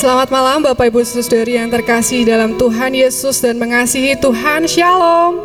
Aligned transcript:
Selamat 0.00 0.32
malam 0.32 0.64
Bapak 0.64 0.88
Ibu 0.88 1.04
Saudari 1.04 1.60
yang 1.60 1.68
terkasih 1.68 2.24
dalam 2.24 2.56
Tuhan 2.56 2.96
Yesus 2.96 3.36
dan 3.44 3.60
mengasihi 3.60 4.16
Tuhan. 4.16 4.64
Shalom. 4.64 5.36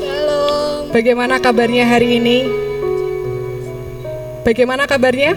Shalom. 0.00 0.88
Bagaimana 0.88 1.36
kabarnya 1.36 1.84
hari 1.84 2.16
ini? 2.16 2.48
Bagaimana 4.48 4.88
kabarnya? 4.88 5.36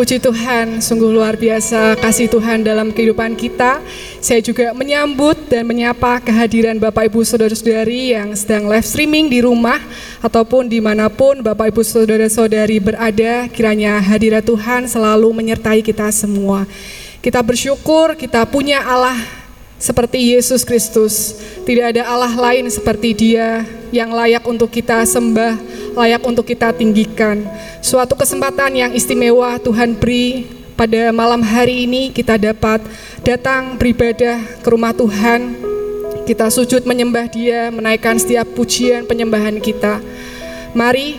Puji 0.00 0.16
Tuhan, 0.16 0.80
sungguh 0.80 1.12
luar 1.12 1.36
biasa 1.36 2.00
kasih 2.00 2.32
Tuhan 2.32 2.64
dalam 2.64 2.88
kehidupan 2.88 3.36
kita. 3.36 3.84
Saya 4.24 4.40
juga 4.40 4.72
menyambut 4.72 5.36
dan 5.52 5.68
menyapa 5.68 6.24
kehadiran 6.24 6.80
Bapak 6.80 7.12
Ibu 7.12 7.20
Saudara-saudari 7.20 8.16
yang 8.16 8.32
sedang 8.32 8.64
live 8.64 8.88
streaming 8.88 9.28
di 9.28 9.44
rumah 9.44 9.84
ataupun 10.24 10.72
di 10.72 10.80
mana 10.80 11.12
pun 11.12 11.44
Bapak 11.44 11.68
Ibu 11.68 11.84
Saudara-saudari 11.84 12.80
berada. 12.80 13.44
Kiranya 13.52 14.00
hadirat 14.00 14.48
Tuhan 14.48 14.88
selalu 14.88 15.36
menyertai 15.36 15.84
kita 15.84 16.08
semua. 16.08 16.64
Kita 17.26 17.42
bersyukur 17.42 18.14
kita 18.14 18.46
punya 18.46 18.86
Allah 18.86 19.18
seperti 19.82 20.30
Yesus 20.30 20.62
Kristus. 20.62 21.34
Tidak 21.66 21.90
ada 21.90 22.06
Allah 22.06 22.30
lain 22.30 22.70
seperti 22.70 23.18
Dia 23.18 23.66
yang 23.90 24.14
layak 24.14 24.46
untuk 24.46 24.70
kita 24.70 25.02
sembah, 25.02 25.58
layak 25.98 26.22
untuk 26.22 26.46
kita 26.46 26.70
tinggikan. 26.70 27.42
Suatu 27.82 28.14
kesempatan 28.14 28.78
yang 28.78 28.94
istimewa 28.94 29.58
Tuhan 29.58 29.98
beri 29.98 30.46
pada 30.78 31.10
malam 31.10 31.42
hari 31.42 31.90
ini 31.90 32.14
kita 32.14 32.38
dapat 32.38 32.78
datang 33.26 33.74
beribadah 33.74 34.62
ke 34.62 34.68
rumah 34.70 34.94
Tuhan. 34.94 35.58
Kita 36.30 36.46
sujud 36.46 36.86
menyembah 36.86 37.26
Dia, 37.26 37.74
menaikkan 37.74 38.22
setiap 38.22 38.54
pujian 38.54 39.02
penyembahan 39.02 39.58
kita. 39.58 39.98
Mari 40.78 41.18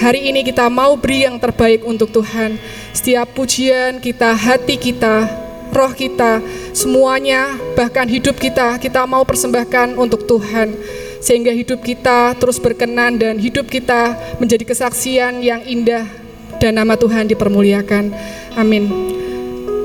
hari 0.00 0.32
ini 0.32 0.40
kita 0.40 0.64
mau 0.72 0.96
beri 0.96 1.28
yang 1.28 1.36
terbaik 1.36 1.84
untuk 1.84 2.08
Tuhan. 2.08 2.56
Setiap 2.96 3.36
pujian 3.36 4.00
kita, 4.00 4.32
hati 4.32 4.80
kita, 4.80 5.28
roh 5.70 5.92
kita, 5.92 6.40
semuanya, 6.72 7.54
bahkan 7.76 8.08
hidup 8.08 8.40
kita, 8.40 8.80
kita 8.80 9.04
mau 9.04 9.22
persembahkan 9.28 10.00
untuk 10.00 10.24
Tuhan. 10.24 10.72
Sehingga 11.20 11.52
hidup 11.52 11.84
kita 11.84 12.32
terus 12.40 12.56
berkenan 12.56 13.20
dan 13.20 13.36
hidup 13.36 13.68
kita 13.68 14.16
menjadi 14.40 14.64
kesaksian 14.64 15.44
yang 15.44 15.60
indah 15.68 16.08
dan 16.56 16.80
nama 16.80 16.96
Tuhan 16.96 17.28
dipermuliakan. 17.28 18.08
Amin. 18.56 18.88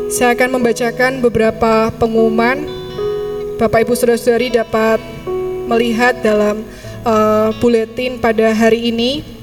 Saya 0.07 0.31
akan 0.31 0.55
membacakan 0.55 1.19
beberapa 1.19 1.91
pengumuman. 1.99 2.63
Bapak 3.59 3.83
Ibu 3.83 3.99
Saudara-saudari 3.99 4.55
dapat 4.55 4.99
melihat 5.67 6.15
dalam 6.23 6.63
uh, 7.03 7.51
buletin 7.59 8.15
pada 8.19 8.55
hari 8.55 8.91
ini 8.95 9.34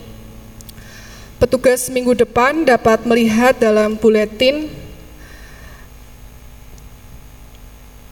Petugas 1.42 1.90
minggu 1.90 2.14
depan 2.14 2.62
dapat 2.62 3.02
melihat 3.02 3.58
dalam 3.58 3.98
buletin 3.98 4.70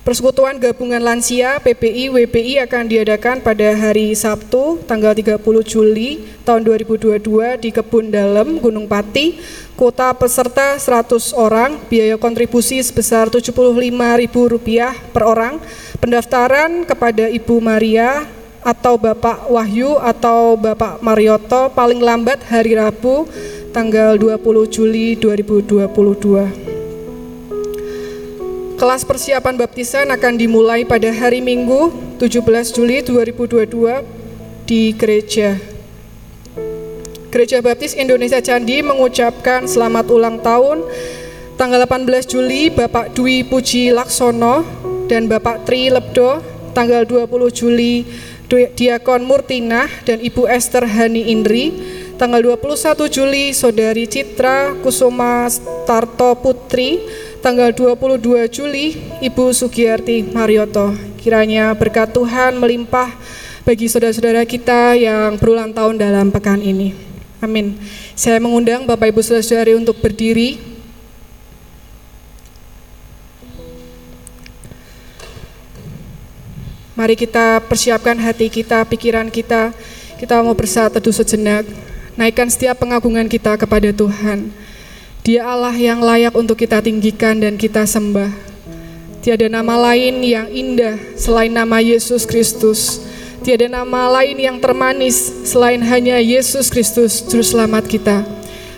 Persekutuan 0.03 0.59
Gabungan 0.59 0.99
Lansia 0.99 1.63
PPI 1.63 2.11
WPI 2.11 2.59
akan 2.67 2.91
diadakan 2.91 3.39
pada 3.39 3.71
hari 3.79 4.19
Sabtu 4.19 4.83
tanggal 4.83 5.15
30 5.15 5.39
Juli 5.63 6.27
tahun 6.43 6.67
2022 6.67 7.23
di 7.63 7.71
Kebun 7.71 8.11
Dalem 8.11 8.59
Gunung 8.59 8.91
Pati. 8.91 9.39
Kuota 9.79 10.11
peserta 10.11 10.75
100 10.75 11.31
orang, 11.31 11.79
biaya 11.87 12.19
kontribusi 12.19 12.83
sebesar 12.83 13.31
Rp75.000 13.31 15.15
per 15.15 15.23
orang. 15.23 15.63
Pendaftaran 16.03 16.83
kepada 16.83 17.31
Ibu 17.31 17.63
Maria 17.63 18.40
atau 18.61 19.01
Bapak 19.01 19.49
Wahyu 19.49 19.97
atau 19.97 20.57
Bapak 20.57 21.01
Marioto 21.01 21.73
paling 21.73 22.01
lambat 22.01 22.45
hari 22.49 22.77
Rabu 22.77 23.25
tanggal 23.73 24.21
20 24.21 24.69
Juli 24.69 25.17
2022. 25.17 26.81
Kelas 28.81 29.05
persiapan 29.05 29.61
baptisan 29.61 30.09
akan 30.09 30.41
dimulai 30.41 30.89
pada 30.89 31.13
hari 31.13 31.45
Minggu 31.45 31.93
17 32.17 32.73
Juli 32.73 33.05
2022 33.05 33.69
di 34.65 34.97
gereja. 34.97 35.61
Gereja 37.31 37.63
Baptis 37.63 37.95
Indonesia 37.95 38.43
Candi 38.43 38.83
mengucapkan 38.83 39.69
selamat 39.69 40.11
ulang 40.11 40.43
tahun 40.43 40.83
tanggal 41.55 41.87
18 41.87 42.27
Juli 42.27 42.75
Bapak 42.75 43.15
Dwi 43.15 43.47
Puji 43.47 43.95
Laksono 43.95 44.67
dan 45.07 45.31
Bapak 45.31 45.63
Tri 45.63 45.93
Lebdo 45.93 46.43
tanggal 46.75 47.07
20 47.07 47.31
Juli 47.53 48.03
Diakon 48.51 49.23
Murtina 49.23 49.87
dan 50.03 50.19
Ibu 50.19 50.51
Esther 50.51 50.83
Hani 50.83 51.31
Indri, 51.31 51.71
tanggal 52.19 52.43
21 52.43 53.07
Juli 53.07 53.55
Saudari 53.55 54.11
Citra 54.11 54.75
Kusuma 54.83 55.47
Tarto 55.87 56.35
Putri, 56.35 56.99
tanggal 57.39 57.71
22 57.71 58.51
Juli 58.51 58.99
Ibu 59.23 59.55
Sugiyarti 59.55 60.35
Marioto. 60.35 60.91
Kiranya 61.23 61.71
berkat 61.79 62.11
Tuhan 62.11 62.59
melimpah 62.59 63.15
bagi 63.63 63.87
saudara-saudara 63.87 64.43
kita 64.43 64.99
yang 64.99 65.39
berulang 65.39 65.71
tahun 65.71 66.03
dalam 66.03 66.35
pekan 66.35 66.59
ini. 66.59 66.91
Amin. 67.39 67.79
Saya 68.19 68.43
mengundang 68.43 68.83
Bapak 68.85 69.15
Ibu 69.15 69.23
Saudara-saudari 69.23 69.79
untuk 69.79 70.03
berdiri. 70.03 70.80
Mari 77.01 77.17
kita 77.17 77.65
persiapkan 77.65 78.13
hati 78.21 78.53
kita, 78.53 78.85
pikiran 78.85 79.33
kita. 79.33 79.73
Kita 80.21 80.45
mau 80.45 80.53
bersaat 80.53 80.93
teduh 80.93 81.17
sejenak. 81.17 81.65
Naikkan 82.13 82.53
setiap 82.53 82.77
pengagungan 82.77 83.25
kita 83.25 83.57
kepada 83.57 83.89
Tuhan. 83.89 84.53
Dia 85.25 85.49
Allah 85.49 85.73
yang 85.73 86.05
layak 86.05 86.37
untuk 86.37 86.61
kita 86.61 86.85
tinggikan 86.85 87.41
dan 87.41 87.57
kita 87.57 87.89
sembah. 87.89 88.29
Tiada 89.25 89.49
nama 89.49 89.81
lain 89.89 90.21
yang 90.21 90.45
indah 90.53 91.01
selain 91.17 91.49
nama 91.49 91.81
Yesus 91.81 92.29
Kristus. 92.29 93.01
Tiada 93.41 93.65
nama 93.65 94.21
lain 94.21 94.37
yang 94.37 94.61
termanis 94.61 95.49
selain 95.49 95.81
hanya 95.81 96.21
Yesus 96.21 96.69
Kristus, 96.69 97.25
Juru 97.25 97.41
Selamat 97.41 97.89
kita. 97.89 98.29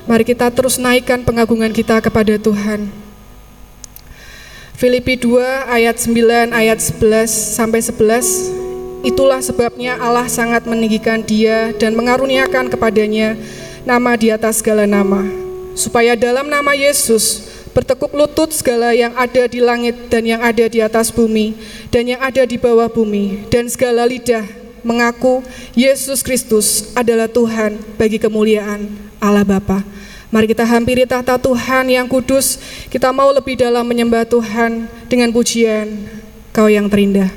Mari 0.06 0.22
kita 0.22 0.46
terus 0.54 0.78
naikkan 0.78 1.26
pengagungan 1.26 1.74
kita 1.74 1.98
kepada 1.98 2.38
Tuhan. 2.38 3.01
Filipi 4.82 5.14
2 5.14 5.70
ayat 5.70 5.94
9 5.94 6.50
ayat 6.50 6.82
11 6.82 7.30
sampai 7.30 7.78
11 7.86 9.06
Itulah 9.06 9.38
sebabnya 9.38 9.94
Allah 9.94 10.26
sangat 10.26 10.66
meninggikan 10.66 11.22
dia 11.22 11.70
dan 11.78 11.94
mengaruniakan 11.94 12.66
kepadanya 12.66 13.38
nama 13.86 14.18
di 14.18 14.34
atas 14.34 14.58
segala 14.58 14.82
nama 14.82 15.22
supaya 15.78 16.18
dalam 16.18 16.50
nama 16.50 16.74
Yesus 16.74 17.46
bertekuk 17.70 18.10
lutut 18.10 18.50
segala 18.50 18.90
yang 18.90 19.14
ada 19.14 19.46
di 19.46 19.62
langit 19.62 20.10
dan 20.10 20.26
yang 20.26 20.42
ada 20.42 20.66
di 20.66 20.82
atas 20.82 21.14
bumi 21.14 21.54
dan 21.94 22.10
yang 22.10 22.18
ada 22.18 22.42
di 22.42 22.58
bawah 22.58 22.90
bumi 22.90 23.46
dan 23.54 23.70
segala 23.70 24.02
lidah 24.02 24.42
mengaku 24.82 25.46
Yesus 25.78 26.26
Kristus 26.26 26.90
adalah 26.98 27.30
Tuhan 27.30 27.78
bagi 27.94 28.18
kemuliaan 28.18 28.90
Allah 29.22 29.46
Bapa. 29.46 29.86
Mari 30.32 30.48
kita 30.48 30.64
hampiri 30.64 31.04
tahta 31.04 31.36
Tuhan 31.36 31.92
yang 31.92 32.08
kudus. 32.08 32.56
Kita 32.88 33.12
mau 33.12 33.28
lebih 33.28 33.52
dalam 33.60 33.84
menyembah 33.84 34.24
Tuhan 34.24 34.88
dengan 35.04 35.28
pujian 35.28 36.08
Kau 36.56 36.72
yang 36.72 36.88
terindah. 36.88 37.28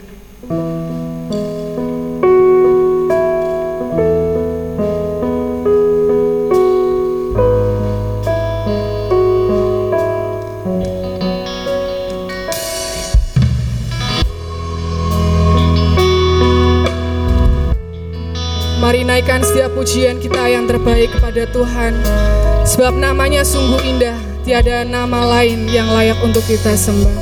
Mari 18.79 19.03
naikkan 19.03 19.43
setiap 19.43 19.75
pujian 19.75 20.23
kita 20.23 20.47
yang 20.47 20.63
terbaik 20.63 21.11
kepada 21.11 21.43
Tuhan. 21.51 22.44
Sebab 22.65 22.97
namanya 22.97 23.45
sungguh 23.45 23.77
indah, 23.85 24.17
tiada 24.41 24.81
nama 24.81 25.21
lain 25.37 25.69
yang 25.69 25.85
layak 25.93 26.17
untuk 26.25 26.41
kita 26.49 26.73
sembah. 26.73 27.13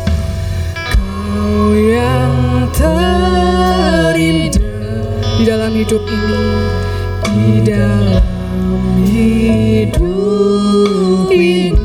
Kau 0.96 1.76
yang 1.76 2.72
terindah 2.74 4.64
di 5.38 5.44
dalam 5.44 5.76
hidup 5.76 6.02
ini, 6.08 6.42
di 7.28 7.60
dalam 7.60 8.24
hidup 9.04 10.00
ini 11.30 11.76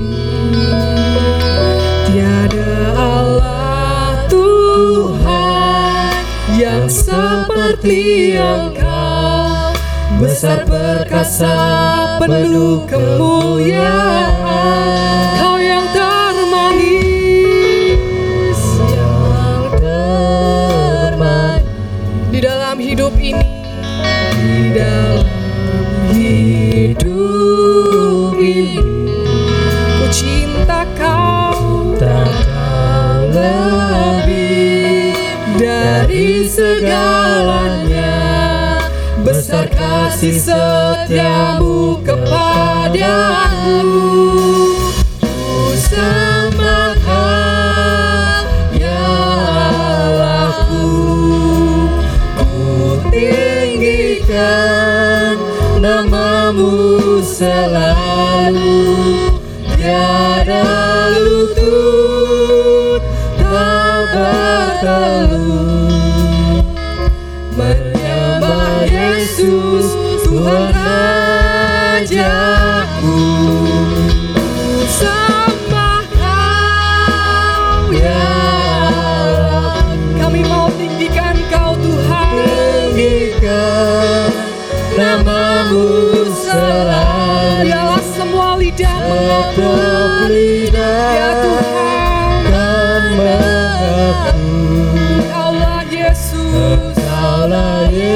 tiada 2.09 2.73
Allah 2.97 4.23
Tuhan 4.33 6.25
yang 6.57 6.87
seperti 6.89 8.33
Engkau 8.39 9.77
besar 10.23 10.65
perkasa 10.65 12.08
penuh 12.19 12.83
kemuliaan. 12.91 14.35
Kau 15.39 15.55
yang 15.63 15.87
termanis 15.95 16.99
yang 18.91 19.71
termanis 19.79 21.63
di 22.35 22.39
dalam 22.43 22.77
hidup 22.83 23.15
ini. 23.23 23.47
Di 24.35 24.75
dalam 24.75 25.27
hidup 26.11 27.15
ini. 28.39 28.83
Ku 29.99 30.07
cinta 30.11 30.83
kau 30.99 31.95
Tak 31.99 32.31
kau 32.47 33.27
lebih 33.31 35.15
dari 35.59 36.47
besar 36.47 37.18
kasih 39.79 40.35
setiamu 40.35 42.03
kepadaku. 42.03 43.79
Ku 45.23 45.71
sembahkan 45.79 47.23
ya 48.75 49.07
Allahku 50.11 50.91
ku 52.35 52.99
tinggikan 53.15 54.59
namamu 55.79 57.23
selalu. 57.23 58.83
Tiada 59.79 60.28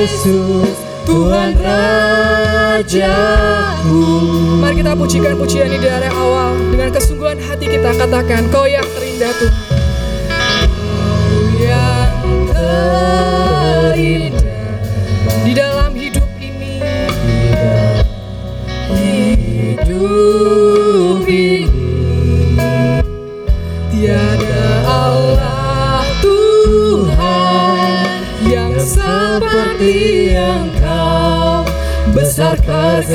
Yesus 0.02 0.66
Tuhan 1.06 1.54
Rajaku. 1.62 2.98
Mari 4.58 4.82
kita 4.82 4.98
pujikan 4.98 5.38
pujian 5.38 5.70
ini 5.70 5.78
dari 5.78 6.10
awal. 6.10 6.58
Dengan 6.74 6.90
kesungguhan 6.90 7.38
hati 7.38 7.70
kita 7.70 7.94
katakan 7.94 8.50
Kau 8.50 8.66
yang 8.66 8.82
terindah 8.98 9.30
Tuhan 9.30 9.71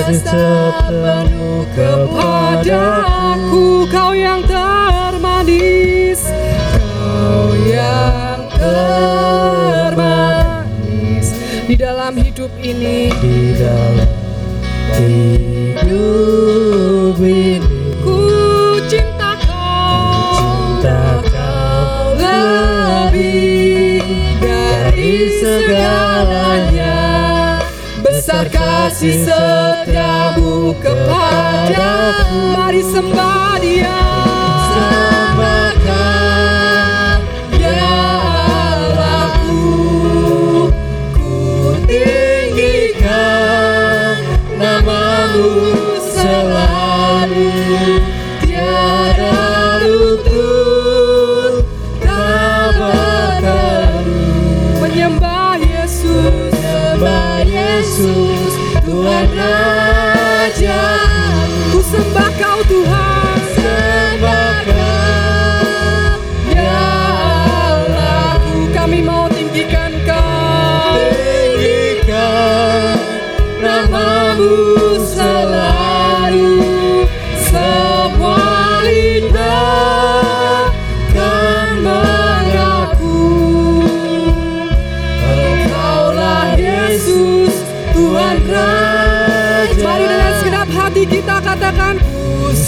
kasih 0.08 0.72
penuh 0.88 1.68
kepadaku 1.76 3.84
Kau 3.92 4.16
yang 4.16 4.40
termanis. 4.48 6.24
Kau 6.96 7.52
yang 7.68 8.48
termanis. 8.56 10.08
Di 11.68 11.76
dalam 11.76 12.16
hidup 12.16 12.48
ini. 12.64 13.12
Di 13.20 13.52
dalam 13.60 14.08
hidup 14.96 15.76
ini. 17.20 17.68
Ku 18.00 18.80
cinta 18.88 19.36
kau 19.44 20.40
Cinta 20.40 21.20
kau 21.28 22.16
lebih 22.16 24.00
dari 24.40 25.36
segalanya. 25.44 26.96
Besar 28.00 28.48
kasih 28.48 29.28
Mari 32.56 32.80
sembah 32.80 33.60
dia 33.60 34.27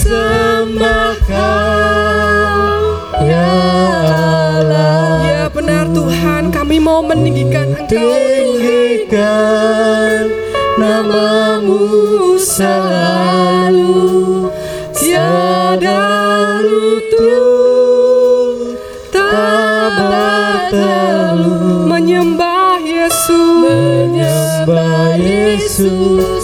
sembah 0.09 1.13
kau 1.29 2.81
Ya 3.19 3.53
Allah. 4.57 5.21
Ya 5.21 5.45
benar 5.53 5.85
Tuhan 5.93 6.49
kami 6.49 6.81
mau 6.81 7.05
meninggikan 7.05 7.77
Engkau 7.77 7.85
Tinggikan 8.57 10.25
namamu 10.81 12.39
selalu. 12.41 13.99
Tiada 14.95 16.63
lutut 16.63 17.99
tak 19.13 19.93
bertelut 19.99 21.85
menyembah 21.91 22.79
Yesus. 22.81 23.61
Menyembah 23.61 25.19
Yesus 25.19 26.38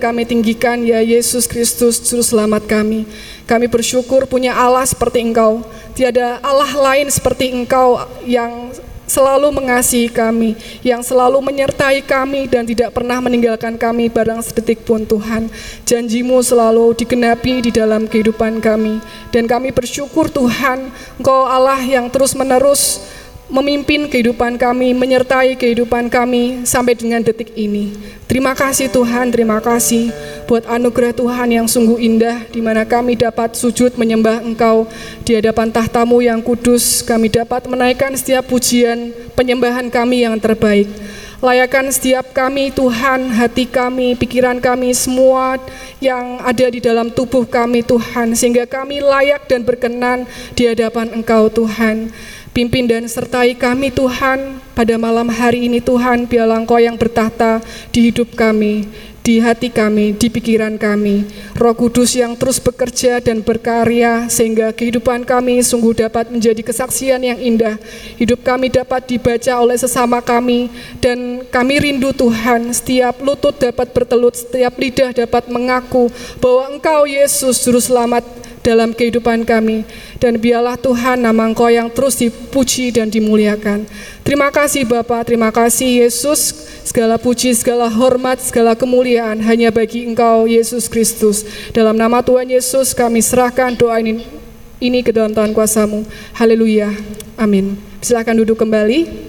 kami 0.00 0.24
tinggikan 0.24 0.80
ya 0.80 1.04
Yesus 1.04 1.44
Kristus 1.44 2.00
Juru 2.00 2.24
Selamat 2.24 2.64
kami. 2.64 3.04
Kami 3.44 3.68
bersyukur 3.68 4.24
punya 4.24 4.56
Allah 4.56 4.88
seperti 4.88 5.20
Engkau. 5.20 5.60
Tiada 5.92 6.40
Allah 6.40 6.72
lain 6.72 7.12
seperti 7.12 7.52
Engkau 7.52 8.00
yang 8.24 8.72
selalu 9.04 9.52
mengasihi 9.52 10.08
kami, 10.08 10.56
yang 10.80 11.04
selalu 11.04 11.42
menyertai 11.44 12.00
kami 12.06 12.48
dan 12.48 12.64
tidak 12.64 12.96
pernah 12.96 13.20
meninggalkan 13.20 13.76
kami 13.76 14.08
barang 14.08 14.40
sedetik 14.40 14.86
pun 14.88 15.04
Tuhan. 15.04 15.52
Janjimu 15.84 16.40
selalu 16.40 16.96
digenapi 16.96 17.68
di 17.68 17.70
dalam 17.74 18.08
kehidupan 18.08 18.64
kami. 18.64 19.04
Dan 19.28 19.44
kami 19.44 19.68
bersyukur 19.74 20.32
Tuhan, 20.32 20.88
Engkau 21.20 21.44
Allah 21.44 21.82
yang 21.84 22.08
terus 22.08 22.32
menerus 22.32 23.04
memimpin 23.50 24.06
kehidupan 24.06 24.56
kami, 24.56 24.94
menyertai 24.94 25.58
kehidupan 25.58 26.06
kami 26.06 26.62
sampai 26.62 26.94
dengan 26.94 27.20
detik 27.20 27.50
ini. 27.58 27.92
Terima 28.30 28.54
kasih 28.54 28.86
Tuhan, 28.86 29.34
terima 29.34 29.58
kasih 29.58 30.14
buat 30.46 30.62
anugerah 30.70 31.10
Tuhan 31.10 31.50
yang 31.50 31.66
sungguh 31.66 31.98
indah 31.98 32.46
di 32.46 32.62
mana 32.62 32.86
kami 32.86 33.18
dapat 33.18 33.58
sujud 33.58 33.98
menyembah 33.98 34.38
Engkau 34.46 34.86
di 35.26 35.34
hadapan 35.34 35.74
tahtamu 35.74 36.22
yang 36.22 36.38
kudus. 36.38 37.02
Kami 37.02 37.26
dapat 37.26 37.66
menaikkan 37.66 38.14
setiap 38.14 38.46
pujian 38.46 39.10
penyembahan 39.34 39.90
kami 39.90 40.22
yang 40.22 40.38
terbaik. 40.38 40.86
Layakan 41.40 41.88
setiap 41.88 42.36
kami 42.36 42.68
Tuhan, 42.68 43.32
hati 43.32 43.64
kami, 43.64 44.12
pikiran 44.12 44.60
kami, 44.60 44.92
semua 44.92 45.56
yang 45.96 46.36
ada 46.44 46.68
di 46.68 46.84
dalam 46.84 47.08
tubuh 47.08 47.48
kami 47.48 47.80
Tuhan, 47.80 48.36
sehingga 48.36 48.68
kami 48.68 49.00
layak 49.00 49.48
dan 49.48 49.64
berkenan 49.64 50.28
di 50.52 50.68
hadapan 50.68 51.16
Engkau 51.16 51.48
Tuhan. 51.48 52.12
Pimpin 52.50 52.90
dan 52.90 53.06
sertai 53.06 53.54
kami 53.54 53.94
Tuhan 53.94 54.58
pada 54.74 54.98
malam 54.98 55.30
hari 55.30 55.70
ini 55.70 55.78
Tuhan 55.78 56.26
biarlah 56.26 56.58
Engkau 56.58 56.82
yang 56.82 56.98
bertahta 56.98 57.62
di 57.94 58.10
hidup 58.10 58.34
kami, 58.34 58.90
di 59.22 59.38
hati 59.38 59.70
kami, 59.70 60.18
di 60.18 60.26
pikiran 60.26 60.74
kami. 60.74 61.30
Roh 61.54 61.78
Kudus 61.78 62.18
yang 62.18 62.34
terus 62.34 62.58
bekerja 62.58 63.22
dan 63.22 63.46
berkarya 63.46 64.26
sehingga 64.26 64.74
kehidupan 64.74 65.22
kami 65.22 65.62
sungguh 65.62 65.94
dapat 65.94 66.26
menjadi 66.34 66.58
kesaksian 66.66 67.22
yang 67.22 67.38
indah. 67.38 67.78
Hidup 68.18 68.42
kami 68.42 68.66
dapat 68.66 69.06
dibaca 69.06 69.54
oleh 69.54 69.78
sesama 69.78 70.18
kami 70.18 70.74
dan 70.98 71.46
kami 71.54 71.78
rindu 71.78 72.10
Tuhan 72.10 72.74
setiap 72.74 73.22
lutut 73.22 73.62
dapat 73.62 73.94
bertelut, 73.94 74.34
setiap 74.34 74.74
lidah 74.74 75.14
dapat 75.14 75.46
mengaku 75.46 76.10
bahwa 76.42 76.74
Engkau 76.74 77.06
Yesus 77.06 77.62
Juru 77.62 77.78
Selamat 77.78 78.26
dalam 78.60 78.92
kehidupan 78.92 79.44
kami. 79.44 79.84
Dan 80.20 80.36
biarlah 80.36 80.76
Tuhan 80.76 81.24
nama 81.24 81.48
Engkau 81.48 81.68
yang 81.68 81.88
terus 81.88 82.20
dipuji 82.20 82.92
dan 82.92 83.08
dimuliakan. 83.08 83.84
Terima 84.24 84.52
kasih 84.52 84.84
Bapa, 84.84 85.24
terima 85.24 85.48
kasih 85.52 86.04
Yesus. 86.06 86.68
Segala 86.84 87.20
puji, 87.20 87.52
segala 87.52 87.86
hormat, 87.92 88.40
segala 88.40 88.72
kemuliaan 88.72 89.40
hanya 89.44 89.68
bagi 89.68 90.08
Engkau 90.08 90.48
Yesus 90.48 90.88
Kristus. 90.88 91.44
Dalam 91.72 91.96
nama 91.96 92.24
Tuhan 92.24 92.48
Yesus 92.48 92.96
kami 92.96 93.20
serahkan 93.20 93.76
doa 93.76 94.00
ini, 94.00 94.24
ini 94.80 95.04
ke 95.04 95.12
dalam 95.12 95.32
Tuhan 95.32 95.52
kuasamu. 95.52 96.04
Haleluya. 96.36 96.92
Amin. 97.36 97.76
Silakan 98.00 98.44
duduk 98.44 98.60
kembali. 98.60 99.28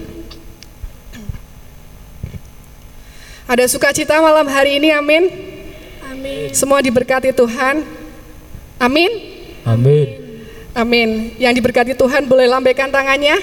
Ada 3.52 3.68
sukacita 3.68 4.16
malam 4.24 4.48
hari 4.48 4.80
ini, 4.80 4.88
amin. 4.96 5.28
Amin. 6.08 6.48
Semua 6.56 6.80
diberkati 6.80 7.36
Tuhan. 7.36 8.01
Amin. 8.82 9.10
Amin. 9.62 10.08
Amin. 10.74 11.38
Yang 11.38 11.62
diberkati 11.62 11.94
Tuhan 11.94 12.26
boleh 12.26 12.50
lambaikan 12.50 12.90
tangannya. 12.90 13.38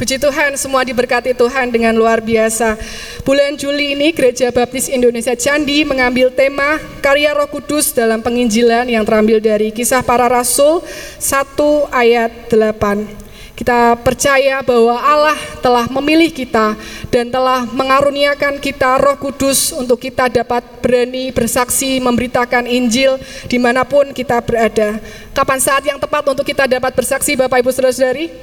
Puji 0.00 0.18
Tuhan, 0.18 0.56
semua 0.56 0.82
diberkati 0.82 1.36
Tuhan 1.36 1.70
dengan 1.70 1.92
luar 1.94 2.24
biasa. 2.24 2.74
Bulan 3.22 3.54
Juli 3.54 3.92
ini 3.94 4.10
Gereja 4.10 4.50
Baptis 4.50 4.88
Indonesia 4.88 5.36
Candi 5.36 5.84
mengambil 5.84 6.32
tema 6.32 6.80
karya 7.04 7.36
Roh 7.36 7.46
Kudus 7.46 7.92
dalam 7.92 8.24
penginjilan 8.24 8.88
yang 8.88 9.04
terambil 9.06 9.38
dari 9.38 9.70
Kisah 9.70 10.02
Para 10.02 10.26
Rasul 10.26 10.82
1 11.20 11.92
ayat 11.92 12.50
8. 12.50 13.21
Kita 13.62 13.94
percaya 13.94 14.58
bahwa 14.58 14.98
Allah 14.98 15.38
telah 15.62 15.86
memilih 15.86 16.34
kita 16.34 16.74
dan 17.14 17.30
telah 17.30 17.62
mengaruniakan 17.70 18.58
kita 18.58 18.98
roh 18.98 19.14
kudus 19.14 19.70
untuk 19.70 20.02
kita 20.02 20.26
dapat 20.26 20.66
berani 20.82 21.30
bersaksi 21.30 22.02
memberitakan 22.02 22.66
Injil 22.66 23.22
di 23.46 23.62
mana 23.62 23.86
pun 23.86 24.10
kita 24.10 24.42
berada. 24.42 24.98
Kapan 25.30 25.62
saat 25.62 25.86
yang 25.86 26.02
tepat 26.02 26.26
untuk 26.26 26.42
kita 26.42 26.66
dapat 26.66 26.90
bersaksi 26.90 27.38
Bapak 27.38 27.62
Ibu 27.62 27.70
Saudara-saudari? 27.70 28.34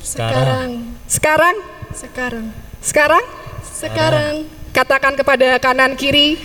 Sekarang. 0.00 0.96
Sekarang? 1.04 1.56
Sekarang. 1.92 2.46
Sekarang? 2.80 3.24
Sekarang. 3.76 4.34
Katakan 4.72 5.12
kepada 5.20 5.60
kanan 5.60 6.00
kiri 6.00 6.40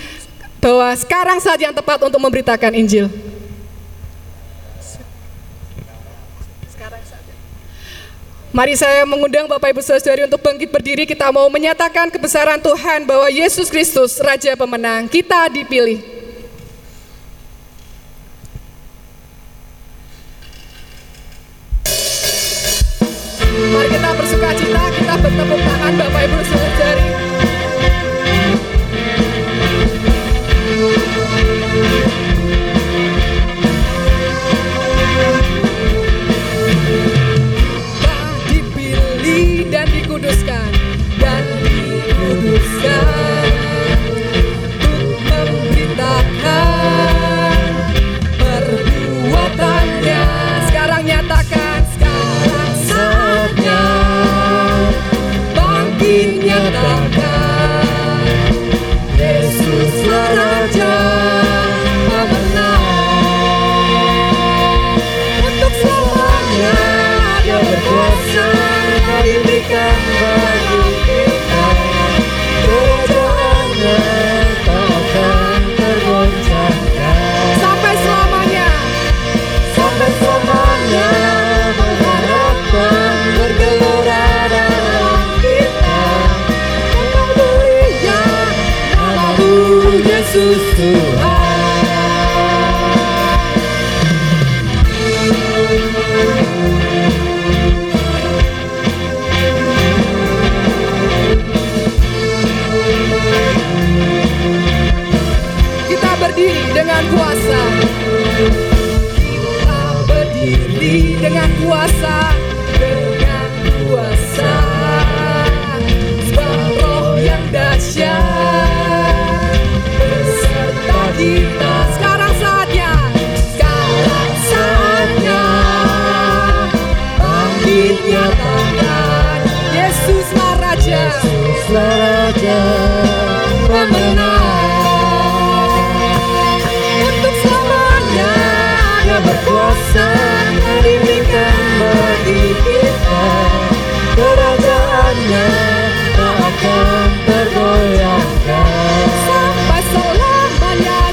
bahwa 0.60 0.92
sekarang 1.00 1.40
saat 1.40 1.64
yang 1.64 1.72
tepat 1.72 1.96
untuk 2.04 2.20
memberitakan 2.20 2.76
Injil. 2.76 3.08
Mari 8.48 8.80
saya 8.80 9.04
mengundang 9.04 9.44
Bapak 9.44 9.76
Ibu 9.76 9.84
Saudari 9.84 10.24
untuk 10.24 10.40
bangkit 10.40 10.72
berdiri. 10.72 11.04
Kita 11.04 11.28
mau 11.28 11.44
menyatakan 11.52 12.08
kebesaran 12.08 12.56
Tuhan 12.56 13.04
bahwa 13.04 13.28
Yesus 13.28 13.68
Kristus 13.68 14.16
Raja 14.24 14.56
Pemenang. 14.56 15.04
Kita 15.04 15.52
dipilih. 15.52 16.17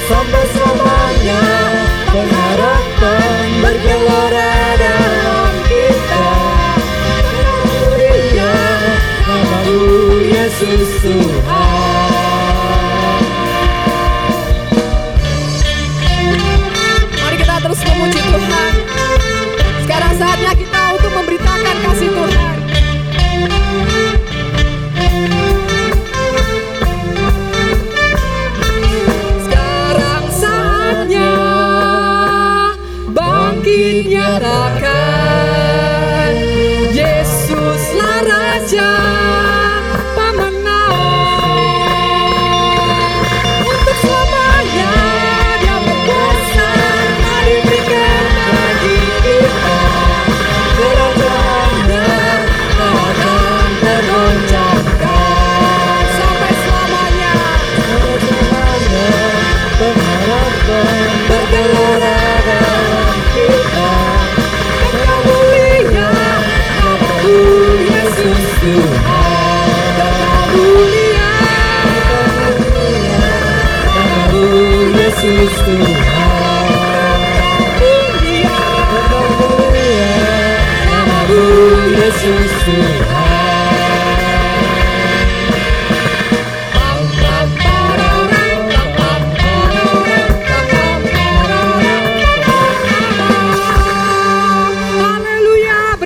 sampai 0.06 0.46
selamanya 0.54 1.42
pengharapan 2.14 3.46
bergelora 3.58 4.54
dalam 4.78 5.54
kita 5.66 6.30
Dia 7.98 8.54
namamu 9.26 10.22
Yesus 10.30 10.90
Tuhan. 11.02 11.55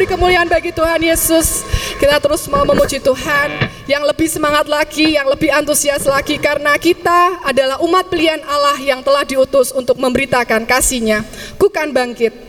kemuliaan 0.10 0.52
bagi 0.52 0.76
Tuhan 0.76 1.00
Yesus. 1.00 1.64
Kita 1.96 2.18
terus 2.18 2.44
mau 2.52 2.68
memuji 2.68 2.98
Tuhan 3.00 3.50
yang 3.88 4.04
lebih 4.04 4.28
semangat 4.28 4.66
lagi, 4.66 5.16
yang 5.16 5.30
lebih 5.30 5.54
antusias 5.54 6.04
lagi 6.04 6.36
karena 6.42 6.76
kita 6.76 7.40
adalah 7.46 7.80
umat 7.80 8.10
pilihan 8.10 8.42
Allah 8.44 8.76
yang 8.82 9.00
telah 9.06 9.24
diutus 9.24 9.70
untuk 9.72 9.96
memberitakan 10.02 10.68
kasihnya. 10.68 11.24
Kukan 11.62 11.96
bangkit. 11.96 12.49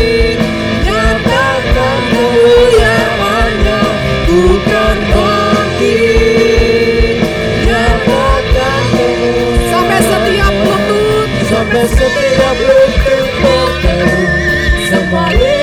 sempre 11.87 12.25
la 12.37 12.51
boucle 12.59 13.17
porte, 13.41 13.85
ça 14.89 14.99
m'a. 15.11 15.61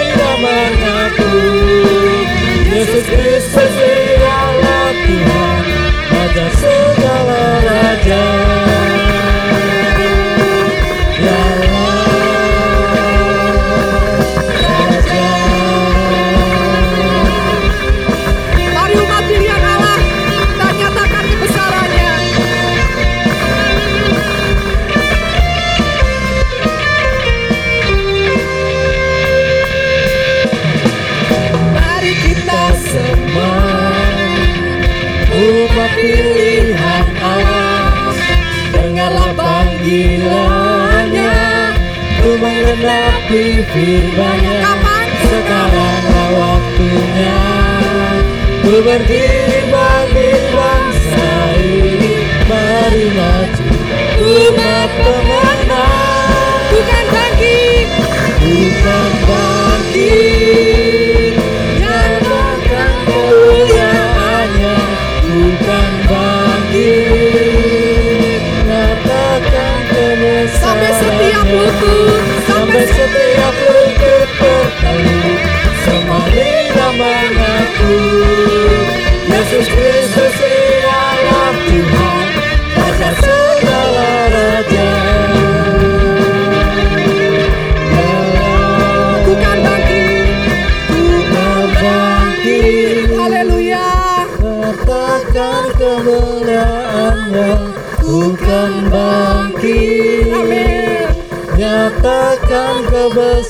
tapi 43.29 44.01
banyak, 44.17 44.65
Sekarang 45.21 46.33
waktunya. 46.33 47.41
Ku 48.65 48.81
berdiri 48.81 49.69
bagi 49.69 50.33
bangsa 50.57 51.29
ini. 51.61 52.25
Mari 52.49 53.05
maju. 53.13 53.65
Umat 54.25 54.91
pemenang. 55.05 56.57
Bukan 56.73 57.05
bagi 57.13 57.85
Bukan 58.41 59.13
bagi 59.29 60.17
Sampai 70.49 70.93
setiap 70.97 71.45
lutut. 71.45 72.38
também. 72.73 72.87
se 72.87 72.95
deu 72.95 73.68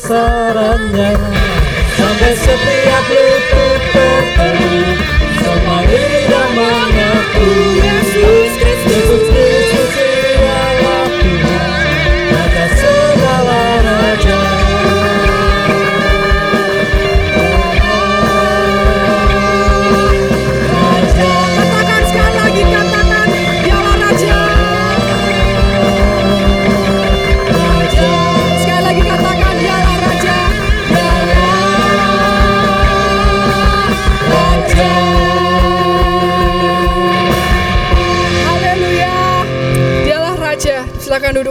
sorenya 0.08 1.12
Sampai 1.92 2.32
setiap 2.32 3.04
lutut 3.12 3.57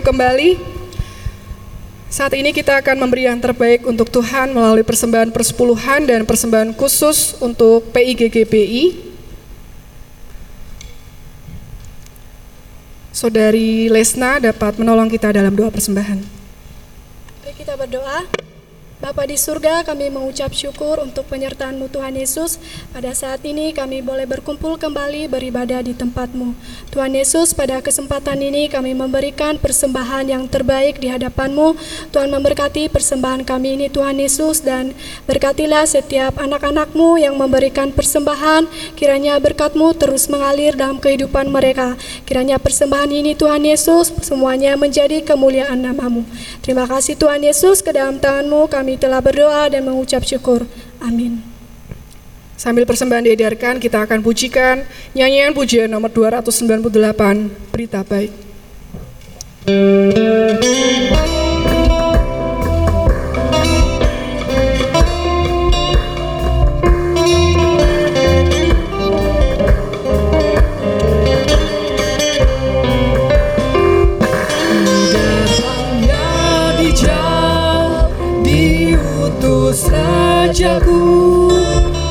kembali. 0.07 0.55
Saat 2.07 2.31
ini 2.39 2.55
kita 2.55 2.79
akan 2.79 3.03
memberi 3.03 3.27
yang 3.27 3.43
terbaik 3.43 3.83
untuk 3.83 4.07
Tuhan 4.07 4.55
melalui 4.55 4.87
persembahan 4.87 5.35
persepuluhan 5.35 6.07
dan 6.07 6.23
persembahan 6.23 6.71
khusus 6.71 7.35
untuk 7.43 7.91
PIGGBI. 7.91 9.03
Saudari 13.11 13.91
Lesna 13.91 14.39
dapat 14.39 14.79
menolong 14.79 15.11
kita 15.11 15.35
dalam 15.35 15.51
doa 15.51 15.67
persembahan. 15.67 16.23
Mari 17.43 17.53
kita 17.59 17.75
berdoa. 17.75 18.46
Bapa 19.07 19.23
di 19.23 19.39
surga, 19.39 19.87
kami 19.87 20.11
mengucap 20.11 20.51
syukur 20.51 20.99
untuk 20.99 21.31
penyertaan-Mu 21.31 21.87
Tuhan 21.87 22.19
Yesus. 22.19 22.59
Pada 22.91 23.15
saat 23.15 23.39
ini 23.47 23.71
kami 23.71 24.03
boleh 24.03 24.27
berkumpul 24.27 24.75
kembali 24.75 25.31
beribadah 25.31 25.79
di 25.79 25.95
tempat-Mu. 25.95 26.51
Tuhan 26.91 27.15
Yesus, 27.15 27.55
pada 27.55 27.79
kesempatan 27.79 28.35
ini 28.43 28.67
kami 28.67 28.91
memberikan 28.91 29.55
persembahan 29.63 30.27
yang 30.27 30.43
terbaik 30.51 30.99
di 30.99 31.07
hadapan-Mu. 31.07 31.79
Tuhan 32.11 32.35
memberkati 32.35 32.91
persembahan 32.91 33.47
kami 33.47 33.79
ini 33.79 33.87
Tuhan 33.87 34.19
Yesus 34.19 34.59
dan 34.67 34.91
berkatilah 35.23 35.87
setiap 35.87 36.35
anak-anak-Mu 36.43 37.15
yang 37.15 37.39
memberikan 37.39 37.95
persembahan. 37.95 38.67
Kiranya 38.99 39.39
berkat-Mu 39.39 39.95
terus 39.95 40.27
mengalir 40.27 40.75
dalam 40.75 40.99
kehidupan 40.99 41.47
mereka. 41.47 41.95
Kiranya 42.27 42.59
persembahan 42.59 43.07
ini 43.07 43.39
Tuhan 43.39 43.63
Yesus 43.63 44.11
semuanya 44.19 44.75
menjadi 44.75 45.23
kemuliaan 45.23 45.79
nama-Mu. 45.79 46.27
Terima 46.59 46.83
kasih 46.83 47.15
Tuhan 47.15 47.47
Yesus, 47.47 47.79
ke 47.79 47.95
dalam 47.95 48.19
tangan-Mu 48.19 48.67
kami 48.67 48.96
telah 48.97 49.21
berdoa 49.21 49.69
dan 49.69 49.85
mengucap 49.85 50.25
syukur. 50.25 50.65
Amin. 50.99 51.45
Sambil 52.57 52.89
persembahan 52.89 53.21
diedarkan, 53.29 53.77
kita 53.77 54.01
akan 54.01 54.25
pujikan 54.25 54.81
nyanyian 55.13 55.53
pujian 55.53 55.85
nomor 55.85 56.09
298, 56.09 57.53
Berita 57.69 58.01
Baik. 58.01 58.33
Rajaku 79.89 81.51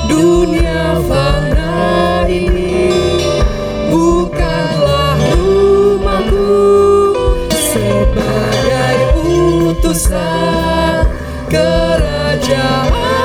dunia 0.09 1.01
fana 1.09 2.25
ini. 2.29 2.93
Bukanlah 3.93 5.17
rumahku 5.37 6.53
sebagai 7.53 8.99
utusan 9.25 11.07
kerajaan 11.49 13.16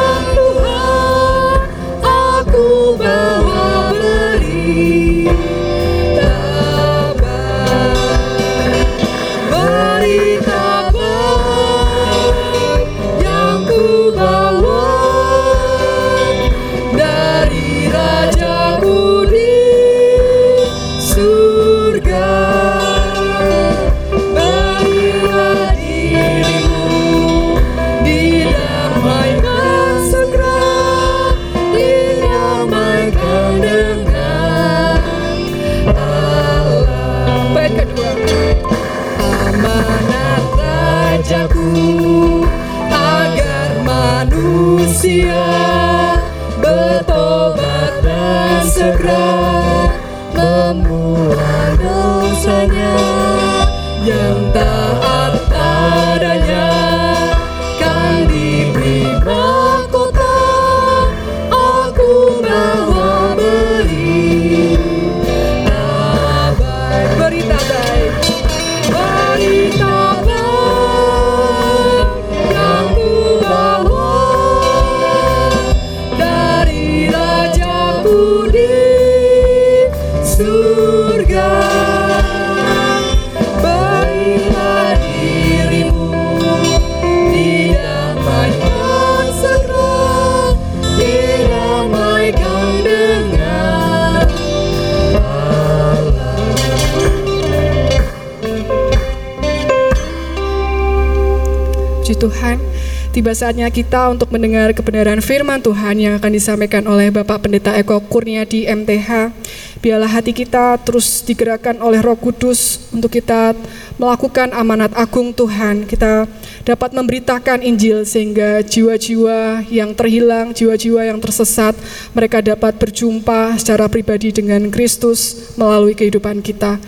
tiba 103.11 103.35
saatnya 103.35 103.67
kita 103.67 104.07
untuk 104.07 104.31
mendengar 104.31 104.71
kebenaran 104.71 105.19
firman 105.19 105.59
Tuhan 105.59 105.99
yang 105.99 106.13
akan 106.15 106.31
disampaikan 106.31 106.87
oleh 106.87 107.11
Bapak 107.11 107.43
Pendeta 107.43 107.75
Eko 107.75 107.99
Kurnia 108.07 108.47
di 108.47 108.63
MTH. 108.63 109.35
Biarlah 109.83 110.07
hati 110.07 110.31
kita 110.31 110.79
terus 110.79 111.19
digerakkan 111.27 111.83
oleh 111.83 111.99
Roh 111.99 112.15
Kudus 112.15 112.87
untuk 112.95 113.11
kita 113.11 113.51
melakukan 113.99 114.55
amanat 114.55 114.95
agung 114.95 115.35
Tuhan. 115.35 115.83
Kita 115.91 116.23
dapat 116.63 116.95
memberitakan 116.95 117.59
Injil 117.59 118.07
sehingga 118.07 118.63
jiwa-jiwa 118.63 119.67
yang 119.67 119.91
terhilang, 119.91 120.55
jiwa-jiwa 120.55 121.11
yang 121.11 121.19
tersesat, 121.19 121.75
mereka 122.15 122.39
dapat 122.39 122.79
berjumpa 122.79 123.59
secara 123.59 123.91
pribadi 123.91 124.31
dengan 124.31 124.71
Kristus 124.71 125.51
melalui 125.59 125.99
kehidupan 125.99 126.39
kita. 126.39 126.79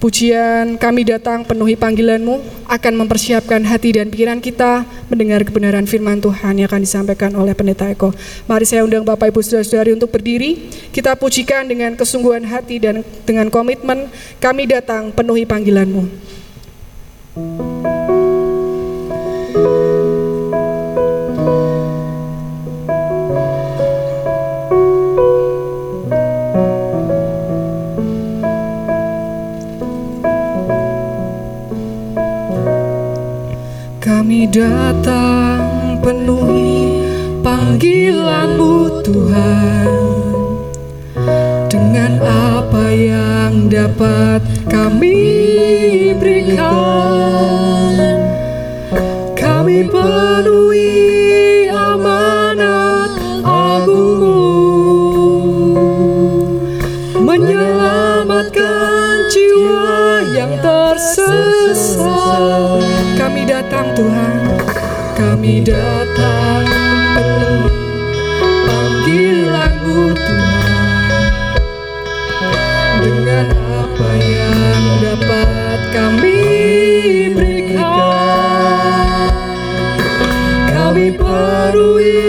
Pujian 0.00 0.80
kami 0.80 1.04
datang 1.04 1.44
penuhi 1.44 1.76
panggilanmu 1.76 2.64
akan 2.64 3.04
mempersiapkan 3.04 3.60
hati 3.68 4.00
dan 4.00 4.08
pikiran 4.08 4.40
kita 4.40 4.88
mendengar 5.12 5.44
kebenaran 5.44 5.84
firman 5.84 6.16
Tuhan 6.24 6.56
yang 6.56 6.72
akan 6.72 6.80
disampaikan 6.80 7.36
oleh 7.36 7.52
Pendeta 7.52 7.84
Eko. 7.84 8.08
Mari 8.48 8.64
saya 8.64 8.80
undang 8.80 9.04
Bapak 9.04 9.28
Ibu 9.28 9.44
Saudara-saudari 9.44 9.92
untuk 9.92 10.08
berdiri. 10.08 10.72
Kita 10.88 11.20
pujikan 11.20 11.68
dengan 11.68 12.00
kesungguhan 12.00 12.48
hati 12.48 12.80
dan 12.80 13.04
dengan 13.28 13.52
komitmen 13.52 14.08
kami 14.40 14.72
datang 14.72 15.12
penuhi 15.12 15.44
panggilanmu. 15.44 16.08
Kami 17.36 17.89
datang 34.50 35.94
penuhi 36.02 37.06
panggilanmu 37.38 38.98
Tuhan. 39.06 39.90
Dengan 41.70 42.18
apa 42.18 42.90
yang 42.90 43.70
dapat 43.70 44.42
kami 44.66 45.22
berikan 46.18 48.19
kami 65.40 65.64
datang. 65.64 66.68
Penuhi 67.16 67.72
panggilanmu 68.44 70.12
Tuhan. 70.12 71.64
Dengan 73.00 73.48
apa 73.48 74.10
yang 74.20 74.84
dapat 75.00 75.80
kami 75.96 76.44
berikan. 77.32 79.32
Kami 80.76 81.08
penuhi 81.16 82.20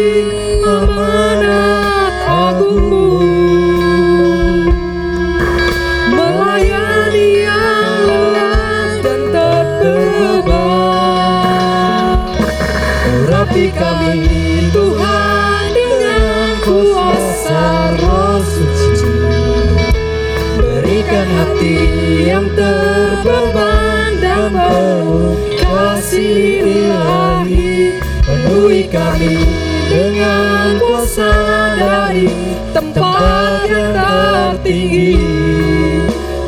hati 21.61 22.25
yang 22.25 22.49
terbeban 22.57 24.17
dan 24.17 24.49
penuh 24.49 25.37
kasih 25.61 26.65
ilahi 26.65 28.01
Penuhi 28.25 28.89
kami 28.89 29.37
dengan 29.85 30.79
kuasa 30.81 31.29
dari 31.77 32.29
tempat 32.73 33.69
yang 33.69 33.93
tertinggi 33.93 35.19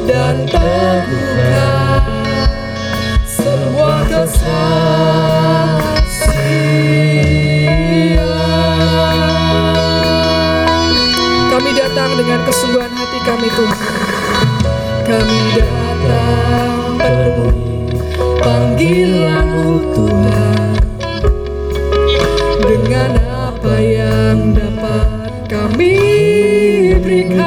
dan 0.08 0.48
teguhkan 0.48 2.02
semua 3.28 4.08
kesaksian. 4.08 4.72
Kami 11.52 11.70
datang 11.76 12.12
dengan 12.16 12.40
kesungguhan 12.48 12.92
hati 12.96 13.20
kami 13.28 13.50
Tuhan. 13.52 13.93
Panggilanmu 18.84 19.96
Tuhan 19.96 20.76
dengan 22.68 23.12
apa 23.32 23.80
yang 23.80 24.52
dapat 24.52 25.08
kami 25.48 25.96
berikan? 27.00 27.40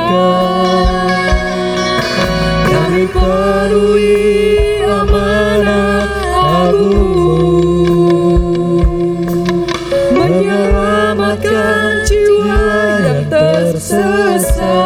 Kami 2.64 3.04
penuhi 3.12 4.80
amanat 4.80 6.08
agungmu 6.32 7.36
menyelamatkan 10.16 12.00
jiwa 12.08 12.64
yang 13.04 13.28
tersesat 13.28 14.85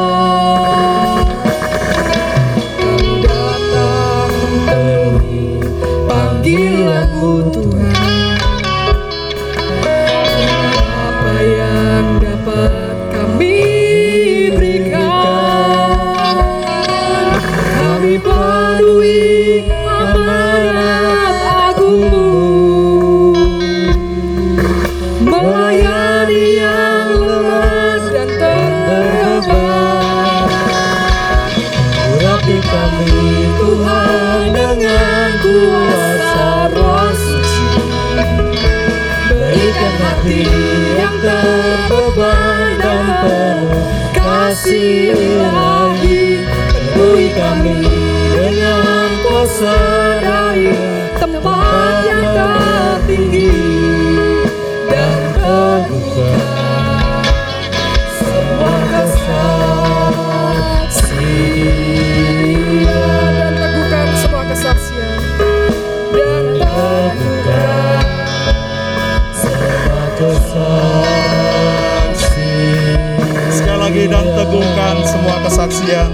semua 75.61 75.69
kesaksian 75.69 76.09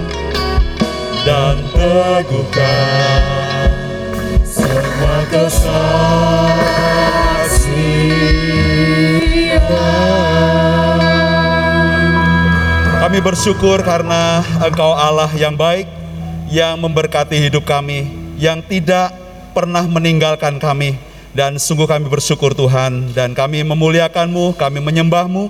dan 1.23 1.55
teguhkan 1.71 3.21
semua 4.43 5.23
kesaksian 5.31 6.75
Kami 12.97 13.23
bersyukur 13.23 13.87
karena 13.87 14.43
Engkau 14.59 14.91
Allah 14.91 15.31
yang 15.31 15.55
baik, 15.55 15.87
yang 16.51 16.75
memberkati 16.75 17.39
hidup 17.39 17.63
kami, 17.63 18.03
yang 18.35 18.59
tidak 18.59 19.15
pernah 19.55 19.87
meninggalkan 19.87 20.59
kami. 20.59 20.99
Dan 21.31 21.55
sungguh 21.55 21.87
kami 21.87 22.11
bersyukur 22.11 22.51
Tuhan, 22.51 23.15
dan 23.15 23.31
kami 23.31 23.63
memuliakan-Mu, 23.63 24.59
kami 24.59 24.83
menyembah-Mu, 24.83 25.47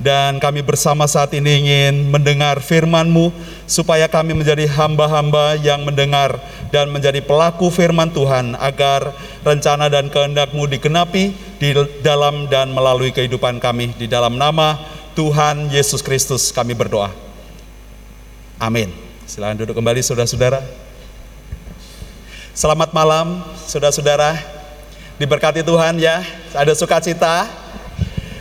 dan 0.00 0.40
kami 0.40 0.64
bersama 0.64 1.04
saat 1.04 1.28
ini 1.36 1.60
ingin 1.60 2.08
mendengar 2.08 2.56
firman-Mu, 2.64 3.28
supaya 3.68 4.08
kami 4.08 4.32
menjadi 4.32 4.64
hamba-hamba 4.64 5.60
yang 5.60 5.84
mendengar 5.84 6.40
dan 6.72 6.88
menjadi 6.88 7.20
pelaku 7.20 7.68
firman 7.68 8.08
Tuhan, 8.08 8.56
agar 8.56 9.12
rencana 9.44 9.92
dan 9.92 10.08
kehendak-Mu 10.08 10.64
digenapi 10.72 11.36
di 11.60 11.76
dalam 12.00 12.48
dan 12.48 12.72
melalui 12.72 13.12
kehidupan 13.12 13.60
kami. 13.60 13.92
Di 14.00 14.08
dalam 14.08 14.40
nama 14.40 14.80
Tuhan 15.12 15.68
Yesus 15.68 16.00
Kristus 16.00 16.48
kami 16.48 16.72
berdoa. 16.72 17.12
Amin. 18.56 18.88
Silakan 19.28 19.60
duduk 19.60 19.76
kembali 19.76 20.00
saudara-saudara. 20.00 20.64
Selamat 22.56 22.96
malam 22.96 23.44
saudara-saudara. 23.68 24.36
Diberkati 25.20 25.60
Tuhan 25.60 26.00
ya. 26.00 26.24
Ada 26.56 26.72
sukacita. 26.72 27.44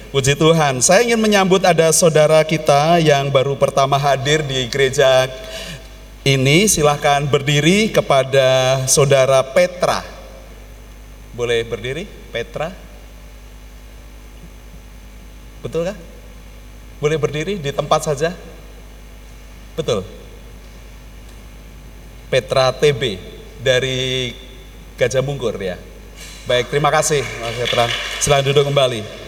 Puji 0.09 0.33
Tuhan. 0.33 0.81
Saya 0.81 1.05
ingin 1.05 1.21
menyambut 1.21 1.61
ada 1.61 1.93
saudara 1.93 2.41
kita 2.41 2.97
yang 2.97 3.29
baru 3.29 3.53
pertama 3.53 3.93
hadir 3.93 4.41
di 4.41 4.65
gereja 4.65 5.29
ini. 6.25 6.65
Silahkan 6.65 7.21
berdiri 7.29 7.93
kepada 7.93 8.81
saudara 8.89 9.45
Petra. 9.45 10.01
Boleh 11.37 11.61
berdiri, 11.61 12.09
Petra? 12.33 12.73
Betul 15.61 15.93
kah? 15.93 15.97
Boleh 16.97 17.21
berdiri 17.21 17.61
di 17.61 17.69
tempat 17.69 18.09
saja? 18.09 18.33
Betul. 19.77 20.01
Petra 22.33 22.73
TB 22.73 23.21
dari 23.61 24.33
Gajah 24.97 25.21
Mungkur 25.21 25.53
ya. 25.61 25.77
Baik, 26.49 26.73
terima 26.73 26.89
kasih 26.89 27.21
Mas 27.45 27.53
Petra. 27.61 27.85
Silahkan 28.17 28.49
duduk 28.49 28.65
kembali. 28.65 29.18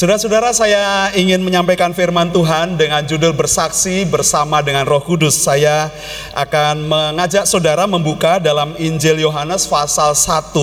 Saudara-saudara, 0.00 0.48
saya 0.56 1.12
ingin 1.12 1.44
menyampaikan 1.44 1.92
firman 1.92 2.32
Tuhan 2.32 2.80
dengan 2.80 3.04
judul 3.04 3.36
bersaksi 3.36 4.08
bersama 4.08 4.64
dengan 4.64 4.88
Roh 4.88 5.04
Kudus. 5.04 5.36
Saya 5.36 5.92
akan 6.32 6.88
mengajak 6.88 7.44
saudara 7.44 7.84
membuka 7.84 8.40
dalam 8.40 8.72
Injil 8.80 9.20
Yohanes 9.20 9.68
pasal 9.68 10.16
1. 10.16 10.56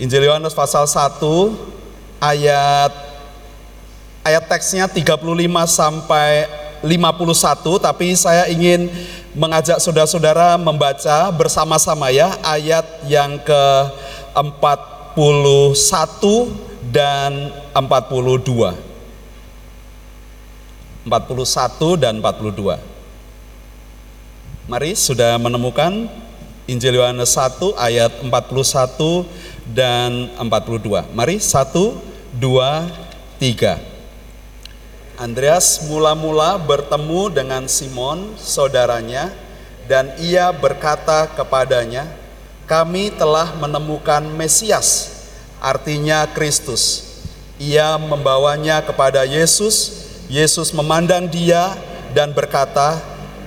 Injil 0.00 0.24
Yohanes 0.24 0.56
pasal 0.56 0.88
1 0.88 1.20
ayat 2.24 2.96
ayat 4.24 4.44
teksnya 4.48 4.88
35 4.88 5.20
sampai 5.68 6.48
51 6.80 7.76
tapi 7.76 8.16
saya 8.16 8.48
ingin 8.48 8.88
mengajak 9.36 9.84
saudara-saudara 9.84 10.56
membaca 10.56 11.28
bersama-sama 11.36 12.08
ya 12.08 12.40
ayat 12.40 13.04
yang 13.04 13.36
ke 13.36 13.64
41 14.32 15.12
dan 16.90 17.54
42 17.72 18.74
41 21.06 22.02
dan 22.02 22.18
42 22.18 22.78
Mari 24.70 24.92
sudah 24.94 25.38
menemukan 25.38 26.10
Injil 26.66 26.98
Yohanes 26.98 27.34
1 27.34 27.78
ayat 27.78 28.12
41 28.22 28.30
dan 29.70 30.34
42 30.38 31.14
Mari 31.14 31.38
1, 31.38 31.54
2, 32.38 33.38
3 33.38 33.90
Andreas 35.20 35.84
mula-mula 35.84 36.56
bertemu 36.56 37.28
dengan 37.28 37.68
Simon, 37.68 38.40
saudaranya, 38.40 39.28
dan 39.84 40.16
ia 40.16 40.48
berkata 40.48 41.28
kepadanya, 41.28 42.08
"Kami 42.64 43.12
telah 43.12 43.52
menemukan 43.60 44.24
Mesias, 44.32 45.19
artinya 45.60 46.26
Kristus." 46.32 47.06
Ia 47.60 48.00
membawanya 48.00 48.80
kepada 48.80 49.28
Yesus. 49.28 50.08
Yesus 50.32 50.72
memandang 50.72 51.28
dia 51.28 51.76
dan 52.16 52.32
berkata, 52.32 52.96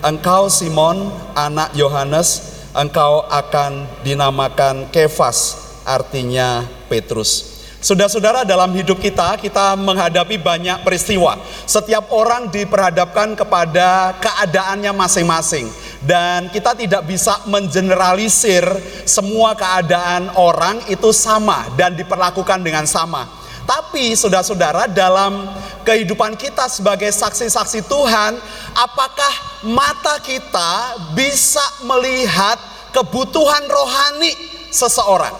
"Engkau 0.05 0.47
Simon, 0.53 1.09
anak 1.33 1.73
Yohanes, 1.73 2.61
engkau 2.77 3.25
akan 3.25 3.89
dinamakan 4.05 4.87
Kefas, 4.93 5.57
artinya 5.81 6.61
Petrus." 6.87 7.53
Saudara-saudara, 7.83 8.47
dalam 8.47 8.71
hidup 8.71 8.95
kita, 8.95 9.35
kita 9.35 9.75
menghadapi 9.75 10.39
banyak 10.39 10.87
peristiwa. 10.87 11.35
Setiap 11.67 12.15
orang 12.15 12.47
diperhadapkan 12.47 13.35
kepada 13.35 14.15
keadaannya 14.23 14.95
masing-masing, 14.95 15.67
dan 16.03 16.51
kita 16.51 16.75
tidak 16.75 17.07
bisa 17.07 17.47
mengeneralisir 17.47 18.63
semua 19.07 19.55
keadaan 19.55 20.35
orang 20.35 20.83
itu 20.91 21.15
sama 21.15 21.71
dan 21.79 21.95
diperlakukan 21.95 22.59
dengan 22.59 22.83
sama. 22.83 23.43
Tapi, 23.63 24.11
saudara-saudara, 24.11 24.91
dalam 24.91 25.47
kehidupan 25.87 26.35
kita 26.35 26.67
sebagai 26.67 27.07
saksi-saksi 27.15 27.87
Tuhan, 27.87 28.35
apakah 28.75 29.33
mata 29.63 30.19
kita 30.19 30.99
bisa 31.15 31.63
melihat 31.87 32.59
kebutuhan 32.91 33.63
rohani 33.71 34.35
seseorang? 34.67 35.31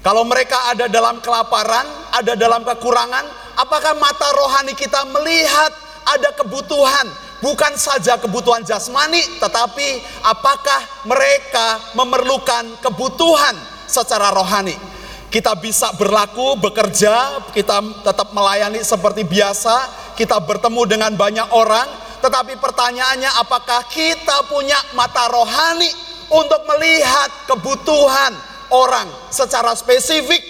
Kalau 0.00 0.24
mereka 0.24 0.72
ada 0.72 0.88
dalam 0.88 1.20
kelaparan, 1.20 1.84
ada 2.16 2.32
dalam 2.32 2.64
kekurangan, 2.64 3.28
apakah 3.60 3.92
mata 4.00 4.32
rohani 4.32 4.72
kita 4.72 5.04
melihat 5.12 5.70
ada 6.08 6.32
kebutuhan, 6.40 7.06
bukan 7.42 7.74
saja 7.74 8.16
kebutuhan 8.22 8.62
jasmani, 8.62 9.20
tetapi 9.42 10.00
apakah 10.22 10.80
mereka 11.04 11.92
memerlukan 11.98 12.78
kebutuhan 12.78 13.58
secara 13.90 14.30
rohani? 14.30 14.78
Kita 15.28 15.58
bisa 15.58 15.90
berlaku, 15.98 16.60
bekerja, 16.60 17.42
kita 17.50 17.82
tetap 18.06 18.30
melayani 18.30 18.80
seperti 18.84 19.26
biasa, 19.26 19.90
kita 20.14 20.38
bertemu 20.38 20.82
dengan 20.86 21.12
banyak 21.18 21.50
orang, 21.50 21.88
tetapi 22.22 22.60
pertanyaannya 22.60 23.42
apakah 23.42 23.82
kita 23.90 24.46
punya 24.46 24.78
mata 24.94 25.26
rohani 25.26 25.90
untuk 26.30 26.62
melihat 26.68 27.28
kebutuhan 27.50 28.32
orang 28.70 29.08
secara 29.32 29.74
spesifik 29.74 30.40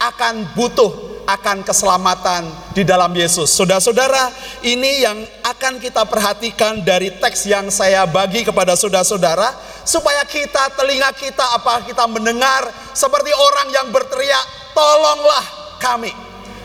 akan 0.00 0.48
butuh 0.56 1.09
akan 1.36 1.62
keselamatan 1.62 2.50
di 2.74 2.82
dalam 2.82 3.14
Yesus. 3.14 3.54
Saudara-saudara, 3.54 4.34
ini 4.66 5.06
yang 5.06 5.18
akan 5.46 5.78
kita 5.78 6.02
perhatikan 6.06 6.82
dari 6.82 7.14
teks 7.14 7.46
yang 7.46 7.70
saya 7.70 8.02
bagi 8.08 8.42
kepada 8.42 8.74
saudara-saudara 8.74 9.54
supaya 9.86 10.26
kita 10.26 10.74
telinga 10.74 11.14
kita 11.14 11.42
apa 11.54 11.86
kita 11.86 12.06
mendengar 12.10 12.66
seperti 12.92 13.30
orang 13.30 13.68
yang 13.70 13.86
berteriak, 13.94 14.74
"Tolonglah 14.74 15.44
kami." 15.78 16.12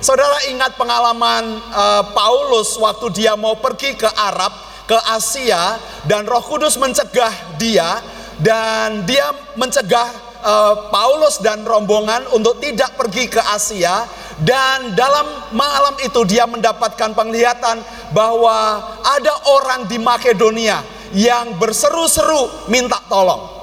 Saudara 0.02 0.38
ingat 0.50 0.78
pengalaman 0.78 1.58
uh, 1.74 2.04
Paulus 2.14 2.78
waktu 2.78 3.10
dia 3.10 3.34
mau 3.34 3.58
pergi 3.58 3.98
ke 3.98 4.06
Arab, 4.14 4.54
ke 4.86 4.98
Asia 5.10 5.82
dan 6.06 6.30
Roh 6.30 6.46
Kudus 6.46 6.78
mencegah 6.78 7.58
dia 7.58 8.06
dan 8.38 9.02
dia 9.08 9.34
mencegah 9.58 10.25
uh, 10.46 10.94
Paulus 10.94 11.42
dan 11.42 11.66
rombongan 11.66 12.30
untuk 12.32 12.62
tidak 12.62 12.94
pergi 12.94 13.26
ke 13.26 13.42
Asia 13.42 14.06
dan 14.46 14.94
dalam 14.94 15.26
malam 15.58 15.98
itu 16.06 16.22
dia 16.24 16.46
mendapatkan 16.46 17.18
penglihatan 17.18 17.82
bahwa 18.14 18.84
ada 19.02 19.34
orang 19.50 19.90
di 19.90 19.98
Makedonia 19.98 20.86
yang 21.18 21.58
berseru-seru 21.58 22.70
minta 22.70 23.02
tolong. 23.10 23.56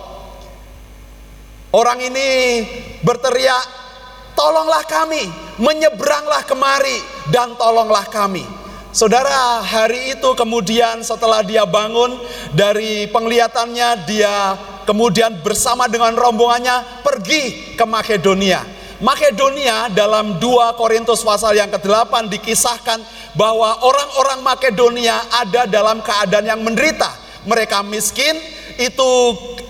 Orang 1.73 2.05
ini 2.05 2.29
berteriak, 3.01 3.65
"Tolonglah 4.37 4.85
kami, 4.85 5.25
menyeberanglah 5.57 6.45
kemari 6.45 7.01
dan 7.33 7.57
tolonglah 7.57 8.05
kami." 8.13 8.62
Saudara, 8.93 9.65
hari 9.65 10.13
itu 10.13 10.37
kemudian 10.37 11.01
setelah 11.01 11.41
dia 11.41 11.65
bangun 11.65 12.13
dari 12.53 13.09
penglihatannya, 13.09 14.05
dia 14.05 14.53
kemudian 14.85 15.33
bersama 15.41 15.89
dengan 15.89 16.13
rombongannya 16.13 17.01
pergi 17.01 17.73
ke 17.73 17.85
Makedonia. 17.89 18.61
Makedonia 19.01 19.89
dalam 19.97 20.37
2 20.37 20.77
Korintus 20.77 21.25
pasal 21.25 21.57
yang 21.57 21.73
ke-8 21.73 22.37
dikisahkan 22.37 23.01
bahwa 23.33 23.81
orang-orang 23.81 24.45
Makedonia 24.45 25.25
ada 25.41 25.65
dalam 25.65 26.05
keadaan 26.05 26.53
yang 26.53 26.61
menderita. 26.61 27.09
Mereka 27.49 27.81
miskin, 27.89 28.37
itu 28.79 29.13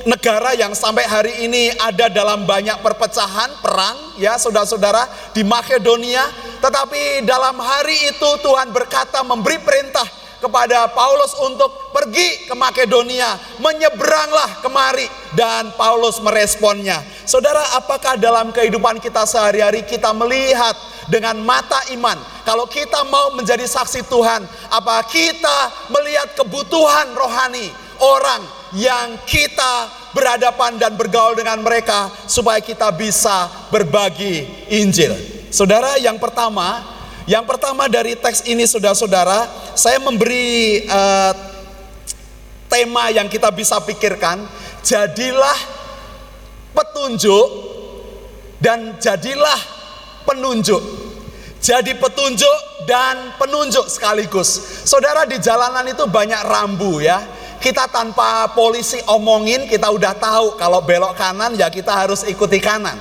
negara 0.05 0.55
yang 0.55 0.75
sampai 0.75 1.07
hari 1.07 1.47
ini 1.47 1.71
ada 1.79 2.11
dalam 2.11 2.47
banyak 2.47 2.79
perpecahan, 2.83 3.63
perang 3.63 4.19
ya 4.19 4.39
saudara-saudara 4.39 5.33
di 5.35 5.43
Makedonia. 5.47 6.27
Tetapi 6.63 7.27
dalam 7.27 7.59
hari 7.59 8.15
itu 8.15 8.29
Tuhan 8.39 8.71
berkata 8.71 9.23
memberi 9.27 9.59
perintah 9.59 10.07
kepada 10.43 10.91
Paulus 10.91 11.35
untuk 11.39 11.95
pergi 11.95 12.51
ke 12.51 12.55
Makedonia, 12.59 13.39
menyeberanglah 13.63 14.63
kemari. 14.63 15.07
Dan 15.33 15.73
Paulus 15.81 16.21
meresponnya. 16.21 17.01
Saudara, 17.25 17.79
apakah 17.81 18.21
dalam 18.21 18.53
kehidupan 18.53 19.01
kita 19.01 19.25
sehari-hari 19.25 19.81
kita 19.89 20.13
melihat 20.13 20.77
dengan 21.09 21.41
mata 21.41 21.81
iman 21.97 22.21
kalau 22.43 22.67
kita 22.67 23.07
mau 23.07 23.31
menjadi 23.39 23.63
saksi 23.65 24.11
Tuhan, 24.11 24.43
apa 24.69 24.97
kita 25.07 25.89
melihat 25.95 26.35
kebutuhan 26.35 27.15
rohani 27.15 27.71
orang 28.03 28.62
yang 28.73 29.21
kita 29.29 29.89
berhadapan 30.17 30.81
dan 30.81 30.97
bergaul 30.97 31.37
dengan 31.37 31.61
mereka 31.61 32.09
supaya 32.25 32.61
kita 32.61 32.89
bisa 32.93 33.49
berbagi 33.69 34.45
Injil. 34.73 35.13
Saudara, 35.53 36.01
yang 36.01 36.17
pertama, 36.17 36.81
yang 37.29 37.45
pertama 37.45 37.85
dari 37.89 38.17
teks 38.17 38.49
ini 38.49 38.65
saudara-saudara, 38.65 39.45
saya 39.77 40.01
memberi 40.01 40.85
uh, 40.89 41.33
tema 42.73 43.13
yang 43.13 43.29
kita 43.29 43.53
bisa 43.53 43.77
pikirkan, 43.85 44.49
jadilah 44.81 45.59
petunjuk 46.73 47.49
dan 48.57 48.97
jadilah 48.97 49.61
penunjuk. 50.25 50.81
Jadi 51.63 51.95
petunjuk 51.95 52.59
dan 52.91 53.39
penunjuk 53.39 53.87
sekaligus. 53.87 54.83
Saudara 54.83 55.23
di 55.29 55.39
jalanan 55.39 55.87
itu 55.87 56.03
banyak 56.11 56.43
rambu 56.43 56.99
ya. 56.99 57.23
Kita 57.63 57.87
tanpa 57.87 58.51
polisi 58.59 58.99
omongin 59.07 59.71
kita 59.71 59.87
udah 59.87 60.19
tahu 60.19 60.59
kalau 60.59 60.83
belok 60.83 61.15
kanan 61.15 61.55
ya 61.55 61.71
kita 61.71 61.95
harus 61.95 62.27
ikuti 62.27 62.59
kanan. 62.59 62.99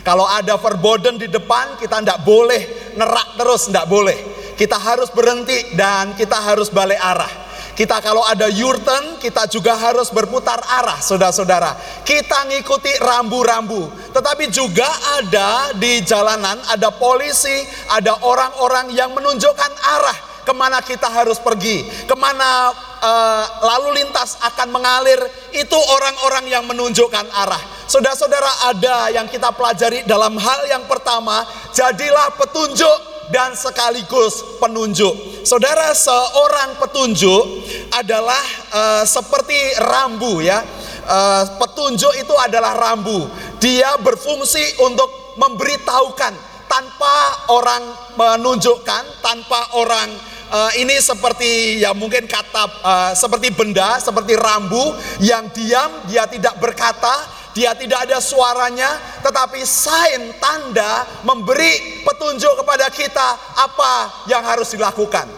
Kalau 0.00 0.24
ada 0.24 0.56
verboden 0.56 1.20
di 1.20 1.28
depan, 1.28 1.76
kita 1.76 2.00
tidak 2.00 2.24
boleh 2.24 2.96
nerak 2.96 3.36
terus, 3.36 3.68
tidak 3.68 3.84
boleh. 3.84 4.16
Kita 4.56 4.80
harus 4.80 5.12
berhenti 5.12 5.76
dan 5.76 6.16
kita 6.16 6.40
harus 6.40 6.72
balik 6.72 6.96
arah. 6.96 7.28
Kita 7.76 8.00
kalau 8.00 8.24
ada 8.24 8.48
U-turn, 8.48 9.20
kita 9.20 9.44
juga 9.44 9.76
harus 9.76 10.08
berputar 10.08 10.56
arah, 10.56 11.04
saudara-saudara. 11.04 11.76
Kita 12.00 12.48
ngikuti 12.48 12.96
rambu-rambu. 13.04 13.92
Tetapi 14.16 14.48
juga 14.48 14.88
ada 15.20 15.76
di 15.76 16.00
jalanan, 16.00 16.64
ada 16.64 16.88
polisi, 16.96 17.68
ada 17.92 18.16
orang-orang 18.24 18.88
yang 18.96 19.12
menunjukkan 19.12 19.72
arah 19.78 20.27
ke 20.48 20.56
mana 20.56 20.80
kita 20.80 21.12
harus 21.12 21.36
pergi, 21.36 21.84
ke 22.08 22.16
mana 22.16 22.72
uh, 23.04 23.44
lalu 23.68 24.00
lintas 24.00 24.40
akan 24.40 24.72
mengalir, 24.72 25.20
itu 25.52 25.76
orang-orang 25.76 26.48
yang 26.48 26.64
menunjukkan 26.64 27.28
arah. 27.28 27.60
Saudara-saudara 27.84 28.72
ada 28.72 29.12
yang 29.12 29.28
kita 29.28 29.52
pelajari 29.52 30.08
dalam 30.08 30.40
hal 30.40 30.64
yang 30.72 30.88
pertama, 30.88 31.44
jadilah 31.76 32.32
petunjuk 32.40 33.28
dan 33.28 33.52
sekaligus 33.52 34.40
penunjuk. 34.56 35.44
Saudara, 35.44 35.92
seorang 35.92 36.80
petunjuk 36.80 37.44
adalah 37.92 38.44
uh, 38.72 39.04
seperti 39.04 39.76
rambu 39.84 40.40
ya. 40.40 40.64
Uh, 41.08 41.44
petunjuk 41.60 42.16
itu 42.16 42.32
adalah 42.40 42.72
rambu. 42.72 43.28
Dia 43.60 44.00
berfungsi 44.00 44.80
untuk 44.80 45.36
memberitahukan 45.36 46.32
tanpa 46.68 47.16
orang 47.48 47.82
menunjukkan, 48.16 49.24
tanpa 49.24 49.60
orang 49.80 50.08
uh, 50.52 50.72
ini 50.76 50.96
seperti 50.98 51.80
ya 51.80 51.92
mungkin 51.92 52.24
kata 52.24 52.64
uh, 52.82 53.12
seperti 53.12 53.52
benda, 53.52 54.00
seperti 54.00 54.34
rambu 54.34 54.92
yang 55.20 55.48
diam, 55.52 56.04
dia 56.08 56.24
tidak 56.28 56.56
berkata, 56.60 57.24
dia 57.52 57.72
tidak 57.76 58.08
ada 58.08 58.18
suaranya, 58.20 59.20
tetapi 59.24 59.62
sign 59.64 60.36
tanda 60.40 61.06
memberi 61.24 62.02
petunjuk 62.04 62.64
kepada 62.64 62.88
kita 62.92 63.28
apa 63.56 64.26
yang 64.28 64.44
harus 64.44 64.72
dilakukan. 64.72 65.28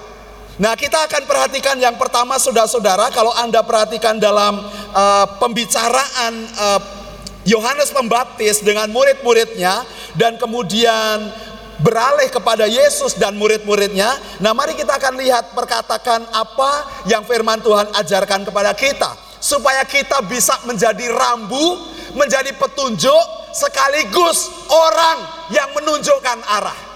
Nah, 0.61 0.77
kita 0.77 1.09
akan 1.09 1.25
perhatikan 1.25 1.81
yang 1.81 1.97
pertama 1.97 2.37
saudara-saudara, 2.37 3.09
kalau 3.17 3.33
Anda 3.33 3.65
perhatikan 3.65 4.21
dalam 4.21 4.61
uh, 4.93 5.27
pembicaraan 5.41 6.53
Yohanes 7.49 7.89
Pembaptis 7.89 8.61
dengan 8.61 8.93
murid-muridnya 8.93 9.89
dan 10.21 10.37
kemudian 10.37 11.33
beralih 11.81 12.29
kepada 12.29 12.69
Yesus 12.69 13.17
dan 13.17 13.37
murid-muridnya. 13.37 14.17
Nah, 14.41 14.53
mari 14.53 14.77
kita 14.77 14.97
akan 14.97 15.17
lihat 15.21 15.57
perkatakan 15.57 16.25
apa 16.33 17.05
yang 17.09 17.25
firman 17.25 17.61
Tuhan 17.61 17.93
ajarkan 17.97 18.45
kepada 18.49 18.73
kita 18.77 19.17
supaya 19.41 19.83
kita 19.89 20.21
bisa 20.29 20.61
menjadi 20.69 21.09
rambu, 21.09 21.81
menjadi 22.13 22.53
petunjuk 22.55 23.25
sekaligus 23.57 24.69
orang 24.69 25.19
yang 25.51 25.73
menunjukkan 25.73 26.39
arah. 26.45 26.90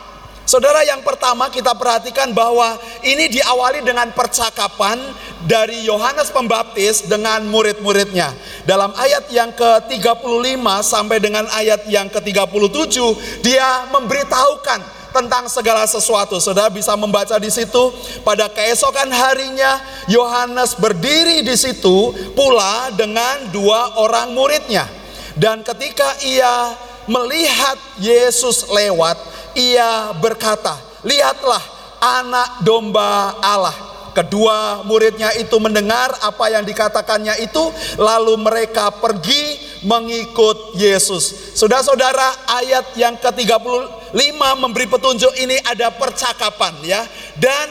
Saudara 0.55 0.87
yang 0.87 1.03
pertama 1.03 1.51
kita 1.51 1.75
perhatikan 1.75 2.31
bahwa 2.31 2.79
ini 3.03 3.27
diawali 3.27 3.83
dengan 3.83 4.15
percakapan 4.15 5.03
dari 5.51 5.83
Yohanes 5.83 6.31
Pembaptis 6.31 7.11
dengan 7.11 7.43
murid-muridnya. 7.51 8.31
Dalam 8.63 8.95
ayat 8.95 9.35
yang 9.35 9.51
ke-35 9.51 10.63
sampai 10.87 11.19
dengan 11.19 11.51
ayat 11.51 11.91
yang 11.91 12.07
ke-37 12.07 12.95
dia 13.43 13.91
memberitahukan 13.99 15.11
tentang 15.11 15.51
segala 15.51 15.91
sesuatu. 15.91 16.39
Saudara 16.39 16.71
bisa 16.71 16.95
membaca 16.95 17.35
di 17.43 17.51
situ 17.51 17.91
pada 18.23 18.47
keesokan 18.47 19.11
harinya 19.11 19.83
Yohanes 20.07 20.79
berdiri 20.79 21.43
di 21.43 21.59
situ 21.59 22.15
pula 22.39 22.95
dengan 22.95 23.51
dua 23.51 23.99
orang 23.99 24.31
muridnya. 24.31 24.87
Dan 25.35 25.67
ketika 25.67 26.15
ia 26.23 26.79
melihat 27.07 27.79
Yesus 28.01 28.69
lewat, 28.69 29.17
ia 29.57 30.13
berkata, 30.19 30.77
"Lihatlah 31.07 31.63
anak 32.01 32.65
domba 32.65 33.39
Allah." 33.41 33.77
Kedua 34.15 34.87
muridnya 34.87 35.35
itu 35.35 35.59
mendengar 35.59 36.15
apa 36.23 36.47
yang 36.47 36.63
dikatakannya 36.63 37.35
itu, 37.43 37.65
lalu 37.99 38.39
mereka 38.39 38.95
pergi 38.95 39.59
mengikut 39.83 40.79
Yesus. 40.79 41.55
Saudara-saudara, 41.59 42.47
ayat 42.63 42.95
yang 42.95 43.19
ke-35 43.19 44.39
memberi 44.55 44.87
petunjuk 44.87 45.35
ini 45.35 45.59
ada 45.67 45.91
percakapan 45.91 46.79
ya. 46.87 47.03
Dan 47.35 47.67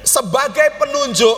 sebagai 0.00 0.80
penunjuk 0.80 1.36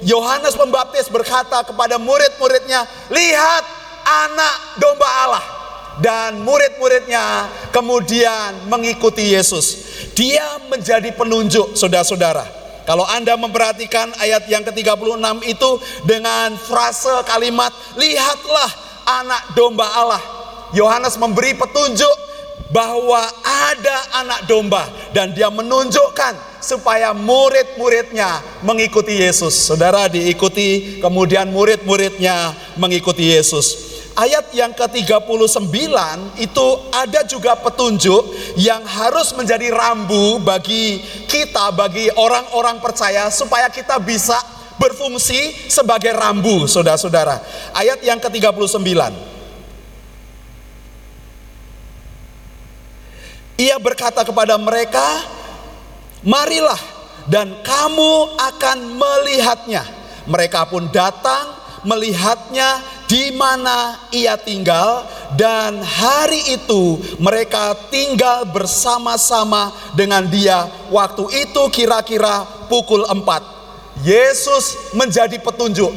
Yohanes 0.00 0.56
Pembaptis 0.56 1.12
berkata 1.12 1.60
kepada 1.68 2.00
murid-muridnya, 2.00 2.88
"Lihat 3.12 3.64
anak 4.04 4.80
domba 4.80 5.08
Allah." 5.28 5.63
Dan 6.02 6.42
murid-muridnya 6.42 7.46
kemudian 7.70 8.66
mengikuti 8.66 9.34
Yesus. 9.34 9.86
Dia 10.14 10.58
menjadi 10.66 11.10
penunjuk 11.14 11.78
saudara-saudara. 11.78 12.46
Kalau 12.84 13.06
Anda 13.08 13.38
memperhatikan 13.40 14.12
ayat 14.20 14.44
yang 14.50 14.60
ke-36 14.60 15.24
itu 15.48 15.70
dengan 16.04 16.52
frase 16.60 17.12
kalimat 17.24 17.72
lihatlah 17.96 18.70
anak 19.24 19.42
domba 19.56 19.88
Allah. 19.88 20.22
Yohanes 20.74 21.16
memberi 21.16 21.54
petunjuk 21.56 22.12
bahwa 22.74 23.22
ada 23.46 23.96
anak 24.20 24.40
domba 24.50 24.84
dan 25.14 25.30
dia 25.32 25.48
menunjukkan 25.48 26.34
supaya 26.58 27.14
murid-muridnya 27.14 28.42
mengikuti 28.66 29.16
Yesus. 29.22 29.54
Saudara 29.54 30.10
diikuti 30.10 30.98
kemudian 30.98 31.48
murid-muridnya 31.54 32.52
mengikuti 32.76 33.32
Yesus 33.32 33.83
ayat 34.14 34.54
yang 34.54 34.70
ke-39 34.72 35.90
itu 36.38 36.66
ada 36.94 37.20
juga 37.26 37.58
petunjuk 37.58 38.22
yang 38.58 38.82
harus 38.86 39.34
menjadi 39.34 39.74
rambu 39.74 40.38
bagi 40.40 41.02
kita, 41.26 41.74
bagi 41.74 42.08
orang-orang 42.14 42.78
percaya 42.78 43.28
supaya 43.28 43.66
kita 43.70 43.98
bisa 43.98 44.38
berfungsi 44.78 45.70
sebagai 45.70 46.14
rambu, 46.14 46.66
saudara-saudara. 46.66 47.42
Ayat 47.74 48.02
yang 48.02 48.18
ke-39. 48.18 48.82
Ia 53.54 53.78
berkata 53.78 54.26
kepada 54.26 54.58
mereka, 54.58 55.22
"Marilah 56.26 56.78
dan 57.30 57.62
kamu 57.62 58.34
akan 58.34 58.78
melihatnya." 58.98 59.86
Mereka 60.26 60.66
pun 60.66 60.90
datang 60.90 61.62
melihatnya 61.84 62.80
di 63.04 63.34
mana 63.36 64.08
ia 64.10 64.36
tinggal 64.40 65.04
dan 65.36 65.82
hari 65.84 66.56
itu 66.56 67.00
mereka 67.20 67.76
tinggal 67.92 68.48
bersama-sama 68.48 69.72
dengan 69.92 70.24
dia 70.24 70.64
waktu 70.88 71.44
itu 71.44 71.62
kira-kira 71.68 72.48
pukul 72.68 73.04
4 73.04 73.54
Yesus 74.02 74.90
menjadi 74.96 75.38
petunjuk. 75.38 75.92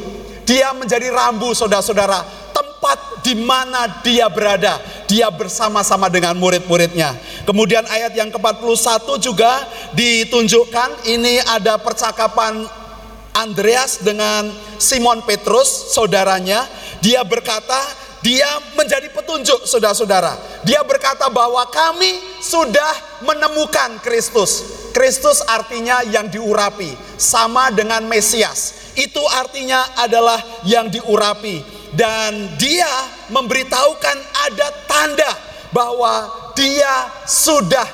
Dia 0.46 0.70
menjadi 0.70 1.10
rambu 1.10 1.50
saudara-saudara. 1.50 2.22
Tempat 2.54 3.26
di 3.26 3.34
mana 3.34 4.00
dia 4.06 4.30
berada. 4.30 4.78
Dia 5.10 5.28
bersama-sama 5.34 6.06
dengan 6.06 6.38
murid-muridnya. 6.38 7.18
Kemudian 7.42 7.82
ayat 7.90 8.14
yang 8.14 8.30
ke-41 8.30 9.18
juga 9.18 9.66
ditunjukkan 9.98 11.10
ini 11.10 11.42
ada 11.42 11.74
percakapan 11.80 12.64
Andreas 13.38 14.02
dengan 14.02 14.50
Simon 14.82 15.22
Petrus, 15.22 15.94
saudaranya, 15.94 16.66
dia 16.98 17.22
berkata, 17.22 17.78
dia 18.18 18.50
menjadi 18.74 19.06
petunjuk 19.14 19.62
saudara-saudara. 19.62 20.34
Dia 20.66 20.82
berkata 20.82 21.30
bahwa 21.30 21.62
kami 21.70 22.18
sudah 22.42 23.22
menemukan 23.22 24.02
Kristus. 24.02 24.66
Kristus 24.90 25.38
artinya 25.46 26.02
yang 26.02 26.26
diurapi, 26.26 26.98
sama 27.14 27.70
dengan 27.70 28.02
Mesias. 28.10 28.90
Itu 28.98 29.22
artinya 29.30 29.94
adalah 29.94 30.42
yang 30.66 30.90
diurapi. 30.90 31.78
Dan 31.94 32.58
dia 32.58 32.90
memberitahukan 33.30 34.18
ada 34.50 34.68
tanda 34.90 35.32
bahwa 35.70 36.26
dia 36.58 37.06
sudah 37.22 37.86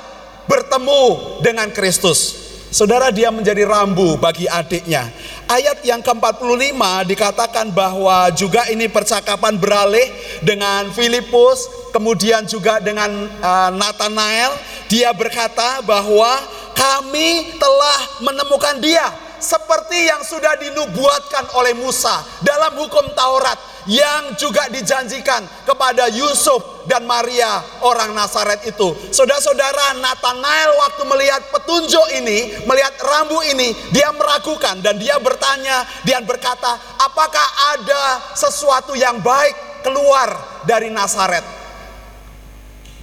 bertemu 0.49 1.05
dengan 1.45 1.69
Kristus. 1.69 2.45
Saudara 2.75 3.15
dia 3.15 3.31
menjadi 3.31 3.63
rambu 3.71 4.19
bagi 4.19 4.51
adiknya. 4.51 5.07
Ayat 5.45 5.85
yang 5.85 6.01
ke-45 6.01 6.81
dikatakan 7.05 7.69
bahwa 7.69 8.33
juga 8.33 8.65
ini 8.73 8.89
percakapan 8.89 9.61
beralih 9.61 10.09
dengan 10.41 10.89
Filipus, 10.89 11.69
kemudian 11.93 12.49
juga 12.49 12.81
dengan 12.81 13.29
uh, 13.45 13.71
Nathanael. 13.73 14.57
Dia 14.89 15.13
berkata 15.13 15.85
bahwa 15.85 16.41
kami 16.73 17.57
telah 17.61 17.99
menemukan 18.25 18.81
dia 18.81 19.24
seperti 19.45 20.09
yang 20.09 20.25
sudah 20.25 20.57
dinubuatkan 20.57 21.53
oleh 21.61 21.77
Musa 21.77 22.25
dalam 22.41 22.81
hukum 22.81 23.13
Taurat 23.13 23.61
yang 23.85 24.33
juga 24.41 24.65
dijanjikan 24.73 25.45
kepada 25.69 26.09
Yusuf 26.09 26.89
dan 26.89 27.05
Maria 27.05 27.61
orang 27.85 28.17
Nazaret 28.17 28.65
itu. 28.65 28.97
Saudara-saudara, 29.13 30.01
Nathanael 30.01 30.73
waktu 30.81 31.03
melihat 31.05 31.43
petunjuk 31.53 32.07
ini, 32.17 32.65
melihat 32.65 32.97
rambu 33.05 33.45
ini, 33.45 33.77
dia 33.93 34.09
meragukan 34.17 34.81
dan 34.81 34.97
dia 34.97 35.21
bertanya, 35.21 35.85
dia 36.09 36.25
berkata, 36.25 36.81
"Apakah 36.97 37.77
ada 37.77 38.33
sesuatu 38.33 38.97
yang 38.97 39.21
baik 39.21 39.85
keluar 39.85 40.33
dari 40.65 40.89
Nazaret?" 40.89 41.45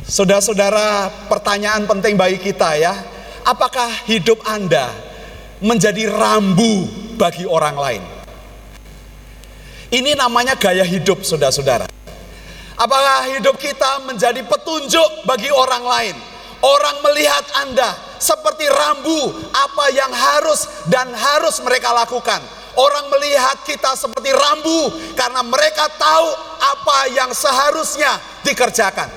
Saudara-saudara, 0.02 1.14
pertanyaan 1.30 1.86
penting 1.86 2.18
bagi 2.18 2.42
kita 2.42 2.74
ya. 2.74 2.94
Apakah 3.46 3.90
hidup 4.10 4.42
Anda 4.46 5.11
menjadi 5.62 6.10
rambu 6.10 6.90
bagi 7.16 7.46
orang 7.46 7.78
lain. 7.78 8.04
Ini 9.92 10.18
namanya 10.18 10.58
gaya 10.58 10.82
hidup, 10.82 11.22
saudara-saudara. 11.22 11.86
Apakah 12.82 13.30
hidup 13.38 13.62
kita 13.62 14.02
menjadi 14.10 14.42
petunjuk 14.42 15.28
bagi 15.30 15.54
orang 15.54 15.84
lain? 15.86 16.16
Orang 16.62 17.06
melihat 17.06 17.46
Anda 17.62 17.94
seperti 18.18 18.66
rambu, 18.70 19.34
apa 19.54 19.86
yang 19.94 20.10
harus 20.10 20.66
dan 20.90 21.10
harus 21.14 21.62
mereka 21.62 21.94
lakukan. 21.94 22.42
Orang 22.78 23.12
melihat 23.12 23.62
kita 23.68 23.94
seperti 24.00 24.32
rambu 24.32 24.96
karena 25.14 25.44
mereka 25.44 25.92
tahu 26.00 26.28
apa 26.62 27.12
yang 27.12 27.30
seharusnya 27.36 28.16
dikerjakan. 28.48 29.12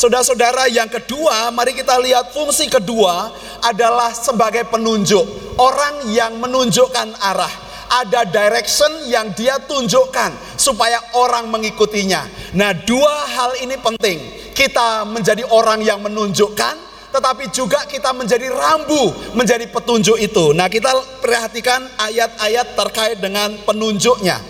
Saudara-saudara, 0.00 0.64
yang 0.72 0.88
kedua, 0.88 1.52
mari 1.52 1.76
kita 1.76 2.00
lihat 2.00 2.32
fungsi 2.32 2.72
kedua 2.72 3.28
adalah 3.60 4.08
sebagai 4.16 4.64
penunjuk. 4.72 5.28
Orang 5.60 6.08
yang 6.08 6.40
menunjukkan 6.40 7.20
arah. 7.20 7.52
Ada 8.00 8.24
direction 8.24 8.88
yang 9.12 9.36
dia 9.36 9.60
tunjukkan 9.60 10.56
supaya 10.56 10.96
orang 11.20 11.52
mengikutinya. 11.52 12.24
Nah, 12.56 12.72
dua 12.72 13.28
hal 13.28 13.60
ini 13.60 13.76
penting. 13.76 14.24
Kita 14.56 15.04
menjadi 15.04 15.44
orang 15.52 15.84
yang 15.84 16.00
menunjukkan, 16.00 16.74
tetapi 17.12 17.52
juga 17.52 17.84
kita 17.84 18.16
menjadi 18.16 18.48
rambu, 18.48 19.36
menjadi 19.36 19.68
petunjuk 19.68 20.16
itu. 20.16 20.56
Nah, 20.56 20.72
kita 20.72 20.96
perhatikan 21.20 21.84
ayat-ayat 22.00 22.72
terkait 22.72 23.20
dengan 23.20 23.52
penunjuknya. 23.68 24.40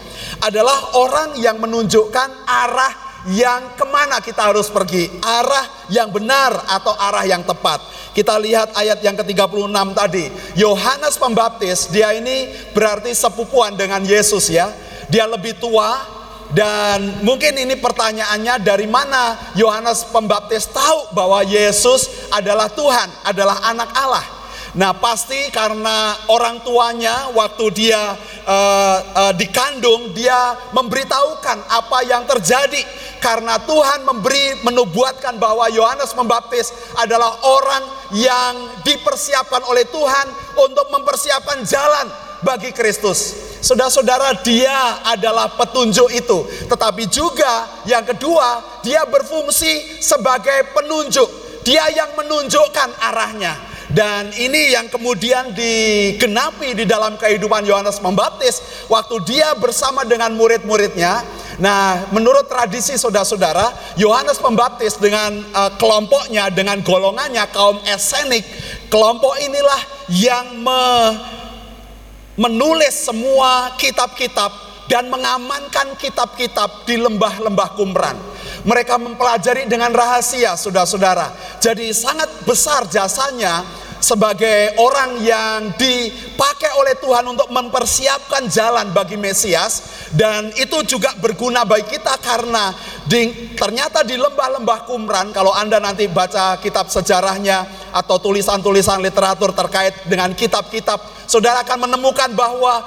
Adalah 0.46 0.94
orang 0.94 1.42
yang 1.42 1.58
menunjukkan 1.58 2.46
arah 2.46 3.09
yang 3.28 3.76
ke 3.76 3.84
mana 3.84 4.22
kita 4.24 4.48
harus 4.48 4.72
pergi, 4.72 5.12
arah 5.20 5.68
yang 5.92 6.08
benar 6.08 6.64
atau 6.64 6.96
arah 6.96 7.28
yang 7.28 7.44
tepat. 7.44 7.84
Kita 8.16 8.40
lihat 8.40 8.72
ayat 8.72 9.04
yang 9.04 9.18
ke-36 9.20 9.76
tadi. 9.92 10.24
Yohanes 10.56 11.20
Pembaptis, 11.20 11.92
dia 11.92 12.16
ini 12.16 12.48
berarti 12.72 13.12
sepupuan 13.12 13.76
dengan 13.76 14.00
Yesus 14.00 14.48
ya. 14.48 14.72
Dia 15.12 15.28
lebih 15.28 15.58
tua, 15.60 16.20
Dan 16.50 17.22
mungkin 17.22 17.54
ini 17.54 17.78
pertanyaannya 17.78 18.58
dari 18.58 18.90
mana 18.90 19.54
Yohanes 19.54 20.02
Pembaptis 20.10 20.66
tahu 20.66 21.14
bahwa 21.14 21.46
Yesus 21.46 22.26
adalah 22.34 22.66
Tuhan, 22.66 23.06
adalah 23.22 23.62
anak 23.70 23.90
Allah. 23.94 24.39
Nah 24.70 24.94
pasti 24.94 25.50
karena 25.50 26.14
orang 26.30 26.62
tuanya 26.62 27.34
waktu 27.34 27.64
dia 27.74 28.14
uh, 28.46 28.98
uh, 29.02 29.32
dikandung 29.34 30.14
dia 30.14 30.54
memberitahukan 30.70 31.58
apa 31.66 31.98
yang 32.06 32.22
terjadi 32.22 32.78
karena 33.18 33.58
Tuhan 33.66 34.06
memberi 34.06 34.62
menubuatkan 34.62 35.42
bahwa 35.42 35.66
Yohanes 35.74 36.14
Pembaptis 36.14 36.70
adalah 36.94 37.42
orang 37.42 37.84
yang 38.14 38.80
dipersiapkan 38.86 39.66
oleh 39.66 39.84
Tuhan 39.90 40.26
untuk 40.54 40.86
mempersiapkan 40.94 41.66
jalan 41.66 42.06
bagi 42.40 42.72
Kristus. 42.72 43.50
Saudara-saudara, 43.60 44.40
dia 44.40 45.04
adalah 45.04 45.52
petunjuk 45.52 46.08
itu, 46.16 46.48
tetapi 46.64 47.04
juga 47.12 47.68
yang 47.84 48.08
kedua, 48.08 48.80
dia 48.80 49.04
berfungsi 49.04 50.00
sebagai 50.00 50.72
penunjuk. 50.72 51.28
Dia 51.60 51.92
yang 51.92 52.16
menunjukkan 52.16 52.96
arahnya. 53.04 53.69
Dan 53.90 54.30
ini 54.38 54.70
yang 54.70 54.86
kemudian 54.86 55.50
digenapi 55.50 56.78
di 56.78 56.86
dalam 56.86 57.18
kehidupan 57.18 57.66
Yohanes 57.66 57.98
Pembaptis 57.98 58.86
waktu 58.86 59.18
dia 59.26 59.50
bersama 59.58 60.06
dengan 60.06 60.30
murid-muridnya. 60.38 61.26
Nah, 61.58 62.06
menurut 62.14 62.46
tradisi 62.46 62.94
saudara-saudara, 62.94 63.98
Yohanes 63.98 64.38
Pembaptis 64.38 64.94
dengan 64.94 65.42
uh, 65.50 65.74
kelompoknya, 65.74 66.54
dengan 66.54 66.78
golongannya 66.86 67.42
kaum 67.50 67.82
esenik, 67.82 68.46
kelompok 68.86 69.34
inilah 69.42 69.82
yang 70.14 70.62
me 70.62 70.82
menulis 72.40 72.94
semua 73.04 73.74
kitab-kitab 73.76 74.48
dan 74.88 75.12
mengamankan 75.12 75.98
kitab-kitab 75.98 76.86
di 76.88 76.96
lembah-lembah 76.96 77.68
Kumran. 77.76 78.16
Mereka 78.60 79.00
mempelajari 79.00 79.64
dengan 79.64 79.92
rahasia, 79.92 80.52
saudara-saudara. 80.56 81.32
Jadi 81.60 81.92
sangat 81.96 82.28
besar 82.44 82.84
jasanya 82.92 83.64
sebagai 84.00 84.80
orang 84.80 85.20
yang 85.20 85.76
dipakai 85.76 86.72
oleh 86.80 86.96
Tuhan 86.98 87.22
untuk 87.28 87.52
mempersiapkan 87.52 88.48
jalan 88.48 88.90
bagi 88.96 89.20
Mesias 89.20 90.08
dan 90.16 90.50
itu 90.56 90.80
juga 90.88 91.12
berguna 91.20 91.68
bagi 91.68 91.94
kita 91.94 92.16
karena 92.18 92.72
di, 93.04 93.52
ternyata 93.54 94.00
di 94.02 94.16
lembah-lembah 94.16 94.88
Kumran 94.88 95.30
kalau 95.36 95.52
Anda 95.52 95.78
nanti 95.78 96.08
baca 96.08 96.56
kitab 96.58 96.88
sejarahnya 96.88 97.92
atau 97.92 98.16
tulisan-tulisan 98.18 99.04
literatur 99.04 99.52
terkait 99.52 100.08
dengan 100.08 100.32
kitab-kitab 100.32 101.28
saudara 101.28 101.62
akan 101.62 101.86
menemukan 101.86 102.32
bahwa 102.32 102.80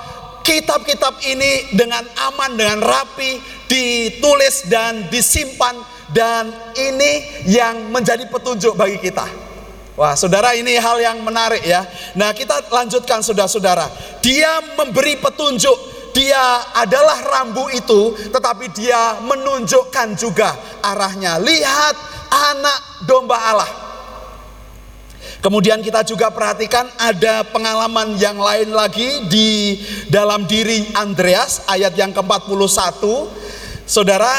kitab-kitab 0.44 1.24
ini 1.24 1.72
dengan 1.78 2.04
aman 2.28 2.58
dengan 2.58 2.84
rapi 2.84 3.63
ditulis 3.74 4.70
dan 4.70 5.10
disimpan 5.10 5.74
dan 6.14 6.54
ini 6.78 7.42
yang 7.50 7.90
menjadi 7.90 8.30
petunjuk 8.30 8.78
bagi 8.78 9.02
kita. 9.02 9.26
Wah, 9.98 10.14
saudara, 10.18 10.54
ini 10.58 10.78
hal 10.78 11.02
yang 11.02 11.22
menarik 11.22 11.62
ya. 11.66 11.86
Nah, 12.18 12.34
kita 12.34 12.66
lanjutkan, 12.70 13.22
saudara-saudara. 13.22 13.90
Dia 14.26 14.74
memberi 14.74 15.22
petunjuk, 15.22 15.78
dia 16.18 16.74
adalah 16.74 17.22
rambu 17.22 17.70
itu, 17.70 18.18
tetapi 18.34 18.74
dia 18.74 19.22
menunjukkan 19.22 20.18
juga 20.18 20.50
arahnya. 20.82 21.38
Lihat, 21.38 21.96
anak 22.30 23.06
domba 23.06 23.38
Allah. 23.38 23.72
Kemudian 25.46 25.84
kita 25.84 26.02
juga 26.08 26.32
perhatikan 26.32 26.90
ada 26.98 27.44
pengalaman 27.44 28.16
yang 28.18 28.40
lain 28.40 28.74
lagi 28.74 29.28
di 29.28 29.76
dalam 30.08 30.48
diri 30.50 30.90
Andreas 30.96 31.68
ayat 31.70 31.94
yang 32.00 32.16
ke-41. 32.16 33.04
Saudara, 33.84 34.32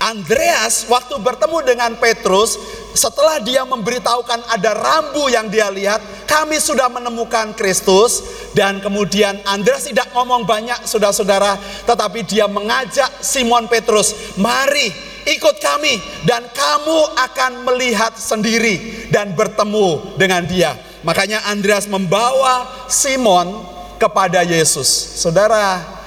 Andreas 0.00 0.88
waktu 0.88 1.20
bertemu 1.20 1.58
dengan 1.60 1.92
Petrus 2.00 2.56
setelah 2.96 3.36
dia 3.38 3.68
memberitahukan 3.68 4.48
ada 4.48 4.72
rambu 4.72 5.28
yang 5.28 5.52
dia 5.52 5.68
lihat, 5.68 6.00
kami 6.24 6.56
sudah 6.56 6.88
menemukan 6.88 7.52
Kristus 7.52 8.24
dan 8.56 8.80
kemudian 8.80 9.38
Andreas 9.44 9.86
tidak 9.86 10.08
ngomong 10.16 10.48
banyak 10.48 10.88
saudara-saudara, 10.88 11.60
tetapi 11.84 12.24
dia 12.24 12.48
mengajak 12.48 13.12
Simon 13.20 13.68
Petrus, 13.68 14.34
"Mari 14.40 14.90
ikut 15.28 15.60
kami 15.60 16.00
dan 16.24 16.48
kamu 16.50 16.98
akan 17.20 17.52
melihat 17.68 18.16
sendiri 18.16 19.06
dan 19.12 19.36
bertemu 19.36 20.16
dengan 20.16 20.42
dia." 20.48 20.74
Makanya 21.04 21.44
Andreas 21.48 21.84
membawa 21.84 22.88
Simon 22.88 23.68
kepada 24.00 24.40
Yesus. 24.42 24.88
Saudara, 25.20 25.99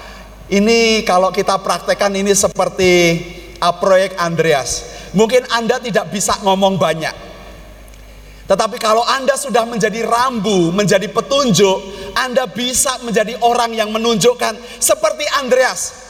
ini 0.52 1.06
kalau 1.08 1.32
kita 1.32 1.60
praktekkan 1.62 2.12
ini 2.16 2.36
seperti 2.36 2.92
uh, 3.64 3.76
proyek 3.80 4.20
Andreas 4.20 4.94
Mungkin 5.14 5.46
Anda 5.54 5.78
tidak 5.78 6.10
bisa 6.10 6.42
ngomong 6.42 6.82
banyak. 6.82 7.14
Tetapi 8.44 8.76
kalau 8.82 9.06
Anda 9.08 9.40
sudah 9.40 9.64
menjadi 9.64 10.04
rambu, 10.04 10.74
menjadi 10.74 11.08
petunjuk, 11.08 11.80
Anda 12.18 12.50
bisa 12.50 13.00
menjadi 13.06 13.40
orang 13.40 13.72
yang 13.78 13.94
menunjukkan 13.94 14.60
seperti 14.82 15.24
Andreas. 15.40 16.04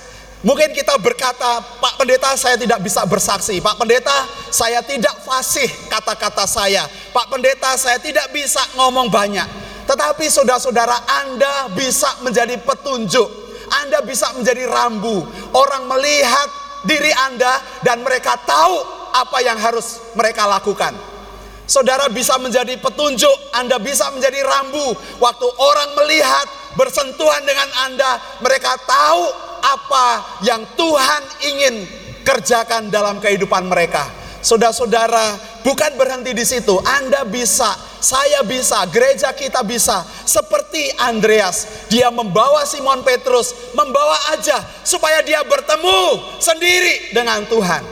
Mungkin 0.43 0.75
kita 0.75 0.99
berkata, 0.99 1.63
Pak 1.79 1.99
Pendeta 1.99 2.35
saya 2.35 2.59
tidak 2.59 2.83
bisa 2.83 3.05
bersaksi. 3.07 3.63
Pak 3.63 3.79
Pendeta 3.79 4.27
saya 4.51 4.83
tidak 4.83 5.23
fasih 5.23 5.67
kata-kata 5.87 6.43
saya. 6.43 6.83
Pak 7.15 7.31
Pendeta 7.31 7.75
saya 7.79 7.99
tidak 7.99 8.27
bisa 8.33 8.59
ngomong 8.75 9.07
banyak. 9.07 9.47
Tetapi 9.87 10.25
saudara-saudara 10.27 10.95
Anda 11.23 11.71
bisa 11.75 12.23
menjadi 12.23 12.59
petunjuk. 12.59 13.42
Anda 13.81 14.05
bisa 14.05 14.29
menjadi 14.37 14.69
rambu. 14.69 15.25
Orang 15.55 15.89
melihat 15.89 16.49
diri 16.85 17.09
Anda 17.09 17.57
dan 17.81 18.03
mereka 18.05 18.37
tahu 18.43 18.75
apa 19.13 19.37
yang 19.41 19.57
harus 19.57 20.13
mereka 20.13 20.45
lakukan. 20.45 20.93
Saudara 21.63 22.11
bisa 22.11 22.35
menjadi 22.37 22.75
petunjuk, 22.75 23.55
Anda 23.55 23.79
bisa 23.79 24.11
menjadi 24.11 24.43
rambu. 24.43 24.93
Waktu 25.17 25.47
orang 25.47 25.89
melihat 26.03 26.47
bersentuhan 26.75 27.41
dengan 27.47 27.69
Anda, 27.87 28.19
mereka 28.43 28.75
tahu 28.83 29.23
apa 29.63 30.07
yang 30.43 30.61
Tuhan 30.75 31.23
ingin 31.39 31.75
kerjakan 32.27 32.91
dalam 32.91 33.23
kehidupan 33.23 33.71
mereka. 33.71 34.22
Saudara-saudara, 34.43 35.39
bukan 35.63 35.95
berhenti 35.95 36.35
di 36.35 36.43
situ. 36.43 36.75
Anda 36.83 37.23
bisa, 37.23 37.79
saya 38.03 38.43
bisa, 38.43 38.83
gereja 38.91 39.31
kita 39.31 39.63
bisa. 39.63 40.03
Seperti 40.27 40.91
Andreas, 40.99 41.87
dia 41.87 42.11
membawa 42.11 42.67
Simon 42.67 43.07
Petrus, 43.07 43.55
membawa 43.71 44.35
aja 44.35 44.59
supaya 44.83 45.23
dia 45.23 45.39
bertemu 45.47 46.19
sendiri 46.43 47.15
dengan 47.15 47.47
Tuhan. 47.47 47.87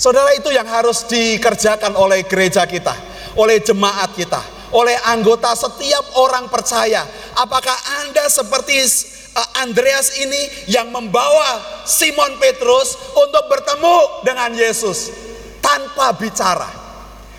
Saudara 0.00 0.32
itu 0.32 0.48
yang 0.48 0.64
harus 0.64 1.04
dikerjakan 1.04 2.00
oleh 2.00 2.24
gereja 2.24 2.64
kita, 2.64 2.96
oleh 3.36 3.60
jemaat 3.60 4.16
kita, 4.16 4.40
oleh 4.72 4.96
anggota 5.04 5.52
setiap 5.52 6.16
orang 6.16 6.48
percaya. 6.48 7.04
Apakah 7.36 7.76
Anda 8.00 8.24
seperti 8.32 8.80
eh, 8.80 9.48
Andreas 9.60 10.16
ini 10.16 10.72
yang 10.72 10.88
membawa 10.88 11.84
Simon 11.84 12.40
Petrus 12.40 12.96
untuk 13.12 13.52
bertemu 13.52 14.24
dengan 14.24 14.48
Yesus? 14.56 15.31
Tanpa 15.62 16.12
bicara. 16.18 16.68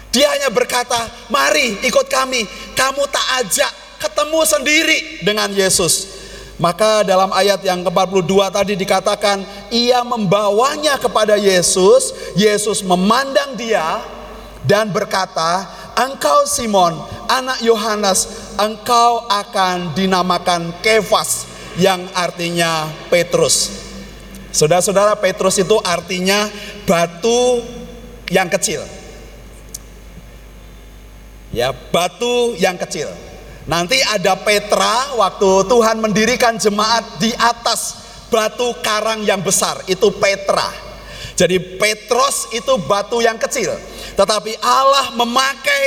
Dia 0.10 0.32
hanya 0.32 0.50
berkata, 0.50 0.98
"Mari 1.28 1.84
ikut 1.84 2.08
kami." 2.08 2.48
Kamu 2.74 3.04
tak 3.12 3.28
ajak 3.44 3.72
ketemu 4.00 4.40
sendiri 4.48 4.98
dengan 5.26 5.50
Yesus. 5.52 6.24
Maka 6.62 7.02
dalam 7.02 7.34
ayat 7.34 7.66
yang 7.66 7.82
ke-42 7.82 8.34
tadi 8.54 8.74
dikatakan 8.78 9.42
ia 9.74 10.06
membawanya 10.06 11.02
kepada 11.02 11.34
Yesus, 11.34 12.14
Yesus 12.38 12.86
memandang 12.86 13.58
dia 13.58 14.06
dan 14.62 14.94
berkata, 14.94 15.66
"Engkau 15.98 16.46
Simon, 16.46 16.94
anak 17.26 17.58
Yohanes, 17.66 18.54
engkau 18.62 19.26
akan 19.28 19.98
dinamakan 19.98 20.78
Kefas 20.86 21.50
yang 21.82 22.06
artinya 22.14 22.86
Petrus." 23.10 23.82
Saudara-saudara, 24.54 25.18
Petrus 25.18 25.58
itu 25.58 25.82
artinya 25.82 26.46
batu 26.86 27.66
yang 28.34 28.50
kecil. 28.50 28.82
Ya, 31.54 31.70
batu 31.70 32.58
yang 32.58 32.74
kecil. 32.82 33.14
Nanti 33.70 34.02
ada 34.02 34.34
Petra 34.42 35.14
waktu 35.14 35.70
Tuhan 35.70 36.02
mendirikan 36.02 36.58
jemaat 36.58 37.22
di 37.22 37.30
atas 37.38 38.02
batu 38.34 38.74
karang 38.82 39.22
yang 39.22 39.46
besar, 39.46 39.86
itu 39.86 40.10
Petra. 40.18 40.74
Jadi 41.38 41.78
Petros 41.78 42.50
itu 42.58 42.74
batu 42.90 43.22
yang 43.22 43.38
kecil. 43.38 43.70
Tetapi 44.18 44.58
Allah 44.66 45.14
memakai 45.14 45.84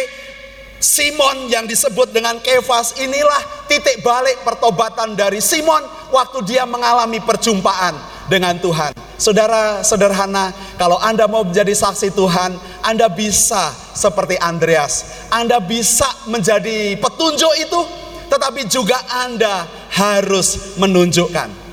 Simon 0.78 1.50
yang 1.50 1.66
disebut 1.66 2.14
dengan 2.14 2.38
Kefas 2.38 2.94
inilah 3.02 3.66
titik 3.66 4.06
balik 4.06 4.46
pertobatan 4.46 5.18
dari 5.18 5.42
Simon 5.42 5.82
waktu 6.14 6.46
dia 6.46 6.62
mengalami 6.68 7.18
perjumpaan 7.18 8.15
dengan 8.26 8.58
Tuhan. 8.58 8.92
Saudara 9.16 9.80
sederhana, 9.80 10.52
kalau 10.76 11.00
Anda 11.00 11.24
mau 11.24 11.40
menjadi 11.46 11.72
saksi 11.72 12.12
Tuhan, 12.12 12.58
Anda 12.84 13.08
bisa 13.08 13.72
seperti 13.96 14.36
Andreas. 14.36 15.26
Anda 15.32 15.56
bisa 15.62 16.06
menjadi 16.28 17.00
petunjuk 17.00 17.52
itu, 17.56 17.80
tetapi 18.28 18.68
juga 18.68 19.00
Anda 19.08 19.64
harus 19.96 20.76
menunjukkan. 20.76 21.66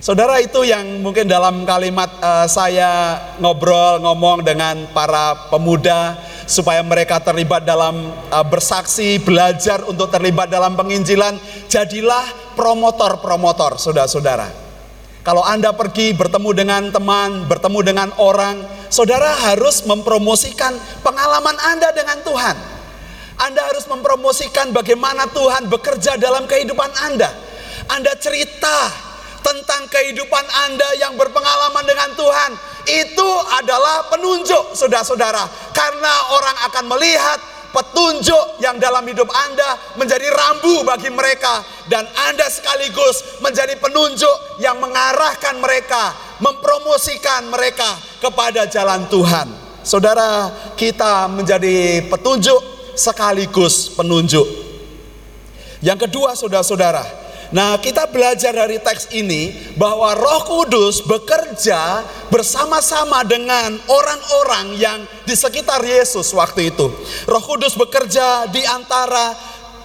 Saudara 0.00 0.40
itu 0.40 0.64
yang 0.64 1.04
mungkin 1.04 1.28
dalam 1.28 1.68
kalimat 1.68 2.08
uh, 2.24 2.48
saya 2.48 3.20
ngobrol 3.36 4.00
ngomong 4.00 4.40
dengan 4.40 4.88
para 4.96 5.52
pemuda 5.52 6.16
supaya 6.48 6.80
mereka 6.80 7.20
terlibat 7.20 7.68
dalam 7.68 8.08
uh, 8.32 8.46
bersaksi, 8.48 9.20
belajar 9.20 9.84
untuk 9.84 10.08
terlibat 10.08 10.48
dalam 10.48 10.72
penginjilan, 10.72 11.36
jadilah 11.68 12.24
promotor-promotor, 12.56 13.76
saudara-saudara. 13.76 14.59
Kalau 15.30 15.46
Anda 15.46 15.70
pergi 15.70 16.10
bertemu 16.10 16.50
dengan 16.58 16.82
teman, 16.90 17.46
bertemu 17.46 17.86
dengan 17.86 18.10
orang, 18.18 18.66
saudara 18.90 19.30
harus 19.30 19.86
mempromosikan 19.86 20.74
pengalaman 21.06 21.54
Anda 21.70 21.94
dengan 21.94 22.18
Tuhan. 22.26 22.56
Anda 23.38 23.62
harus 23.62 23.86
mempromosikan 23.86 24.74
bagaimana 24.74 25.30
Tuhan 25.30 25.70
bekerja 25.70 26.18
dalam 26.18 26.50
kehidupan 26.50 26.90
Anda. 27.06 27.30
Anda 27.94 28.10
cerita 28.18 28.90
tentang 29.46 29.86
kehidupan 29.86 30.44
Anda 30.66 30.98
yang 30.98 31.14
berpengalaman 31.14 31.86
dengan 31.86 32.10
Tuhan, 32.18 32.50
itu 32.90 33.30
adalah 33.54 34.10
penunjuk, 34.10 34.74
saudara-saudara, 34.74 35.46
karena 35.70 36.12
orang 36.34 36.56
akan 36.74 36.84
melihat 36.90 37.38
petunjuk 37.70 38.62
yang 38.62 38.76
dalam 38.76 39.02
hidup 39.06 39.26
Anda 39.30 39.94
menjadi 39.96 40.26
rambu 40.30 40.82
bagi 40.86 41.10
mereka, 41.10 41.62
dan 41.86 42.06
Anda 42.30 42.46
sekaligus 42.50 43.40
menjadi 43.42 43.78
penunjuk 43.78 44.62
yang 44.62 44.78
mengarahkan 44.78 45.58
mereka, 45.58 46.14
mempromosikan 46.42 47.50
mereka 47.50 47.98
kepada 48.18 48.66
jalan 48.66 49.06
Tuhan. 49.06 49.48
Saudara, 49.80 50.52
kita 50.76 51.26
menjadi 51.32 52.04
petunjuk 52.06 52.60
sekaligus 52.98 53.88
penunjuk. 53.96 54.44
Yang 55.80 56.06
kedua, 56.06 56.36
saudara-saudara, 56.36 57.00
Nah, 57.50 57.82
kita 57.82 58.06
belajar 58.06 58.54
dari 58.54 58.78
teks 58.78 59.10
ini 59.10 59.74
bahwa 59.74 60.14
Roh 60.14 60.42
Kudus 60.46 61.02
bekerja 61.02 62.06
bersama-sama 62.30 63.26
dengan 63.26 63.74
orang-orang 63.90 64.78
yang 64.78 65.02
di 65.26 65.34
sekitar 65.34 65.82
Yesus 65.82 66.30
waktu 66.30 66.70
itu. 66.70 66.86
Roh 67.26 67.42
Kudus 67.42 67.74
bekerja 67.74 68.46
di 68.54 68.62
antara 68.62 69.34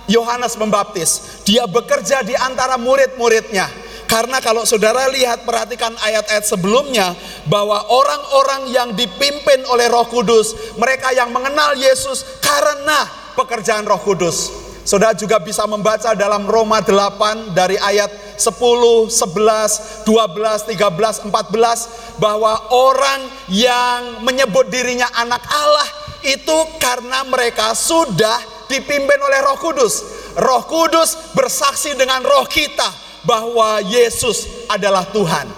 Yohanes 0.05 0.53
Pembaptis. 0.53 1.41
Dia 1.41 1.65
bekerja 1.65 2.21
di 2.21 2.37
antara 2.37 2.77
murid-muridnya. 2.77 3.65
Karena 4.05 4.37
kalau 4.37 4.61
saudara 4.69 5.09
lihat 5.09 5.49
perhatikan 5.49 5.97
ayat-ayat 5.97 6.45
sebelumnya 6.45 7.17
bahwa 7.49 7.81
orang-orang 7.89 8.69
yang 8.69 8.89
dipimpin 8.93 9.65
oleh 9.73 9.89
Roh 9.89 10.05
Kudus, 10.05 10.77
mereka 10.77 11.09
yang 11.17 11.33
mengenal 11.33 11.73
Yesus 11.73 12.21
karena 12.45 13.09
pekerjaan 13.33 13.89
Roh 13.89 13.97
Kudus. 14.05 14.64
Saudara 14.85 15.17
juga 15.17 15.41
bisa 15.41 15.65
membaca 15.65 16.13
dalam 16.13 16.45
Roma 16.45 16.77
8 16.77 17.57
dari 17.57 17.73
ayat 17.73 18.37
10, 18.37 19.09
11, 19.09 20.05
12, 20.05 20.05
13, 20.05 21.25
14 21.25 22.21
bahwa 22.21 22.53
orang 22.69 23.25
yang 23.49 24.21
menyebut 24.21 24.69
dirinya 24.69 25.09
anak 25.17 25.41
Allah 25.49 25.89
itu 26.21 26.57
karena 26.77 27.25
mereka 27.25 27.73
sudah 27.73 28.37
dipimpin 28.69 29.17
oleh 29.17 29.41
Roh 29.41 29.57
Kudus. 29.57 30.05
Roh 30.37 30.61
Kudus 30.69 31.33
bersaksi 31.33 31.97
dengan 31.97 32.21
roh 32.21 32.45
kita 32.45 32.85
bahwa 33.25 33.81
Yesus 33.81 34.69
adalah 34.69 35.09
Tuhan. 35.09 35.49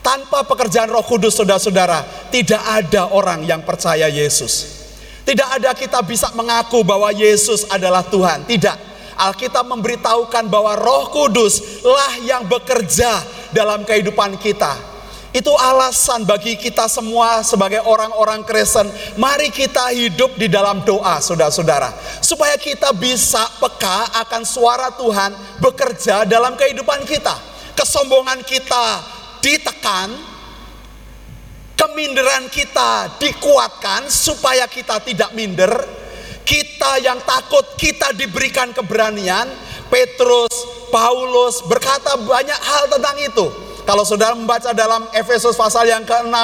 Tanpa 0.00 0.46
pekerjaan 0.46 0.88
Roh 0.88 1.04
Kudus, 1.04 1.36
saudara-saudara, 1.36 2.30
tidak 2.32 2.62
ada 2.64 3.12
orang 3.12 3.44
yang 3.44 3.66
percaya 3.66 4.08
Yesus. 4.08 4.79
Tidak 5.30 5.46
ada 5.46 5.70
kita 5.78 6.02
bisa 6.02 6.26
mengaku 6.34 6.82
bahwa 6.82 7.06
Yesus 7.14 7.62
adalah 7.70 8.02
Tuhan. 8.02 8.50
Tidak. 8.50 8.90
Alkitab 9.14 9.62
memberitahukan 9.62 10.50
bahwa 10.50 10.74
Roh 10.74 11.06
Kudus 11.14 11.86
lah 11.86 12.18
yang 12.26 12.50
bekerja 12.50 13.22
dalam 13.54 13.86
kehidupan 13.86 14.34
kita. 14.42 14.74
Itu 15.30 15.54
alasan 15.54 16.26
bagi 16.26 16.58
kita 16.58 16.90
semua 16.90 17.46
sebagai 17.46 17.78
orang-orang 17.86 18.42
Kristen, 18.42 18.90
mari 19.14 19.54
kita 19.54 19.94
hidup 19.94 20.34
di 20.34 20.50
dalam 20.50 20.82
doa, 20.82 21.22
saudara-saudara, 21.22 21.94
supaya 22.18 22.58
kita 22.58 22.90
bisa 22.90 23.46
peka 23.62 24.10
akan 24.26 24.42
suara 24.42 24.90
Tuhan 24.98 25.62
bekerja 25.62 26.26
dalam 26.26 26.58
kehidupan 26.58 27.06
kita. 27.06 27.38
Kesombongan 27.78 28.42
kita 28.42 28.98
ditekan, 29.38 30.10
keminderan 31.80 32.52
kita 32.52 33.16
dikuatkan 33.16 34.12
supaya 34.12 34.68
kita 34.68 35.00
tidak 35.00 35.32
minder. 35.32 35.72
Kita 36.44 37.00
yang 37.00 37.16
takut, 37.24 37.64
kita 37.80 38.12
diberikan 38.12 38.68
keberanian. 38.76 39.48
Petrus, 39.88 40.52
Paulus 40.92 41.64
berkata 41.64 42.20
banyak 42.20 42.60
hal 42.60 42.84
tentang 42.92 43.16
itu. 43.16 43.46
Kalau 43.88 44.04
saudara 44.04 44.36
membaca 44.36 44.76
dalam 44.76 45.08
Efesus 45.16 45.56
pasal 45.56 45.88
yang 45.88 46.04
ke-6, 46.04 46.36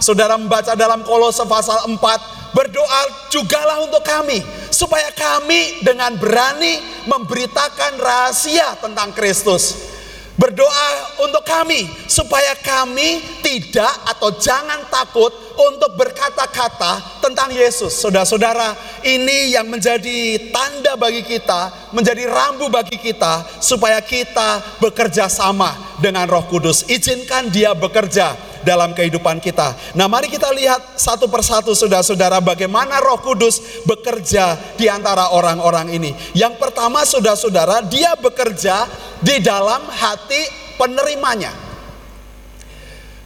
saudara 0.00 0.40
membaca 0.40 0.72
dalam 0.72 1.04
Kolose 1.04 1.44
pasal 1.44 1.84
4, 1.84 2.56
berdoa 2.56 3.00
jugalah 3.28 3.84
untuk 3.84 4.02
kami 4.02 4.40
supaya 4.72 5.12
kami 5.12 5.84
dengan 5.84 6.16
berani 6.16 6.80
memberitakan 7.06 8.00
rahasia 8.00 8.78
tentang 8.80 9.12
Kristus 9.12 9.97
Berdoa 10.38 11.18
untuk 11.26 11.42
kami 11.42 11.90
supaya 12.06 12.54
kami 12.62 13.42
tidak 13.42 13.90
atau 14.06 14.30
jangan 14.38 14.86
takut 14.86 15.34
untuk 15.58 15.98
berkata-kata 15.98 17.18
tentang 17.18 17.50
Yesus. 17.50 17.98
Saudara-saudara, 17.98 18.78
ini 19.02 19.50
yang 19.50 19.66
menjadi 19.66 20.38
tanda 20.54 20.94
bagi 20.94 21.26
kita, 21.26 21.90
menjadi 21.90 22.30
rambu 22.30 22.70
bagi 22.70 23.02
kita 23.02 23.58
supaya 23.58 23.98
kita 23.98 24.78
bekerja 24.78 25.26
sama 25.26 25.74
dengan 25.98 26.30
Roh 26.30 26.46
Kudus. 26.46 26.86
Izinkan 26.86 27.50
dia 27.50 27.74
bekerja 27.74 28.38
dalam 28.68 28.92
kehidupan 28.92 29.40
kita. 29.40 29.72
Nah, 29.96 30.04
mari 30.04 30.28
kita 30.28 30.52
lihat 30.52 31.00
satu 31.00 31.24
persatu 31.32 31.72
saudara-saudara 31.72 32.44
bagaimana 32.44 33.00
Roh 33.00 33.24
Kudus 33.24 33.80
bekerja 33.88 34.60
di 34.76 34.84
antara 34.92 35.32
orang-orang 35.32 35.88
ini. 35.96 36.12
Yang 36.36 36.60
pertama 36.60 37.08
saudara-saudara, 37.08 37.80
dia 37.88 38.12
bekerja 38.20 38.84
di 39.24 39.40
dalam 39.40 39.88
hati 39.88 40.44
penerimanya. 40.76 41.68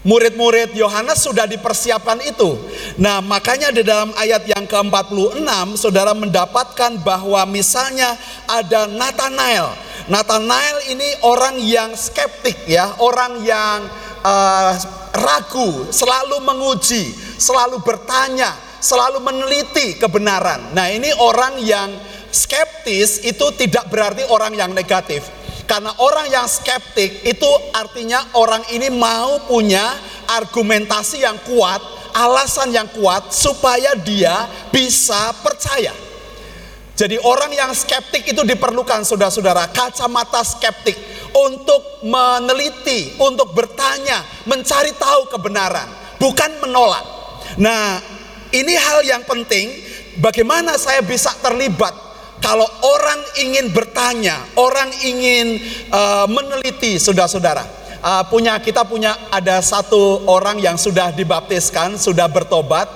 Murid-murid 0.02 0.74
Yohanes 0.74 1.22
sudah 1.22 1.46
dipersiapkan 1.46 2.18
itu. 2.26 2.58
Nah, 2.98 3.22
makanya 3.22 3.70
di 3.70 3.86
dalam 3.86 4.10
ayat 4.18 4.50
yang 4.50 4.66
ke-46 4.66 5.46
Saudara 5.78 6.10
mendapatkan 6.10 6.98
bahwa 7.06 7.38
misalnya 7.46 8.18
ada 8.50 8.90
Nathanael. 8.90 9.70
Nathanael 10.10 10.90
ini 10.90 11.06
orang 11.22 11.54
yang 11.62 11.94
skeptik 11.94 12.66
ya, 12.66 12.98
orang 12.98 13.46
yang 13.46 13.86
uh, 14.26 14.74
ragu, 15.12 15.88
selalu 15.92 16.40
menguji, 16.40 17.12
selalu 17.36 17.84
bertanya, 17.84 18.56
selalu 18.80 19.20
meneliti 19.20 20.00
kebenaran. 20.00 20.72
Nah, 20.72 20.88
ini 20.88 21.12
orang 21.20 21.60
yang 21.60 21.92
skeptis 22.32 23.20
itu 23.22 23.52
tidak 23.56 23.92
berarti 23.92 24.24
orang 24.28 24.56
yang 24.56 24.72
negatif 24.72 25.42
karena 25.72 25.88
orang 26.04 26.28
yang 26.28 26.44
skeptik 26.44 27.24
itu 27.24 27.50
artinya 27.72 28.36
orang 28.36 28.60
ini 28.76 28.92
mau 28.92 29.40
punya 29.48 29.96
argumentasi 30.28 31.24
yang 31.24 31.40
kuat, 31.48 31.80
alasan 32.12 32.76
yang 32.76 32.92
kuat 32.92 33.32
supaya 33.32 33.96
dia 33.96 34.48
bisa 34.68 35.32
percaya. 35.40 36.11
Jadi 36.92 37.16
orang 37.24 37.48
yang 37.56 37.72
skeptik 37.72 38.28
itu 38.28 38.44
diperlukan 38.44 39.00
saudara-saudara, 39.02 39.72
kacamata 39.72 40.44
skeptik 40.44 40.94
untuk 41.32 42.04
meneliti, 42.04 43.16
untuk 43.16 43.56
bertanya, 43.56 44.20
mencari 44.44 44.92
tahu 45.00 45.32
kebenaran, 45.32 45.88
bukan 46.20 46.60
menolak. 46.60 47.04
Nah, 47.56 47.96
ini 48.52 48.76
hal 48.76 49.00
yang 49.08 49.24
penting 49.24 49.72
bagaimana 50.20 50.76
saya 50.76 51.00
bisa 51.00 51.32
terlibat 51.40 51.96
kalau 52.42 52.66
orang 52.84 53.20
ingin 53.38 53.70
bertanya, 53.70 54.42
orang 54.58 54.90
ingin 55.06 55.62
uh, 55.94 56.26
meneliti, 56.26 56.98
saudara-saudara, 56.98 57.64
uh, 58.02 58.26
punya 58.26 58.58
kita 58.58 58.82
punya 58.82 59.14
ada 59.30 59.62
satu 59.62 60.26
orang 60.26 60.58
yang 60.58 60.74
sudah 60.74 61.14
dibaptiskan, 61.14 61.94
sudah 61.94 62.26
bertobat. 62.26 62.90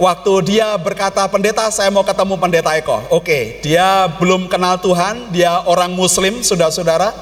Waktu 0.00 0.32
dia 0.48 0.80
berkata, 0.80 1.28
pendeta 1.28 1.68
saya 1.68 1.92
mau 1.92 2.00
ketemu 2.00 2.40
pendeta 2.40 2.72
Eko. 2.72 3.04
Oke, 3.12 3.60
dia 3.60 4.08
belum 4.16 4.48
kenal 4.48 4.80
Tuhan, 4.80 5.28
dia 5.28 5.60
orang 5.68 5.92
Muslim, 5.92 6.40
saudara-saudara. 6.40 7.12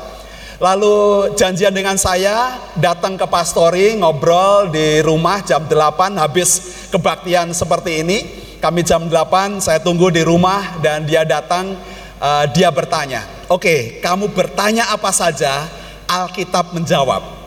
Lalu 0.63 1.27
janjian 1.35 1.75
dengan 1.75 1.99
saya 1.99 2.55
datang 2.79 3.19
ke 3.19 3.27
pastori 3.27 3.99
ngobrol 3.99 4.71
di 4.71 5.03
rumah 5.03 5.43
jam 5.43 5.67
8 5.67 6.19
habis 6.23 6.51
kebaktian 6.95 7.51
seperti 7.51 8.03
ini 8.07 8.19
kami 8.59 8.83
jam 8.83 9.07
8 9.07 9.63
saya 9.63 9.79
tunggu 9.79 10.11
di 10.11 10.27
rumah 10.27 10.83
dan 10.83 11.07
dia 11.07 11.23
datang 11.23 11.79
uh, 12.19 12.43
dia 12.51 12.75
bertanya 12.75 13.23
oke 13.47 14.03
kamu 14.03 14.35
bertanya 14.35 14.91
apa 14.91 15.15
saja 15.15 15.71
Alkitab 16.11 16.75
menjawab 16.75 17.38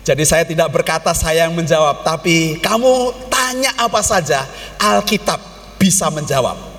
jadi 0.00 0.24
saya 0.24 0.44
tidak 0.48 0.72
berkata 0.72 1.12
saya 1.12 1.44
yang 1.44 1.54
menjawab 1.54 2.00
tapi 2.02 2.56
kamu 2.64 3.12
tanya 3.28 3.70
apa 3.76 4.00
saja 4.00 4.48
Alkitab 4.80 5.38
bisa 5.76 6.08
menjawab 6.08 6.70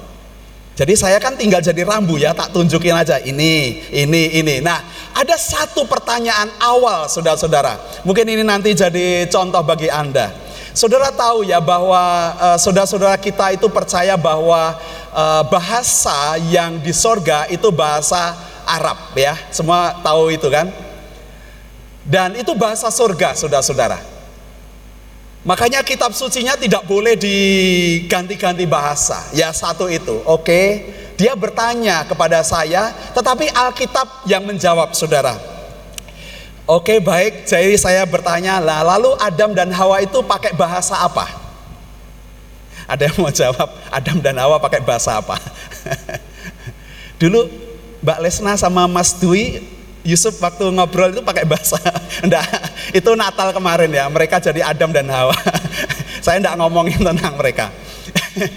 Jadi 0.72 0.98
saya 0.98 1.20
kan 1.22 1.38
tinggal 1.38 1.60
jadi 1.62 1.86
rambu 1.86 2.18
ya, 2.18 2.32
tak 2.34 2.56
tunjukin 2.56 2.96
aja 2.96 3.22
ini, 3.22 3.86
ini, 3.94 4.40
ini. 4.40 4.66
Nah, 4.66 4.82
ada 5.14 5.36
satu 5.38 5.86
pertanyaan 5.86 6.48
awal 6.58 7.06
saudara-saudara. 7.06 8.02
Mungkin 8.02 8.26
ini 8.26 8.42
nanti 8.42 8.72
jadi 8.74 9.30
contoh 9.30 9.62
bagi 9.62 9.92
Anda. 9.92 10.32
Saudara 10.74 11.12
tahu 11.12 11.44
ya 11.44 11.60
bahwa 11.62 12.34
uh, 12.40 12.58
saudara-saudara 12.58 13.20
kita 13.20 13.54
itu 13.54 13.68
percaya 13.68 14.18
bahwa 14.18 14.74
uh, 15.12 15.44
bahasa 15.52 16.40
yang 16.50 16.80
di 16.80 16.96
sorga 16.96 17.46
itu 17.52 17.68
bahasa 17.70 18.34
Arab 18.64 19.12
ya. 19.14 19.36
Semua 19.52 20.00
tahu 20.00 20.32
itu 20.32 20.48
kan? 20.48 20.72
Dan 22.02 22.34
itu 22.34 22.58
bahasa 22.58 22.90
surga 22.90 23.38
saudara-saudara. 23.38 24.02
Makanya 25.42 25.82
kitab 25.82 26.14
sucinya 26.14 26.54
tidak 26.54 26.86
boleh 26.86 27.18
diganti-ganti 27.18 28.66
bahasa. 28.70 29.26
Ya 29.34 29.50
satu 29.50 29.90
itu, 29.90 30.22
oke. 30.26 30.62
Dia 31.18 31.38
bertanya 31.38 32.06
kepada 32.06 32.42
saya, 32.42 32.94
tetapi 33.14 33.50
Alkitab 33.54 34.26
yang 34.26 34.42
menjawab 34.46 34.94
saudara. 34.98 35.38
Oke 36.66 37.02
baik, 37.02 37.50
jadi 37.50 37.74
saya 37.78 38.06
bertanya 38.06 38.62
lah, 38.62 38.86
lalu 38.86 39.18
Adam 39.18 39.54
dan 39.54 39.74
Hawa 39.74 40.02
itu 40.02 40.22
pakai 40.22 40.54
bahasa 40.54 40.98
apa? 40.98 41.26
Ada 42.86 43.10
yang 43.10 43.18
mau 43.22 43.34
jawab, 43.34 43.70
Adam 43.90 44.18
dan 44.22 44.38
Hawa 44.38 44.62
pakai 44.62 44.82
bahasa 44.82 45.18
apa? 45.18 45.38
Dulu 47.22 47.50
Mbak 48.02 48.20
Lesna 48.22 48.54
sama 48.58 48.86
Mas 48.90 49.14
Dwi 49.18 49.62
Yusuf 50.02 50.42
waktu 50.42 50.66
ngobrol 50.74 51.14
itu 51.14 51.22
pakai 51.22 51.46
bahasa. 51.46 51.78
Enggak 52.26 52.46
itu 52.92 53.10
Natal 53.14 53.54
kemarin 53.54 53.92
ya 53.94 54.10
mereka 54.10 54.42
jadi 54.42 54.66
Adam 54.66 54.90
dan 54.90 55.08
Hawa. 55.10 55.36
Saya 56.26 56.38
enggak 56.38 56.54
ngomongin 56.62 57.02
tentang 57.02 57.34
mereka. 57.34 57.74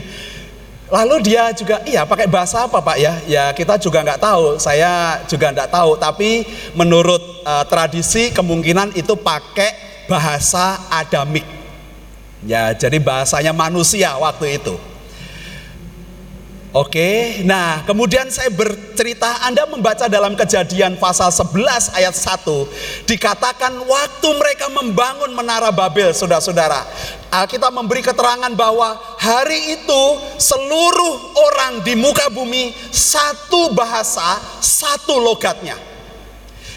Lalu 0.95 1.24
dia 1.24 1.49
juga 1.57 1.80
iya 1.88 2.05
pakai 2.05 2.28
bahasa 2.28 2.68
apa 2.68 2.76
Pak 2.76 2.97
ya? 3.01 3.16
Ya 3.24 3.45
kita 3.57 3.80
juga 3.80 4.05
nggak 4.05 4.20
tahu 4.20 4.61
saya 4.61 5.24
juga 5.24 5.49
enggak 5.49 5.72
tahu. 5.72 5.97
Tapi 5.97 6.45
menurut 6.76 7.40
uh, 7.40 7.64
tradisi 7.64 8.28
kemungkinan 8.36 8.92
itu 8.92 9.16
pakai 9.16 9.72
bahasa 10.12 10.76
Adamik. 10.92 11.49
Ya 12.45 12.76
jadi 12.76 13.01
bahasanya 13.01 13.57
manusia 13.57 14.12
waktu 14.20 14.61
itu 14.61 14.76
Oke, 16.74 17.38
nah 17.46 17.86
kemudian 17.86 18.26
saya 18.34 18.50
bercerita 18.50 19.46
Anda 19.46 19.62
membaca 19.62 20.10
dalam 20.10 20.34
kejadian 20.34 20.98
pasal 20.98 21.30
11 21.30 21.94
ayat 21.94 22.10
1 22.10 23.06
Dikatakan 23.06 23.78
waktu 23.86 24.28
mereka 24.34 24.66
membangun 24.74 25.38
menara 25.38 25.70
Babel 25.70 26.10
saudara-saudara 26.10 26.82
Alkitab 27.30 27.70
memberi 27.70 28.02
keterangan 28.02 28.50
bahwa 28.58 28.98
hari 29.22 29.78
itu 29.78 30.02
seluruh 30.34 31.38
orang 31.38 31.86
di 31.86 31.94
muka 31.94 32.26
bumi 32.34 32.74
satu 32.90 33.70
bahasa, 33.74 34.42
satu 34.58 35.18
logatnya. 35.22 35.78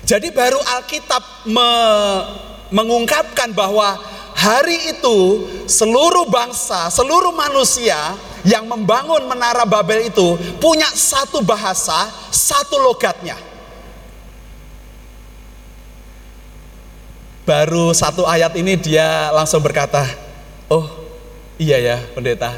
Jadi 0.06 0.30
baru 0.30 0.58
Alkitab 0.78 1.50
me 1.50 1.70
mengungkapkan 2.70 3.54
bahwa 3.54 3.98
hari 4.38 4.98
itu 4.98 5.46
seluruh 5.66 6.26
bangsa, 6.30 6.90
seluruh 6.94 7.34
manusia 7.34 8.18
yang 8.48 8.64
membangun 8.64 9.28
menara 9.28 9.68
Babel 9.68 10.08
itu 10.08 10.40
punya 10.64 10.88
satu 10.96 11.44
bahasa, 11.44 12.08
satu 12.32 12.80
logatnya. 12.80 13.36
Baru 17.44 17.92
satu 17.92 18.24
ayat 18.24 18.56
ini 18.56 18.80
dia 18.80 19.32
langsung 19.36 19.60
berkata, 19.60 20.08
"Oh, 20.72 20.88
iya 21.60 21.76
ya, 21.80 21.98
pendeta. 22.16 22.56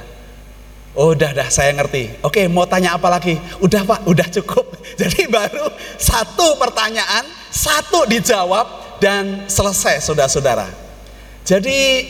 Oh, 0.94 1.14
udah 1.14 1.34
dah 1.34 1.50
saya 1.50 1.74
ngerti. 1.74 2.22
Oke, 2.22 2.46
mau 2.50 2.66
tanya 2.70 2.98
apa 2.98 3.10
lagi? 3.10 3.38
Udah, 3.62 3.82
Pak, 3.86 4.06
udah 4.06 4.30
cukup." 4.30 4.66
Jadi 5.02 5.26
baru 5.30 5.74
satu 5.98 6.58
pertanyaan, 6.58 7.26
satu 7.50 8.06
dijawab 8.06 8.98
dan 9.02 9.46
selesai 9.50 10.06
Saudara-saudara. 10.06 10.70
Jadi 11.46 12.06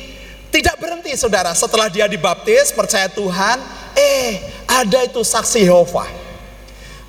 tidak 0.50 0.82
berhenti 0.82 1.14
saudara, 1.14 1.54
setelah 1.54 1.90
dia 1.90 2.10
dibaptis, 2.10 2.74
percaya 2.74 3.06
Tuhan, 3.06 3.62
eh 3.94 4.42
ada 4.66 5.06
itu 5.06 5.22
saksi 5.22 5.66
Yehova. 5.66 6.10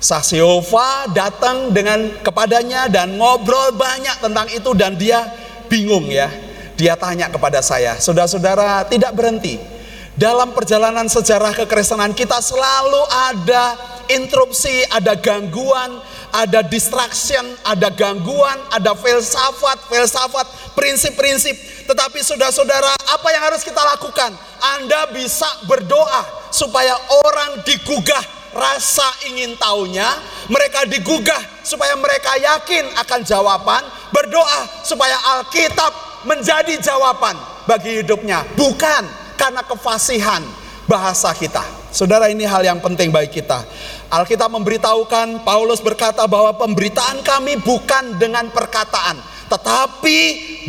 Saksi 0.01 0.41
Yehova 0.41 1.09
datang 1.13 1.69
dengan 1.73 2.21
kepadanya 2.25 2.89
dan 2.89 3.17
ngobrol 3.17 3.73
banyak 3.77 4.17
tentang 4.17 4.49
itu 4.49 4.71
dan 4.73 4.97
dia 4.97 5.25
bingung 5.69 6.09
ya. 6.09 6.29
Dia 6.77 6.97
tanya 6.97 7.29
kepada 7.29 7.61
saya, 7.61 7.97
saudara-saudara 8.01 8.85
tidak 8.89 9.13
berhenti. 9.13 9.80
Dalam 10.21 10.53
perjalanan 10.53 11.09
sejarah 11.09 11.49
kekristenan 11.57 12.13
kita 12.13 12.37
selalu 12.45 13.01
ada 13.09 13.73
interupsi, 14.05 14.85
ada 14.93 15.17
gangguan, 15.17 15.97
ada 16.29 16.61
distraction, 16.61 17.41
ada 17.65 17.89
gangguan, 17.89 18.53
ada 18.69 18.93
filsafat, 18.93 19.81
filsafat, 19.89 20.45
prinsip-prinsip 20.77 21.57
tetapi 21.89 22.21
saudara-saudara, 22.21 22.93
apa 23.17 23.27
yang 23.33 23.49
harus 23.49 23.65
kita 23.65 23.81
lakukan? 23.81 24.29
Anda 24.77 25.09
bisa 25.09 25.49
berdoa 25.65 26.53
supaya 26.53 26.93
orang 27.25 27.65
digugah 27.65 28.21
rasa 28.53 29.25
ingin 29.25 29.57
tahunya, 29.57 30.05
mereka 30.53 30.85
digugah 30.85 31.65
supaya 31.65 31.97
mereka 31.97 32.37
yakin 32.37 32.93
akan 32.93 33.25
jawaban, 33.25 33.81
berdoa 34.13 34.85
supaya 34.85 35.17
Alkitab 35.33 36.21
menjadi 36.29 36.77
jawaban 36.77 37.33
bagi 37.65 38.05
hidupnya, 38.05 38.45
bukan 38.53 39.17
karena 39.41 39.65
kefasihan 39.65 40.45
bahasa 40.85 41.33
kita. 41.33 41.65
Saudara 41.89 42.29
ini 42.29 42.45
hal 42.45 42.61
yang 42.61 42.77
penting 42.77 43.09
bagi 43.09 43.41
kita. 43.41 43.65
Alkitab 44.13 44.53
memberitahukan 44.53 45.41
Paulus 45.41 45.81
berkata 45.81 46.29
bahwa 46.29 46.53
pemberitaan 46.53 47.25
kami 47.25 47.57
bukan 47.57 48.21
dengan 48.21 48.53
perkataan, 48.53 49.17
tetapi 49.49 50.19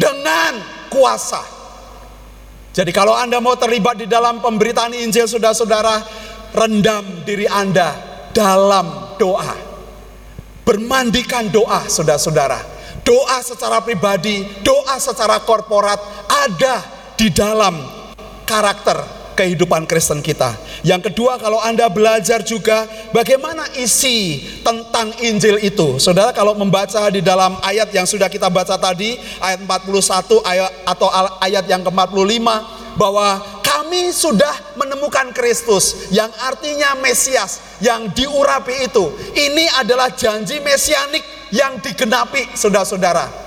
dengan 0.00 0.56
kuasa. 0.88 1.44
Jadi 2.72 2.88
kalau 2.96 3.12
Anda 3.12 3.36
mau 3.44 3.52
terlibat 3.60 4.00
di 4.00 4.08
dalam 4.08 4.40
pemberitaan 4.40 4.96
Injil 4.96 5.28
saudara-saudara, 5.28 6.00
rendam 6.56 7.28
diri 7.28 7.44
Anda 7.44 7.92
dalam 8.32 9.20
doa. 9.20 9.52
Bermandikan 10.64 11.52
doa 11.52 11.84
saudara-saudara. 11.84 12.72
Doa 13.04 13.44
secara 13.44 13.84
pribadi, 13.84 14.46
doa 14.64 14.96
secara 14.96 15.42
korporat 15.44 15.98
ada 16.30 16.80
di 17.18 17.28
dalam 17.34 18.01
karakter 18.52 19.00
kehidupan 19.32 19.88
Kristen 19.88 20.20
kita. 20.20 20.52
Yang 20.84 21.08
kedua, 21.08 21.40
kalau 21.40 21.56
Anda 21.64 21.88
belajar 21.88 22.44
juga 22.44 22.84
bagaimana 23.16 23.64
isi 23.80 24.44
tentang 24.60 25.08
Injil 25.24 25.56
itu. 25.64 25.96
Saudara 25.96 26.36
kalau 26.36 26.52
membaca 26.52 27.08
di 27.08 27.24
dalam 27.24 27.56
ayat 27.64 27.88
yang 27.96 28.04
sudah 28.04 28.28
kita 28.28 28.52
baca 28.52 28.76
tadi, 28.76 29.16
ayat 29.40 29.64
41 29.64 30.44
ayat 30.44 30.70
atau 30.84 31.08
ayat 31.40 31.64
yang 31.64 31.80
ke-45 31.80 32.44
bahwa 33.00 33.40
kami 33.64 34.12
sudah 34.12 34.76
menemukan 34.76 35.32
Kristus 35.32 36.12
yang 36.12 36.28
artinya 36.44 36.92
Mesias 37.00 37.80
yang 37.80 38.12
diurapi 38.12 38.84
itu. 38.84 39.04
Ini 39.32 39.80
adalah 39.80 40.12
janji 40.12 40.60
mesianik 40.60 41.24
yang 41.48 41.80
digenapi 41.80 42.52
saudara-saudara. 42.52 43.42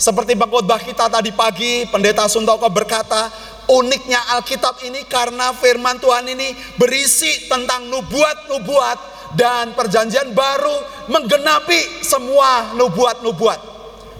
Seperti 0.00 0.32
pengkhotbah 0.32 0.80
kita 0.80 1.12
tadi 1.12 1.28
pagi, 1.28 1.84
Pendeta 1.84 2.24
Suntoko 2.24 2.64
berkata, 2.72 3.28
uniknya 3.70 4.18
Alkitab 4.34 4.82
ini 4.82 5.06
karena 5.06 5.54
firman 5.54 6.02
Tuhan 6.02 6.26
ini 6.26 6.52
berisi 6.74 7.46
tentang 7.46 7.86
nubuat-nubuat 7.86 8.98
dan 9.38 9.78
perjanjian 9.78 10.34
baru 10.34 11.06
menggenapi 11.06 12.02
semua 12.02 12.74
nubuat-nubuat. 12.74 13.60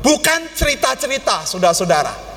Bukan 0.01 0.41
cerita-cerita, 0.57 1.45
saudara-saudara. 1.45 2.31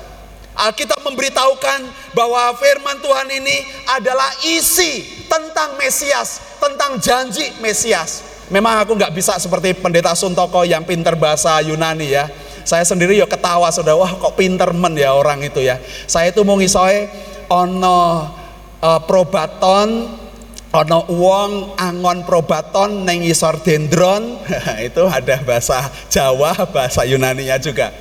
Alkitab 0.54 1.02
memberitahukan 1.02 1.80
bahwa 2.14 2.54
firman 2.58 2.98
Tuhan 3.02 3.26
ini 3.30 3.56
adalah 3.90 4.30
isi 4.46 5.02
tentang 5.26 5.74
Mesias, 5.80 6.58
tentang 6.62 6.98
janji 7.02 7.50
Mesias. 7.58 8.22
Memang 8.52 8.84
aku 8.84 8.94
nggak 8.94 9.14
bisa 9.16 9.34
seperti 9.40 9.72
pendeta 9.74 10.12
Suntoko 10.12 10.62
yang 10.62 10.84
pinter 10.84 11.16
bahasa 11.16 11.58
Yunani 11.64 12.06
ya. 12.12 12.28
Saya 12.64 12.84
sendiri 12.84 13.20
ya 13.20 13.28
ketawa 13.28 13.68
saudara, 13.68 14.00
wah 14.00 14.12
kok 14.16 14.40
pinter 14.40 14.72
men 14.72 14.96
ya 14.96 15.12
orang 15.12 15.44
itu 15.44 15.60
ya. 15.60 15.76
Saya 16.08 16.32
itu 16.32 16.40
mau 16.42 16.56
ngisoe 16.56 17.06
ono 17.52 18.00
uh, 18.80 19.00
probaton 19.04 20.20
ono 20.74 20.98
uang 21.06 21.78
angon 21.78 22.26
probaton 22.26 23.06
neng 23.06 23.22
isor 23.22 23.62
dendron. 23.62 24.42
Itu 24.90 25.06
ada 25.06 25.38
bahasa 25.46 25.86
Jawa 26.10 26.66
bahasa 26.66 27.06
Yunani-nya 27.06 27.62
juga. 27.62 27.94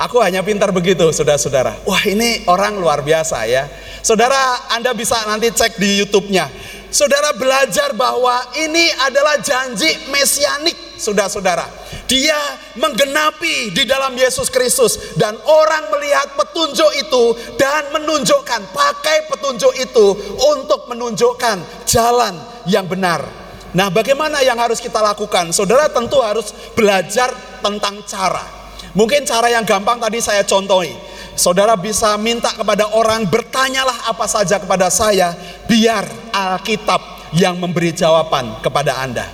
Aku 0.00 0.18
hanya 0.18 0.40
pintar 0.42 0.72
begitu 0.72 1.12
saudara-saudara. 1.12 1.76
Wah 1.84 2.02
ini 2.08 2.42
orang 2.48 2.80
luar 2.80 3.04
biasa 3.04 3.44
ya. 3.46 3.68
Saudara 4.00 4.72
anda 4.72 4.96
bisa 4.96 5.22
nanti 5.28 5.52
cek 5.52 5.76
di 5.76 6.00
YouTube-nya 6.02 6.48
saudara 6.90 7.32
belajar 7.34 7.94
bahwa 7.94 8.50
ini 8.58 8.90
adalah 9.06 9.38
janji 9.40 9.88
mesianik 10.10 10.76
saudara-saudara 11.00 11.80
dia 12.10 12.36
menggenapi 12.74 13.70
di 13.70 13.86
dalam 13.86 14.18
Yesus 14.18 14.50
Kristus 14.50 15.14
dan 15.14 15.38
orang 15.46 15.94
melihat 15.94 16.34
petunjuk 16.34 16.90
itu 16.98 17.38
dan 17.54 17.94
menunjukkan 17.94 18.74
pakai 18.74 19.30
petunjuk 19.30 19.70
itu 19.78 20.18
untuk 20.50 20.90
menunjukkan 20.90 21.86
jalan 21.86 22.34
yang 22.66 22.90
benar. 22.90 23.22
Nah, 23.70 23.86
bagaimana 23.94 24.42
yang 24.42 24.58
harus 24.58 24.82
kita 24.82 24.98
lakukan? 24.98 25.54
Saudara 25.54 25.86
tentu 25.86 26.18
harus 26.18 26.50
belajar 26.74 27.30
tentang 27.62 28.02
cara. 28.02 28.59
Mungkin 28.90 29.22
cara 29.22 29.46
yang 29.46 29.62
gampang 29.62 30.02
tadi 30.02 30.18
saya 30.18 30.42
contohi. 30.42 30.90
Saudara 31.38 31.78
bisa 31.78 32.18
minta 32.18 32.50
kepada 32.50 32.90
orang, 32.90 33.22
bertanyalah 33.24 34.10
apa 34.10 34.26
saja 34.26 34.58
kepada 34.58 34.90
saya, 34.90 35.32
biar 35.70 36.04
Alkitab 36.34 37.30
yang 37.30 37.54
memberi 37.56 37.94
jawaban 37.94 38.58
kepada 38.60 38.98
Anda. 38.98 39.26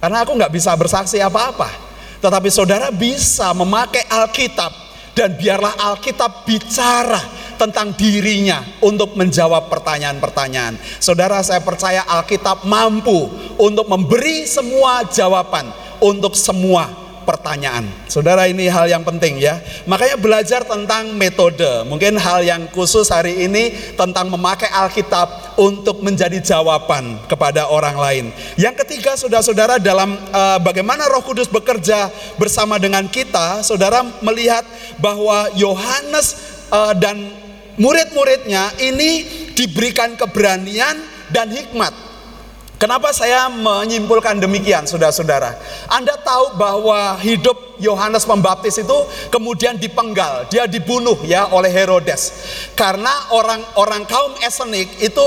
Karena 0.00 0.24
aku 0.24 0.32
nggak 0.32 0.52
bisa 0.52 0.72
bersaksi 0.74 1.20
apa-apa. 1.20 1.68
Tetapi 2.24 2.48
saudara 2.48 2.88
bisa 2.88 3.52
memakai 3.52 4.08
Alkitab 4.08 4.72
dan 5.12 5.36
biarlah 5.36 5.76
Alkitab 5.92 6.48
bicara 6.48 7.20
tentang 7.60 7.92
dirinya 7.94 8.64
untuk 8.80 9.12
menjawab 9.14 9.68
pertanyaan-pertanyaan. 9.68 10.80
Saudara, 10.98 11.44
saya 11.44 11.60
percaya 11.60 12.02
Alkitab 12.08 12.64
mampu 12.64 13.28
untuk 13.60 13.86
memberi 13.86 14.48
semua 14.48 15.04
jawaban 15.06 15.68
untuk 16.00 16.32
semua 16.32 17.03
pertanyaan. 17.24 17.88
Saudara 18.06 18.46
ini 18.46 18.70
hal 18.70 18.86
yang 18.86 19.02
penting 19.02 19.42
ya. 19.42 19.58
Makanya 19.88 20.20
belajar 20.20 20.62
tentang 20.62 21.16
metode. 21.16 21.66
Mungkin 21.88 22.20
hal 22.20 22.44
yang 22.44 22.70
khusus 22.70 23.10
hari 23.10 23.48
ini 23.48 23.74
tentang 23.98 24.30
memakai 24.30 24.70
Alkitab 24.70 25.58
untuk 25.58 26.04
menjadi 26.04 26.38
jawaban 26.38 27.18
kepada 27.26 27.66
orang 27.66 27.96
lain. 27.96 28.24
Yang 28.54 28.86
ketiga 28.86 29.18
saudara-saudara 29.18 29.82
dalam 29.82 30.14
uh, 30.30 30.60
bagaimana 30.62 31.08
Roh 31.10 31.24
Kudus 31.24 31.50
bekerja 31.50 32.12
bersama 32.38 32.76
dengan 32.78 33.08
kita, 33.10 33.64
saudara 33.66 34.04
melihat 34.22 34.62
bahwa 35.00 35.50
Yohanes 35.58 36.38
uh, 36.70 36.94
dan 36.94 37.32
murid-muridnya 37.80 38.70
ini 38.78 39.26
diberikan 39.58 40.14
keberanian 40.14 41.00
dan 41.32 41.50
hikmat 41.50 42.13
Kenapa 42.74 43.14
saya 43.14 43.46
menyimpulkan 43.46 44.42
demikian, 44.42 44.82
saudara-saudara? 44.82 45.54
Anda 45.86 46.18
tahu 46.18 46.58
bahwa 46.58 47.14
hidup 47.22 47.78
Yohanes 47.78 48.26
Pembaptis 48.26 48.82
itu 48.82 48.98
kemudian 49.30 49.78
dipenggal, 49.78 50.50
dia 50.50 50.66
dibunuh 50.66 51.14
ya 51.22 51.54
oleh 51.54 51.70
Herodes. 51.70 52.34
Karena 52.74 53.30
orang-orang 53.30 54.02
kaum 54.10 54.34
Esenik 54.42 54.90
itu 54.98 55.26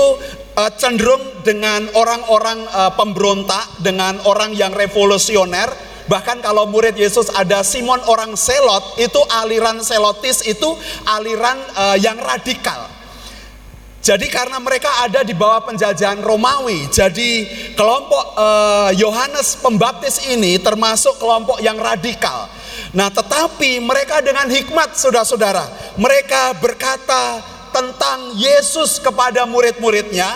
uh, 0.60 0.70
cenderung 0.76 1.24
dengan 1.40 1.88
orang-orang 1.96 2.68
uh, 2.68 2.92
pemberontak, 2.92 3.80
dengan 3.80 4.20
orang 4.28 4.52
yang 4.52 4.76
revolusioner, 4.76 5.88
Bahkan 6.08 6.40
kalau 6.40 6.64
murid 6.64 6.96
Yesus 6.96 7.28
ada 7.36 7.60
Simon 7.60 8.00
orang 8.08 8.32
Selot, 8.32 8.96
itu 8.96 9.20
aliran 9.28 9.84
Selotis 9.84 10.40
itu 10.48 10.72
aliran 11.04 11.60
uh, 11.76 12.00
yang 12.00 12.16
radikal. 12.16 12.88
Jadi 13.98 14.30
karena 14.30 14.62
mereka 14.62 15.02
ada 15.02 15.26
di 15.26 15.34
bawah 15.34 15.66
penjajahan 15.66 16.22
Romawi, 16.22 16.86
jadi 16.88 17.30
kelompok 17.74 18.24
eh, 18.38 18.90
Yohanes 19.02 19.58
Pembaptis 19.58 20.22
ini 20.30 20.56
termasuk 20.62 21.18
kelompok 21.18 21.58
yang 21.58 21.74
radikal. 21.76 22.46
Nah, 22.94 23.10
tetapi 23.10 23.82
mereka 23.82 24.22
dengan 24.22 24.48
hikmat 24.48 24.94
saudara-saudara, 24.96 25.66
mereka 25.98 26.56
berkata 26.56 27.42
tentang 27.74 28.38
Yesus 28.38 29.02
kepada 29.02 29.44
murid-muridnya. 29.44 30.30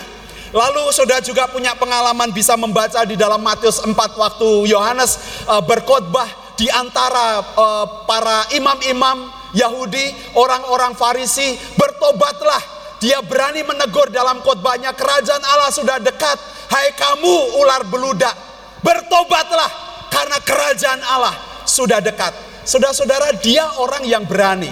Lalu 0.53 0.93
saudara 0.93 1.25
juga 1.25 1.49
punya 1.49 1.73
pengalaman 1.73 2.29
bisa 2.29 2.53
membaca 2.61 3.01
di 3.09 3.17
dalam 3.17 3.41
Matius 3.41 3.81
4 3.81 3.97
waktu 3.97 4.69
Yohanes 4.69 5.17
uh, 5.49 5.65
berkhotbah 5.65 6.29
di 6.61 6.69
antara 6.69 7.41
uh, 7.57 7.87
para 8.05 8.53
imam-imam 8.53 9.33
Yahudi, 9.57 10.13
orang-orang 10.37 10.93
Farisi, 10.93 11.57
bertobatlah 11.81 12.82
dia 13.03 13.19
berani 13.19 13.67
menegur 13.67 14.15
dalam 14.15 14.39
khotbahnya, 14.47 14.95
kerajaan 14.95 15.43
Allah 15.43 15.75
sudah 15.75 15.99
dekat. 15.99 16.39
Hai 16.71 16.95
kamu 16.95 17.59
ular 17.59 17.83
beludak, 17.91 18.31
bertobatlah 18.79 19.67
karena 20.07 20.39
kerajaan 20.39 21.03
Allah 21.03 21.35
sudah 21.67 21.99
dekat. 21.99 22.31
Saudara-saudara, 22.63 23.35
dia 23.43 23.67
orang 23.83 24.07
yang 24.07 24.23
berani. 24.23 24.71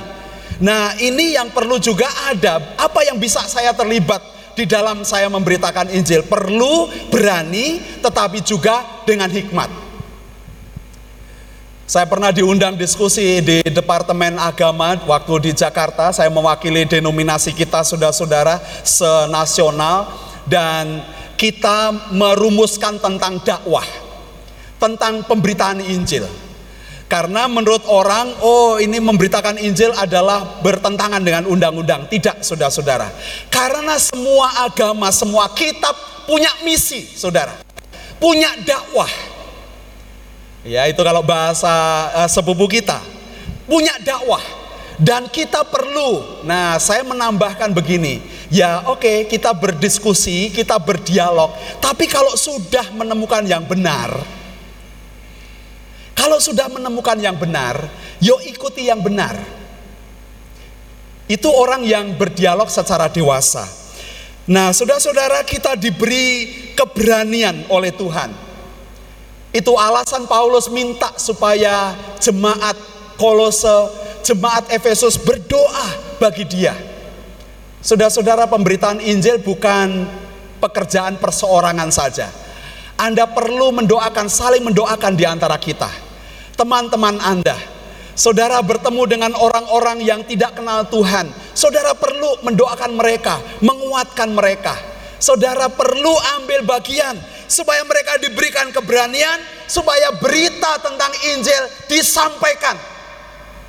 Nah, 0.62 0.95
ini 1.03 1.35
yang 1.35 1.51
perlu 1.51 1.83
juga 1.83 2.07
ada. 2.31 2.78
Apa 2.78 3.03
yang 3.03 3.18
bisa 3.18 3.43
saya 3.51 3.74
terlibat 3.74 4.22
di 4.55 4.62
dalam 4.62 5.03
saya 5.03 5.26
memberitakan 5.26 5.91
Injil? 5.91 6.22
Perlu 6.22 6.87
berani, 7.11 7.83
tetapi 7.99 8.47
juga 8.47 9.03
dengan 9.03 9.26
hikmat. 9.26 9.89
Saya 11.91 12.07
pernah 12.07 12.30
diundang 12.30 12.78
diskusi 12.78 13.43
di 13.43 13.66
Departemen 13.66 14.38
Agama 14.38 14.95
waktu 15.11 15.51
di 15.51 15.59
Jakarta. 15.59 16.14
Saya 16.14 16.30
mewakili 16.30 16.86
denominasi 16.86 17.51
kita 17.51 17.82
saudara-saudara 17.82 18.62
senasional 18.86 20.07
dan 20.47 21.03
kita 21.34 21.91
merumuskan 22.14 22.95
tentang 23.03 23.43
dakwah, 23.43 23.82
tentang 24.78 25.26
pemberitaan 25.26 25.82
Injil. 25.82 26.30
Karena 27.11 27.51
menurut 27.51 27.82
orang, 27.91 28.38
oh 28.38 28.78
ini 28.78 29.03
memberitakan 29.03 29.59
Injil 29.59 29.91
adalah 29.99 30.62
bertentangan 30.62 31.18
dengan 31.18 31.43
undang-undang. 31.51 32.07
Tidak, 32.07 32.47
saudara-saudara. 32.47 33.11
Karena 33.51 33.99
semua 33.99 34.62
agama, 34.62 35.11
semua 35.11 35.51
kitab 35.59 35.99
punya 36.30 36.55
misi, 36.62 37.03
saudara. 37.03 37.59
Punya 38.22 38.55
dakwah 38.62 39.30
Ya, 40.61 40.84
itu 40.84 41.00
kalau 41.00 41.24
bahasa 41.24 41.72
uh, 42.12 42.28
sepupu 42.28 42.68
kita. 42.68 43.00
Punya 43.64 43.96
dakwah 44.04 44.42
dan 45.00 45.24
kita 45.32 45.64
perlu. 45.64 46.44
Nah, 46.44 46.76
saya 46.76 47.00
menambahkan 47.00 47.72
begini. 47.72 48.20
Ya, 48.52 48.84
oke, 48.84 49.00
okay, 49.00 49.16
kita 49.24 49.56
berdiskusi, 49.56 50.52
kita 50.52 50.76
berdialog, 50.76 51.54
tapi 51.80 52.04
kalau 52.11 52.34
sudah 52.34 52.92
menemukan 52.92 53.46
yang 53.46 53.62
benar, 53.64 54.11
kalau 56.18 56.36
sudah 56.42 56.66
menemukan 56.68 57.16
yang 57.16 57.38
benar, 57.38 57.80
yuk 58.20 58.42
ikuti 58.44 58.90
yang 58.90 59.00
benar. 59.00 59.38
Itu 61.30 61.46
orang 61.46 61.86
yang 61.86 62.18
berdialog 62.18 62.66
secara 62.66 63.06
dewasa. 63.06 63.64
Nah, 64.50 64.74
saudara-saudara, 64.74 65.46
kita 65.46 65.78
diberi 65.78 66.50
keberanian 66.74 67.70
oleh 67.70 67.94
Tuhan 67.94 68.49
itu 69.51 69.74
alasan 69.74 70.30
Paulus 70.30 70.70
minta 70.70 71.11
supaya 71.18 71.94
jemaat 72.22 72.78
Kolose, 73.18 73.90
jemaat 74.24 74.70
Efesus 74.72 75.20
berdoa 75.20 76.16
bagi 76.22 76.46
dia. 76.46 76.72
Saudara-saudara, 77.84 78.48
pemberitaan 78.48 79.01
Injil 79.01 79.40
bukan 79.40 80.09
pekerjaan 80.61 81.16
perseorangan 81.16 81.90
saja. 81.92 82.28
Anda 83.01 83.24
perlu 83.28 83.72
mendoakan, 83.72 84.28
saling 84.28 84.61
mendoakan 84.61 85.16
di 85.16 85.24
antara 85.24 85.57
kita. 85.57 85.88
Teman-teman 86.57 87.16
Anda, 87.24 87.57
saudara 88.12 88.61
bertemu 88.61 89.03
dengan 89.09 89.32
orang-orang 89.32 90.05
yang 90.05 90.20
tidak 90.28 90.61
kenal 90.61 90.84
Tuhan. 90.92 91.32
Saudara 91.57 91.96
perlu 91.96 92.44
mendoakan 92.44 92.92
mereka, 92.92 93.40
menguatkan 93.64 94.28
mereka. 94.36 94.89
Saudara 95.20 95.68
perlu 95.68 96.16
ambil 96.40 96.64
bagian 96.64 97.12
supaya 97.44 97.84
mereka 97.84 98.16
diberikan 98.16 98.72
keberanian, 98.72 99.36
supaya 99.68 100.16
berita 100.16 100.80
tentang 100.80 101.12
Injil 101.36 101.60
disampaikan. 101.92 102.72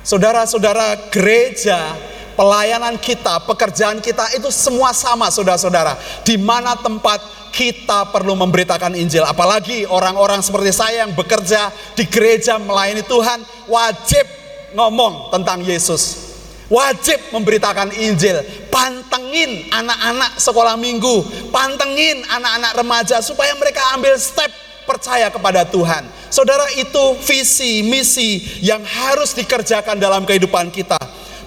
Saudara-saudara, 0.00 1.12
gereja, 1.12 1.92
pelayanan 2.34 2.96
kita, 2.96 3.44
pekerjaan 3.44 4.00
kita 4.00 4.32
itu 4.32 4.48
semua 4.48 4.96
sama, 4.96 5.28
saudara-saudara. 5.28 5.94
Di 6.24 6.40
mana 6.40 6.72
tempat 6.72 7.20
kita 7.52 8.08
perlu 8.08 8.32
memberitakan 8.32 8.96
Injil, 8.96 9.28
apalagi 9.28 9.84
orang-orang 9.84 10.40
seperti 10.40 10.72
saya 10.72 11.04
yang 11.04 11.12
bekerja 11.12 11.68
di 11.92 12.08
gereja 12.08 12.56
melayani 12.56 13.04
Tuhan, 13.04 13.44
wajib 13.68 14.24
ngomong 14.72 15.28
tentang 15.28 15.60
Yesus 15.60 16.31
wajib 16.72 17.20
memberitakan 17.36 17.92
Injil. 17.92 18.40
Pantengin 18.72 19.68
anak-anak 19.68 20.40
sekolah 20.40 20.80
minggu, 20.80 21.28
pantengin 21.52 22.24
anak-anak 22.32 22.72
remaja 22.80 23.20
supaya 23.20 23.52
mereka 23.60 23.92
ambil 23.92 24.16
step 24.16 24.48
percaya 24.88 25.28
kepada 25.28 25.68
Tuhan. 25.68 26.08
Saudara, 26.32 26.64
itu 26.80 27.20
visi, 27.28 27.84
misi 27.84 28.40
yang 28.64 28.80
harus 28.80 29.36
dikerjakan 29.36 30.00
dalam 30.00 30.24
kehidupan 30.24 30.72
kita. 30.72 30.96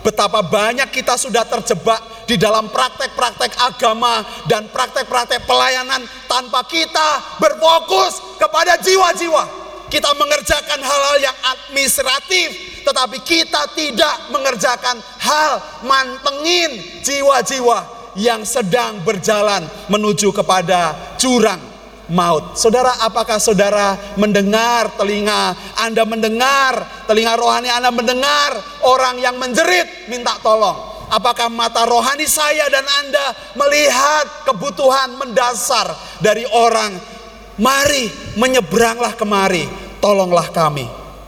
Betapa 0.06 0.46
banyak 0.46 0.94
kita 0.94 1.18
sudah 1.18 1.42
terjebak 1.50 2.30
di 2.30 2.38
dalam 2.38 2.70
praktek-praktek 2.70 3.58
agama 3.58 4.22
dan 4.46 4.70
praktek-praktek 4.70 5.50
pelayanan 5.50 6.06
tanpa 6.30 6.62
kita 6.70 7.42
berfokus 7.42 8.38
kepada 8.38 8.78
jiwa-jiwa. 8.86 9.65
Kita 9.96 10.12
mengerjakan 10.12 10.84
hal-hal 10.84 11.18
yang 11.24 11.38
administratif, 11.56 12.84
tetapi 12.84 13.24
kita 13.24 13.64
tidak 13.80 14.28
mengerjakan 14.28 15.00
hal 15.24 15.64
mantengin 15.88 17.00
jiwa-jiwa 17.00 18.12
yang 18.20 18.44
sedang 18.44 19.00
berjalan 19.08 19.64
menuju 19.88 20.36
kepada 20.36 21.16
jurang 21.16 21.64
maut. 22.12 22.60
Saudara, 22.60 22.92
apakah 23.08 23.40
saudara 23.40 23.96
mendengar 24.20 25.00
telinga 25.00 25.56
Anda 25.80 26.04
mendengar, 26.04 27.08
telinga 27.08 27.40
rohani 27.40 27.72
Anda 27.72 27.88
mendengar 27.88 28.52
orang 28.84 29.16
yang 29.24 29.40
menjerit 29.40 30.12
minta 30.12 30.36
tolong? 30.44 31.08
Apakah 31.08 31.48
mata 31.48 31.88
rohani 31.88 32.28
saya 32.28 32.68
dan 32.68 32.84
Anda 32.84 33.32
melihat 33.56 34.44
kebutuhan 34.44 35.16
mendasar 35.16 35.88
dari 36.20 36.44
orang 36.52 37.16
mari 37.56 38.12
menyeberanglah 38.36 39.16
kemari, 39.16 39.85
tolonglah 40.06 40.54
kami. 40.54 40.86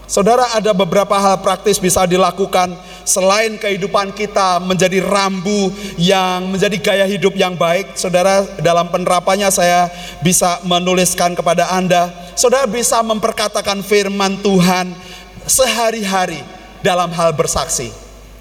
Saudara 0.08 0.54
ada 0.56 0.72
beberapa 0.72 1.18
hal 1.18 1.42
praktis 1.44 1.82
bisa 1.82 2.08
dilakukan 2.08 2.72
selain 3.04 3.60
kehidupan 3.60 4.16
kita 4.16 4.62
menjadi 4.64 5.04
rambu 5.04 5.74
yang 6.00 6.48
menjadi 6.48 6.78
gaya 6.80 7.06
hidup 7.10 7.36
yang 7.36 7.58
baik. 7.60 7.98
Saudara 7.98 8.46
dalam 8.62 8.88
penerapannya 8.88 9.50
saya 9.52 9.92
bisa 10.24 10.64
menuliskan 10.64 11.36
kepada 11.36 11.76
Anda, 11.76 12.08
saudara 12.40 12.70
bisa 12.70 13.04
memperkatakan 13.04 13.84
firman 13.84 14.40
Tuhan 14.40 14.96
sehari-hari 15.44 16.40
dalam 16.80 17.12
hal 17.12 17.36
bersaksi. 17.36 17.92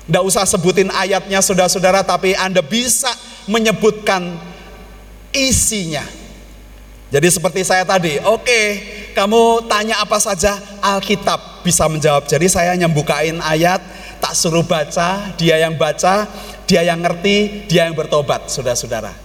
Tidak 0.06 0.22
usah 0.22 0.46
sebutin 0.46 0.86
ayatnya 0.94 1.42
saudara-saudara 1.42 2.06
tapi 2.06 2.38
Anda 2.38 2.62
bisa 2.62 3.10
menyebutkan 3.50 4.38
isinya. 5.34 6.25
Jadi 7.16 7.32
seperti 7.32 7.64
saya 7.64 7.80
tadi, 7.88 8.20
oke, 8.20 8.44
okay, 8.44 8.64
kamu 9.16 9.64
tanya 9.72 10.04
apa 10.04 10.20
saja, 10.20 10.60
Alkitab 10.84 11.64
bisa 11.64 11.88
menjawab. 11.88 12.28
Jadi 12.28 12.44
saya 12.44 12.76
nyembukain 12.76 13.40
ayat, 13.40 13.80
tak 14.20 14.36
suruh 14.36 14.60
baca, 14.60 15.32
dia 15.40 15.56
yang 15.56 15.80
baca, 15.80 16.28
dia 16.68 16.84
yang 16.84 17.00
ngerti, 17.00 17.64
dia 17.72 17.88
yang 17.88 17.96
bertobat, 17.96 18.52
saudara-saudara. 18.52 19.16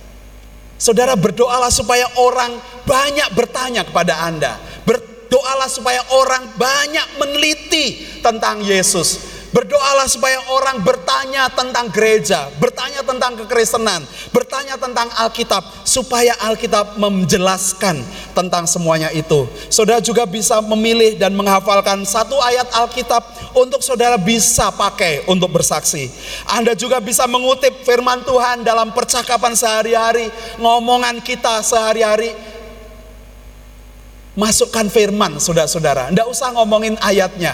Saudara 0.79 1.19
berdoalah 1.19 1.67
supaya 1.67 2.07
orang 2.15 2.63
banyak 2.87 3.27
bertanya 3.35 3.83
kepada 3.83 4.23
Anda. 4.23 4.55
Berdoalah 4.87 5.67
supaya 5.67 5.99
orang 6.15 6.47
banyak 6.55 7.19
meneliti 7.19 8.07
tentang 8.23 8.63
Yesus. 8.63 9.19
Berdoalah 9.51 10.07
supaya 10.07 10.39
orang 10.47 10.79
bertanya 10.79 11.51
tentang 11.51 11.91
gereja, 11.91 12.47
bertanya 12.55 13.03
tentang 13.03 13.35
kekristenan, 13.35 13.99
bertanya 14.31 14.79
tentang 14.79 15.11
Alkitab, 15.11 15.59
supaya 15.83 16.31
Alkitab 16.39 16.95
menjelaskan 16.95 17.99
tentang 18.31 18.63
semuanya 18.63 19.11
itu. 19.11 19.43
Saudara 19.67 19.99
juga 19.99 20.23
bisa 20.23 20.63
memilih 20.63 21.19
dan 21.19 21.35
menghafalkan 21.35 21.99
satu 22.07 22.39
ayat 22.39 22.71
Alkitab 22.71 23.51
untuk 23.51 23.83
saudara 23.83 24.15
bisa 24.15 24.71
pakai 24.71 25.27
untuk 25.27 25.51
bersaksi. 25.51 26.07
Anda 26.47 26.71
juga 26.71 27.03
bisa 27.03 27.27
mengutip 27.27 27.83
firman 27.83 28.23
Tuhan 28.23 28.63
dalam 28.63 28.95
percakapan 28.95 29.51
sehari-hari, 29.51 30.31
ngomongan 30.63 31.19
kita 31.19 31.59
sehari-hari. 31.59 32.31
Masukkan 34.31 34.87
firman, 34.87 35.43
saudara-saudara. 35.43 36.07
Tidak 36.07 36.23
usah 36.23 36.55
ngomongin 36.55 36.95
ayatnya 37.03 37.51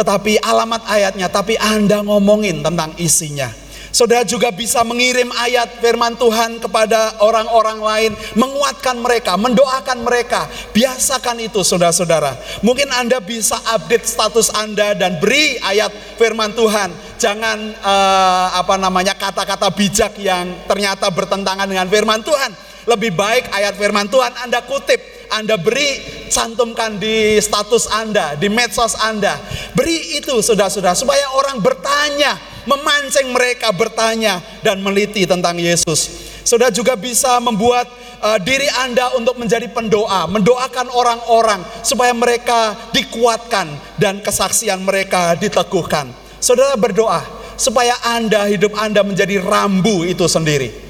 tetapi 0.00 0.40
alamat 0.40 0.88
ayatnya, 0.88 1.28
tapi 1.28 1.60
Anda 1.60 2.00
ngomongin 2.00 2.64
tentang 2.64 2.96
isinya. 2.96 3.52
Saudara 3.90 4.22
juga 4.22 4.54
bisa 4.54 4.86
mengirim 4.86 5.28
ayat 5.34 5.82
firman 5.82 6.14
Tuhan 6.14 6.62
kepada 6.62 7.18
orang-orang 7.20 7.78
lain, 7.82 8.12
menguatkan 8.38 8.94
mereka, 9.02 9.34
mendoakan 9.34 10.06
mereka. 10.06 10.46
Biasakan 10.70 11.42
itu 11.42 11.66
saudara-saudara. 11.66 12.38
Mungkin 12.62 12.86
Anda 12.94 13.18
bisa 13.18 13.58
update 13.66 14.06
status 14.06 14.54
Anda 14.54 14.94
dan 14.94 15.18
beri 15.18 15.58
ayat 15.58 15.90
firman 16.14 16.54
Tuhan. 16.54 16.94
Jangan 17.18 17.58
uh, 17.82 18.46
apa 18.62 18.78
namanya 18.78 19.18
kata-kata 19.18 19.68
bijak 19.74 20.16
yang 20.22 20.64
ternyata 20.70 21.10
bertentangan 21.10 21.66
dengan 21.66 21.90
firman 21.90 22.22
Tuhan. 22.22 22.69
Lebih 22.88 23.12
baik 23.12 23.52
ayat 23.52 23.76
firman 23.76 24.08
Tuhan 24.08 24.32
Anda 24.44 24.64
kutip 24.64 25.20
anda 25.30 25.54
beri, 25.54 26.02
cantumkan 26.26 26.98
di 26.98 27.38
status 27.38 27.86
Anda, 27.86 28.34
di 28.34 28.50
medsos 28.50 28.98
Anda. 28.98 29.38
Beri 29.78 30.18
itu 30.18 30.42
sudah-sudah 30.42 30.98
supaya 30.98 31.22
orang 31.38 31.62
bertanya, 31.62 32.34
memancing 32.66 33.30
mereka 33.30 33.70
bertanya 33.70 34.42
dan 34.66 34.82
meliti 34.82 35.30
tentang 35.30 35.54
Yesus. 35.54 36.26
Sudah 36.42 36.66
juga 36.74 36.98
bisa 36.98 37.38
membuat 37.38 37.86
uh, 38.18 38.42
diri 38.42 38.66
Anda 38.82 39.14
untuk 39.14 39.38
menjadi 39.38 39.70
pendoa, 39.70 40.26
mendoakan 40.26 40.90
orang-orang 40.90 41.62
supaya 41.86 42.10
mereka 42.10 42.74
dikuatkan 42.90 43.70
dan 44.02 44.18
kesaksian 44.18 44.82
mereka 44.82 45.38
diteguhkan. 45.38 46.10
Saudara 46.42 46.74
berdoa 46.74 47.22
supaya 47.54 47.94
Anda 48.02 48.50
hidup 48.50 48.74
Anda 48.74 49.06
menjadi 49.06 49.38
rambu 49.38 50.02
itu 50.02 50.26
sendiri. 50.26 50.89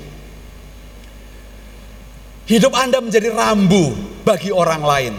Hidup 2.51 2.74
Anda 2.74 2.98
menjadi 2.98 3.30
rambu 3.30 3.94
bagi 4.26 4.51
orang 4.51 4.82
lain. 4.82 5.14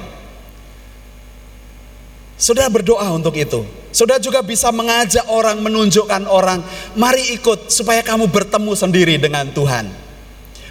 Sudah 2.35 2.67
berdoa 2.67 3.07
untuk 3.15 3.39
itu. 3.39 3.63
Sudah 3.95 4.19
juga 4.19 4.43
bisa 4.43 4.67
mengajak 4.75 5.23
orang, 5.31 5.63
menunjukkan 5.63 6.27
orang, 6.27 6.59
mari 6.99 7.31
ikut 7.35 7.71
supaya 7.71 8.03
kamu 8.03 8.27
bertemu 8.27 8.71
sendiri 8.75 9.15
dengan 9.15 9.47
Tuhan. 9.47 9.87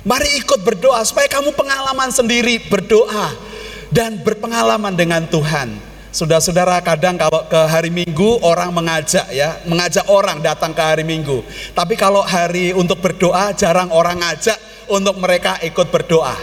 Mari 0.05 0.41
ikut 0.41 0.61
berdoa 0.61 1.01
supaya 1.05 1.29
kamu 1.33 1.53
pengalaman 1.57 2.13
sendiri 2.13 2.61
berdoa 2.69 3.33
dan 3.89 4.21
berpengalaman 4.21 4.93
dengan 4.93 5.25
Tuhan. 5.29 5.90
Saudara-saudara 6.11 6.83
kadang 6.83 7.15
kalau 7.15 7.47
ke 7.47 7.61
hari 7.71 7.95
Minggu 7.95 8.43
orang 8.43 8.75
mengajak 8.75 9.31
ya, 9.31 9.63
mengajak 9.63 10.11
orang 10.11 10.43
datang 10.43 10.75
ke 10.75 10.83
hari 10.83 11.07
Minggu. 11.07 11.47
Tapi 11.71 11.95
kalau 11.95 12.27
hari 12.27 12.75
untuk 12.75 12.99
berdoa 12.99 13.55
jarang 13.55 13.95
orang 13.95 14.19
ngajak 14.19 14.59
untuk 14.91 15.15
mereka 15.23 15.63
ikut 15.63 15.87
berdoa. 15.87 16.35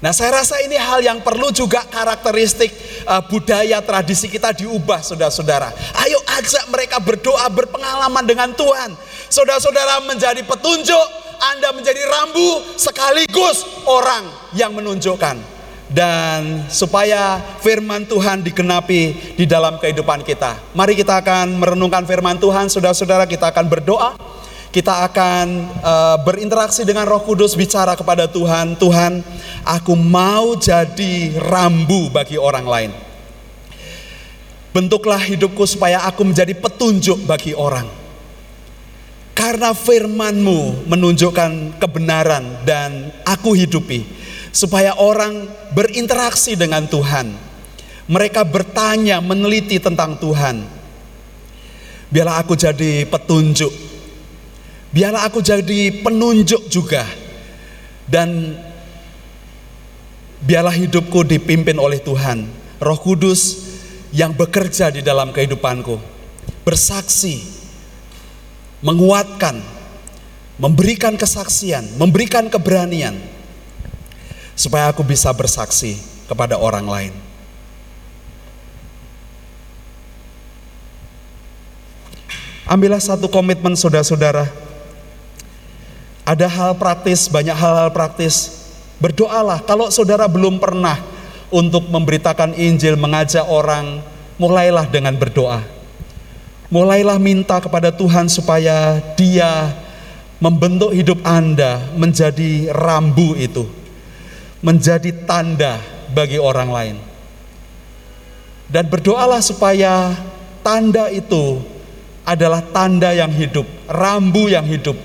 Nah, 0.00 0.10
saya 0.10 0.42
rasa 0.42 0.58
ini 0.64 0.74
hal 0.74 1.04
yang 1.04 1.20
perlu 1.20 1.52
juga 1.54 1.84
karakteristik 1.86 2.72
uh, 3.06 3.22
budaya 3.28 3.78
tradisi 3.84 4.26
kita 4.26 4.50
diubah, 4.50 4.98
saudara-saudara. 4.98 5.70
Ayo 6.02 6.18
ajak 6.42 6.72
mereka 6.72 6.98
berdoa, 6.98 7.46
berpengalaman 7.52 8.24
dengan 8.26 8.50
Tuhan. 8.56 8.96
Saudara-saudara 9.30 10.02
menjadi 10.02 10.42
petunjuk, 10.42 11.06
Anda 11.54 11.70
menjadi 11.76 12.02
rambu 12.08 12.72
sekaligus 12.74 13.62
orang 13.84 14.26
yang 14.56 14.74
menunjukkan. 14.74 15.51
Dan 15.92 16.72
supaya 16.72 17.36
firman 17.60 18.08
Tuhan 18.08 18.40
digenapi 18.40 19.36
di 19.36 19.44
dalam 19.44 19.76
kehidupan 19.76 20.24
kita. 20.24 20.72
Mari 20.72 20.96
kita 20.96 21.20
akan 21.20 21.60
merenungkan 21.60 22.08
firman 22.08 22.40
Tuhan, 22.40 22.72
saudara-saudara, 22.72 23.28
kita 23.28 23.52
akan 23.52 23.68
berdoa 23.68 24.16
kita 24.72 25.04
akan 25.04 25.68
uh, 25.84 26.16
berinteraksi 26.24 26.88
dengan 26.88 27.04
Roh 27.04 27.20
Kudus 27.20 27.52
bicara 27.52 27.92
kepada 27.92 28.24
Tuhan, 28.24 28.72
Tuhan, 28.80 29.20
aku 29.68 29.92
mau 29.92 30.56
jadi 30.56 31.36
rambu 31.36 32.08
bagi 32.08 32.40
orang 32.40 32.64
lain. 32.64 32.92
Bentuklah 34.72 35.20
hidupku 35.20 35.68
supaya 35.68 36.00
aku 36.08 36.24
menjadi 36.24 36.56
petunjuk 36.56 37.28
bagi 37.28 37.52
orang. 37.52 37.84
Karena 39.36 39.76
firmanmu 39.76 40.88
menunjukkan 40.88 41.76
kebenaran 41.76 42.64
dan 42.64 43.12
aku 43.28 43.52
hidupi. 43.52 44.21
Supaya 44.52 44.94
orang 45.00 45.48
berinteraksi 45.72 46.54
dengan 46.54 46.84
Tuhan. 46.86 47.32
Mereka 48.06 48.44
bertanya, 48.44 49.18
meneliti 49.24 49.80
tentang 49.80 50.20
Tuhan. 50.20 50.68
Biarlah 52.12 52.44
aku 52.44 52.52
jadi 52.52 53.08
petunjuk 53.08 53.92
Biarlah 54.92 55.24
aku 55.24 55.40
jadi 55.40 56.04
penunjuk 56.04 56.68
juga. 56.68 57.08
Dan 58.04 58.52
biarlah 60.44 60.76
hidupku 60.76 61.24
dipimpin 61.24 61.80
oleh 61.80 61.96
Tuhan. 62.04 62.44
Roh 62.76 63.00
Kudus 63.00 63.72
yang 64.12 64.36
bekerja 64.36 64.92
di 64.92 65.00
dalam 65.00 65.32
kehidupanku. 65.32 65.96
Bersaksi, 66.60 67.40
menguatkan, 68.84 69.64
memberikan 70.60 71.16
kesaksian, 71.16 71.96
memberikan 71.96 72.52
keberanian. 72.52 73.16
Supaya 74.52 74.92
aku 74.92 75.00
bisa 75.02 75.32
bersaksi 75.32 75.98
kepada 76.28 76.56
orang 76.60 76.86
lain. 76.86 77.14
Ambillah 82.62 83.02
satu 83.02 83.28
komitmen 83.28 83.76
saudara-saudara 83.76 84.48
ada 86.22 86.46
hal 86.46 86.78
praktis, 86.78 87.26
banyak 87.26 87.52
hal-hal 87.52 87.90
praktis. 87.90 88.64
Berdoalah 89.02 89.60
kalau 89.66 89.90
saudara 89.90 90.30
belum 90.30 90.62
pernah 90.62 90.96
untuk 91.50 91.90
memberitakan 91.90 92.54
Injil, 92.54 92.94
mengajak 92.94 93.42
orang, 93.50 94.00
mulailah 94.38 94.86
dengan 94.86 95.18
berdoa. 95.18 95.60
Mulailah 96.72 97.18
minta 97.20 97.60
kepada 97.60 97.92
Tuhan 97.92 98.30
supaya 98.32 99.02
Dia 99.18 99.76
membentuk 100.40 100.94
hidup 100.94 101.20
Anda 101.26 101.92
menjadi 101.98 102.72
rambu 102.72 103.36
itu, 103.36 103.68
menjadi 104.62 105.10
tanda 105.26 105.82
bagi 106.14 106.38
orang 106.38 106.70
lain. 106.70 106.96
Dan 108.72 108.88
berdoalah 108.88 109.42
supaya 109.44 110.16
tanda 110.64 111.12
itu 111.12 111.60
adalah 112.24 112.64
tanda 112.72 113.12
yang 113.12 113.34
hidup, 113.34 113.66
rambu 113.90 114.48
yang 114.48 114.64
hidup 114.64 114.96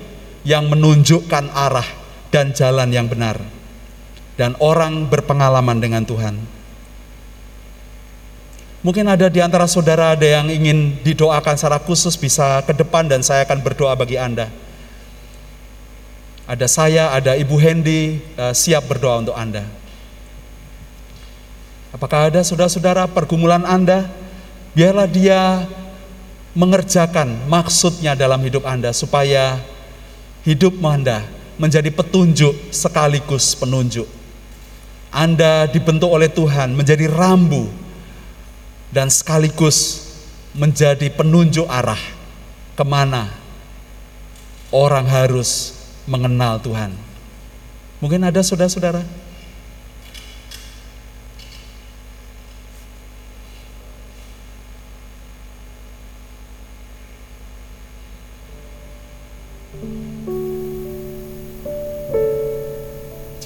yang 0.46 0.70
menunjukkan 0.70 1.52
arah 1.52 1.84
dan 2.32 2.54
jalan 2.54 2.88
yang 2.88 3.10
benar. 3.10 3.36
Dan 4.38 4.54
orang 4.62 5.10
berpengalaman 5.10 5.82
dengan 5.82 6.06
Tuhan. 6.06 6.38
Mungkin 8.78 9.10
ada 9.10 9.26
di 9.26 9.42
antara 9.42 9.66
saudara 9.66 10.14
ada 10.14 10.22
yang 10.22 10.46
ingin 10.46 11.02
didoakan 11.02 11.58
secara 11.58 11.82
khusus 11.82 12.14
bisa 12.14 12.62
ke 12.62 12.70
depan 12.70 13.10
dan 13.10 13.26
saya 13.26 13.42
akan 13.42 13.58
berdoa 13.58 13.98
bagi 13.98 14.14
Anda. 14.14 14.46
Ada 16.48 16.64
saya, 16.64 17.12
ada 17.12 17.36
Ibu 17.36 17.60
Hendy 17.60 18.24
eh, 18.24 18.54
siap 18.56 18.88
berdoa 18.88 19.20
untuk 19.20 19.36
Anda. 19.36 19.68
Apakah 21.92 22.32
ada 22.32 22.40
saudara-saudara 22.40 23.04
pergumulan 23.04 23.68
Anda? 23.68 24.08
Biarlah 24.72 25.04
dia 25.04 25.68
mengerjakan 26.56 27.48
maksudnya 27.52 28.16
dalam 28.16 28.40
hidup 28.40 28.64
Anda 28.64 28.96
supaya 28.96 29.60
hidup 30.48 30.80
Anda 30.80 31.20
menjadi 31.60 31.92
petunjuk 31.92 32.72
sekaligus 32.72 33.52
penunjuk. 33.52 34.08
Anda 35.12 35.68
dibentuk 35.68 36.08
oleh 36.08 36.32
Tuhan 36.32 36.72
menjadi 36.72 37.12
rambu 37.12 37.68
dan 38.88 39.12
sekaligus 39.12 40.08
menjadi 40.56 41.12
penunjuk 41.12 41.68
arah 41.68 42.00
ke 42.72 42.84
mana 42.88 43.28
orang 44.72 45.04
harus 45.04 45.77
mengenal 46.08 46.56
Tuhan. 46.64 46.96
Mungkin 48.00 48.24
ada 48.24 48.40
saudara-saudara 48.40 49.04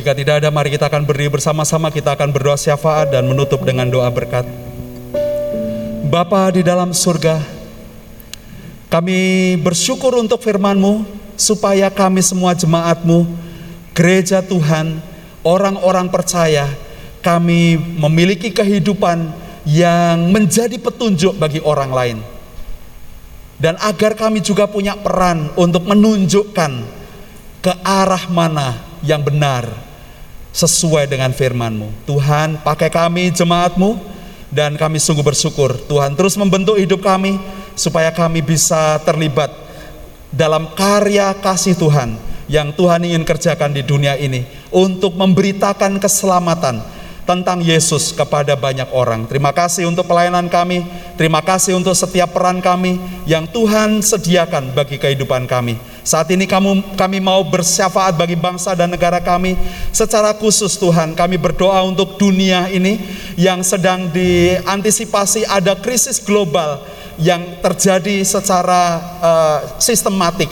Jika 0.02 0.18
tidak 0.18 0.42
ada, 0.42 0.50
mari 0.50 0.66
kita 0.74 0.90
akan 0.90 1.06
berdiri 1.06 1.30
bersama-sama, 1.30 1.86
kita 1.94 2.18
akan 2.18 2.34
berdoa 2.34 2.58
syafaat 2.58 3.14
dan 3.14 3.22
menutup 3.22 3.62
dengan 3.62 3.86
doa 3.86 4.10
berkat. 4.10 4.42
Bapa 6.10 6.50
di 6.50 6.66
dalam 6.66 6.90
surga, 6.90 7.38
kami 8.90 9.54
bersyukur 9.62 10.18
untuk 10.18 10.42
firman-Mu, 10.42 11.21
supaya 11.36 11.88
kami 11.88 12.20
semua 12.20 12.52
jemaat-Mu, 12.56 13.26
gereja 13.96 14.40
Tuhan, 14.40 15.00
orang-orang 15.42 16.08
percaya, 16.08 16.68
kami 17.22 17.78
memiliki 17.78 18.50
kehidupan 18.50 19.30
yang 19.62 20.30
menjadi 20.34 20.74
petunjuk 20.78 21.38
bagi 21.38 21.62
orang 21.62 21.90
lain. 21.94 22.18
Dan 23.62 23.78
agar 23.78 24.18
kami 24.18 24.42
juga 24.42 24.66
punya 24.66 24.98
peran 24.98 25.54
untuk 25.54 25.86
menunjukkan 25.86 26.72
ke 27.62 27.72
arah 27.86 28.26
mana 28.26 28.74
yang 29.06 29.22
benar 29.22 29.70
sesuai 30.50 31.06
dengan 31.06 31.30
firman-Mu. 31.30 32.10
Tuhan, 32.10 32.58
pakai 32.66 32.90
kami 32.90 33.30
jemaat-Mu 33.30 34.02
dan 34.50 34.74
kami 34.74 34.98
sungguh 34.98 35.22
bersyukur. 35.22 35.78
Tuhan 35.86 36.18
terus 36.18 36.34
membentuk 36.34 36.76
hidup 36.76 37.00
kami 37.06 37.38
supaya 37.78 38.10
kami 38.12 38.44
bisa 38.44 39.00
terlibat 39.06 39.48
dalam 40.32 40.72
karya 40.72 41.36
kasih 41.36 41.76
Tuhan 41.76 42.16
yang 42.48 42.72
Tuhan 42.72 43.04
ingin 43.04 43.22
kerjakan 43.22 43.76
di 43.76 43.84
dunia 43.84 44.16
ini 44.16 44.48
untuk 44.72 45.14
memberitakan 45.14 46.00
keselamatan 46.00 46.80
tentang 47.22 47.62
Yesus 47.62 48.10
kepada 48.10 48.58
banyak 48.58 48.90
orang. 48.90 49.30
Terima 49.30 49.54
kasih 49.54 49.86
untuk 49.86 50.10
pelayanan 50.10 50.50
kami, 50.50 50.82
terima 51.14 51.38
kasih 51.38 51.78
untuk 51.78 51.94
setiap 51.94 52.34
peran 52.34 52.58
kami 52.58 52.98
yang 53.30 53.46
Tuhan 53.46 54.02
sediakan 54.02 54.74
bagi 54.74 54.98
kehidupan 54.98 55.46
kami. 55.46 55.78
Saat 56.02 56.34
ini 56.34 56.50
kamu, 56.50 56.98
kami 56.98 57.22
mau 57.22 57.46
bersyafaat 57.46 58.18
bagi 58.18 58.34
bangsa 58.34 58.74
dan 58.74 58.90
negara 58.90 59.22
kami. 59.22 59.54
Secara 59.94 60.34
khusus 60.34 60.74
Tuhan, 60.74 61.14
kami 61.14 61.38
berdoa 61.38 61.78
untuk 61.86 62.18
dunia 62.18 62.66
ini 62.66 62.98
yang 63.38 63.62
sedang 63.62 64.10
diantisipasi 64.10 65.46
ada 65.46 65.78
krisis 65.78 66.18
global 66.18 66.82
yang 67.22 67.62
terjadi 67.62 68.18
secara 68.26 68.98
uh, 69.22 69.58
sistematik. 69.78 70.50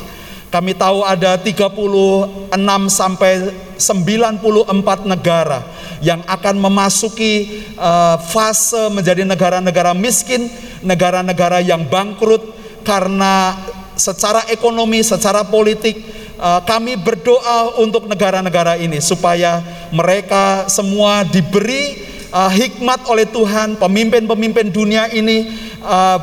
Kami 0.55 0.74
tahu 0.74 1.02
ada 1.06 1.35
36 1.39 2.51
sampai 2.90 3.55
94 3.74 5.06
negara 5.06 5.62
yang 6.02 6.22
akan 6.27 6.56
memasuki 6.59 7.62
uh, 7.78 8.18
fase 8.18 8.90
menjadi 8.90 9.27
negara-negara 9.27 9.94
miskin, 9.94 10.47
negara-negara 10.82 11.59
yang 11.62 11.86
bangkrut 11.86 12.43
karena 12.82 13.55
secara 14.01 14.48
ekonomi, 14.48 15.05
secara 15.05 15.44
politik, 15.44 16.01
uh, 16.40 16.64
kami 16.64 16.97
berdoa 16.97 17.77
untuk 17.85 18.09
negara-negara 18.09 18.81
ini 18.81 18.97
supaya 19.05 19.60
mereka 19.93 20.64
semua 20.72 21.20
diberi 21.28 22.01
uh, 22.32 22.48
hikmat 22.48 23.05
oleh 23.05 23.28
Tuhan, 23.28 23.77
pemimpin-pemimpin 23.77 24.72
dunia 24.72 25.12
ini 25.12 25.52
uh, 25.85 26.18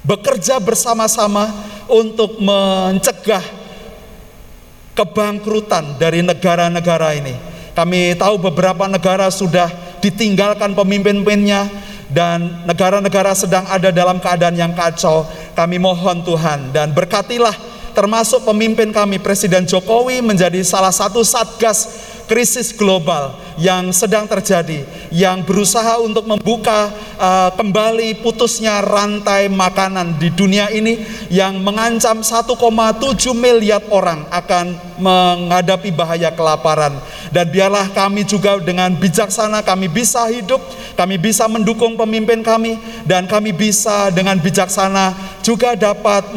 bekerja 0.00 0.56
bersama-sama 0.56 1.52
untuk 1.84 2.40
mencegah 2.40 3.44
kebangkrutan 4.96 6.00
dari 6.00 6.24
negara-negara 6.24 7.12
ini. 7.20 7.34
Kami 7.74 8.14
tahu 8.14 8.38
beberapa 8.38 8.86
negara 8.86 9.28
sudah 9.28 9.66
ditinggalkan 9.98 10.72
pemimpin-pemimpinnya 10.78 11.66
dan 12.14 12.62
negara-negara 12.62 13.34
sedang 13.34 13.66
ada 13.66 13.90
dalam 13.90 14.22
keadaan 14.22 14.54
yang 14.54 14.70
kacau. 14.70 15.26
Kami 15.58 15.82
mohon 15.82 16.22
Tuhan 16.22 16.70
dan 16.70 16.94
berkatilah 16.94 17.52
termasuk 17.90 18.46
pemimpin 18.46 18.94
kami 18.94 19.18
Presiden 19.18 19.66
Jokowi 19.66 20.22
menjadi 20.22 20.62
salah 20.62 20.94
satu 20.94 21.26
satgas 21.26 22.13
krisis 22.26 22.72
global 22.74 23.36
yang 23.60 23.94
sedang 23.94 24.26
terjadi 24.26 24.82
yang 25.14 25.46
berusaha 25.46 26.02
untuk 26.02 26.26
membuka 26.26 26.90
uh, 27.20 27.50
kembali 27.54 28.18
putusnya 28.24 28.82
rantai 28.82 29.46
makanan 29.46 30.18
di 30.18 30.32
dunia 30.34 30.72
ini 30.74 31.06
yang 31.30 31.62
mengancam 31.62 32.24
1,7 32.24 32.50
miliar 33.36 33.82
orang 33.94 34.26
akan 34.32 34.74
menghadapi 34.98 35.94
bahaya 35.94 36.34
kelaparan. 36.34 36.98
Dan 37.30 37.50
biarlah 37.50 37.90
kami 37.94 38.26
juga 38.26 38.58
dengan 38.58 38.94
bijaksana 38.94 39.62
kami 39.62 39.86
bisa 39.90 40.26
hidup 40.30 40.62
kami 40.94 41.18
bisa 41.18 41.50
mendukung 41.50 41.98
pemimpin 41.98 42.40
kami 42.40 42.78
dan 43.02 43.26
kami 43.26 43.50
bisa 43.50 44.14
dengan 44.14 44.38
bijaksana 44.38 45.14
juga 45.42 45.74
dapat 45.74 46.30